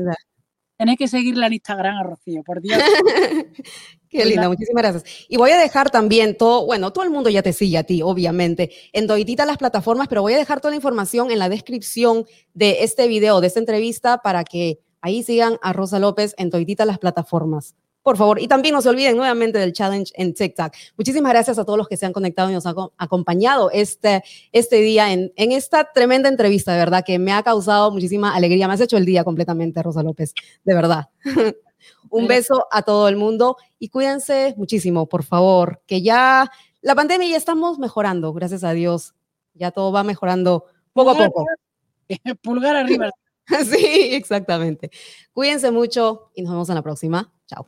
Tenés 0.82 0.98
que 0.98 1.08
seguirla 1.08 1.46
en 1.46 1.54
Instagram 1.54 1.96
a 1.96 2.02
Rocío, 2.02 2.42
por 2.42 2.60
Dios. 2.60 2.82
Qué 4.10 4.26
linda, 4.26 4.50
muchísimas 4.50 4.82
gracias. 4.82 5.28
Y 5.30 5.38
voy 5.38 5.52
a 5.52 5.60
dejar 5.60 5.92
también 5.92 6.36
todo, 6.36 6.66
bueno, 6.66 6.92
todo 6.92 7.04
el 7.04 7.12
mundo 7.12 7.30
ya 7.30 7.44
te 7.44 7.54
sigue 7.54 7.78
a 7.78 7.84
ti, 7.84 8.02
obviamente, 8.02 8.72
en 8.92 9.06
toditita 9.06 9.46
las 9.46 9.60
plataformas, 9.60 10.08
pero 10.08 10.24
voy 10.24 10.34
a 10.34 10.38
dejar 10.38 10.60
toda 10.60 10.72
la 10.72 10.78
información 10.78 11.30
en 11.30 11.38
la 11.38 11.50
descripción 11.50 12.26
de 12.56 12.82
este 12.82 13.08
video, 13.08 13.42
de 13.42 13.48
esta 13.48 13.60
entrevista, 13.60 14.24
para 14.24 14.44
que 14.44 14.80
ahí 15.02 15.22
sigan 15.22 15.60
a 15.62 15.72
Rosa 15.72 16.00
López 16.00 16.34
en 16.40 16.50
toditita 16.50 16.84
las 16.86 16.98
plataformas 16.98 17.76
por 18.04 18.18
favor. 18.18 18.42
Y 18.42 18.48
también 18.48 18.74
no 18.74 18.82
se 18.82 18.90
olviden 18.90 19.18
nuevamente 19.18 19.60
del 19.60 19.74
challenge 19.74 20.12
en 20.16 20.34
TikTok. 20.34 20.74
Muchísimas 20.98 21.32
gracias 21.32 21.58
a 21.60 21.66
todos 21.66 21.78
los 21.78 21.88
que 21.88 21.98
se 21.98 22.06
han 22.06 22.14
conectado 22.14 22.50
y 22.50 22.54
nos 22.54 22.66
han 22.66 22.76
acompañado 22.98 23.70
este, 23.72 24.24
este 24.52 24.78
día 24.78 25.12
en, 25.12 25.32
en 25.36 25.52
esta 25.52 25.92
tremenda 25.94 26.30
entrevista, 26.30 26.74
de 26.74 26.80
verdad, 26.80 27.04
que 27.06 27.20
me 27.20 27.32
ha 27.32 27.44
causado 27.44 27.92
muchísima 27.92 28.36
alegría. 28.36 28.68
Me 28.68 28.74
has 28.74 28.82
hecho 28.82 28.98
el 28.98 29.06
día 29.06 29.24
completamente, 29.24 29.82
Rosa 29.84 30.04
López, 30.04 30.34
de 30.64 30.74
verdad. 30.76 31.10
Un 32.10 32.28
beso 32.28 32.68
a 32.72 32.82
todo 32.82 33.08
el 33.08 33.16
mundo 33.16 33.58
y 33.80 33.90
cuídense 33.90 34.54
muchísimo, 34.58 35.08
por 35.08 35.24
favor, 35.24 35.82
que 35.88 36.02
ya 36.02 36.52
la 36.82 36.96
pandemia 36.96 37.30
ya 37.30 37.38
estamos 37.38 37.80
mejorando, 37.80 38.34
gracias 38.34 38.64
a 38.64 38.74
Dios. 38.74 39.14
Ya 39.54 39.72
todo 39.72 39.92
va 39.92 40.04
mejorando 40.04 40.66
poco 40.94 41.12
a 41.12 41.18
poco. 41.18 41.46
Pulgar 42.44 42.76
arriba. 42.76 43.10
Sí, 43.66 44.14
exactamente. 44.14 44.92
Cuídense 45.34 45.72
mucho 45.72 46.32
y 46.36 46.42
nos 46.42 46.54
vemos 46.54 46.70
en 46.70 46.76
la 46.76 46.82
próxima. 46.82 47.34
Chao. 47.48 47.68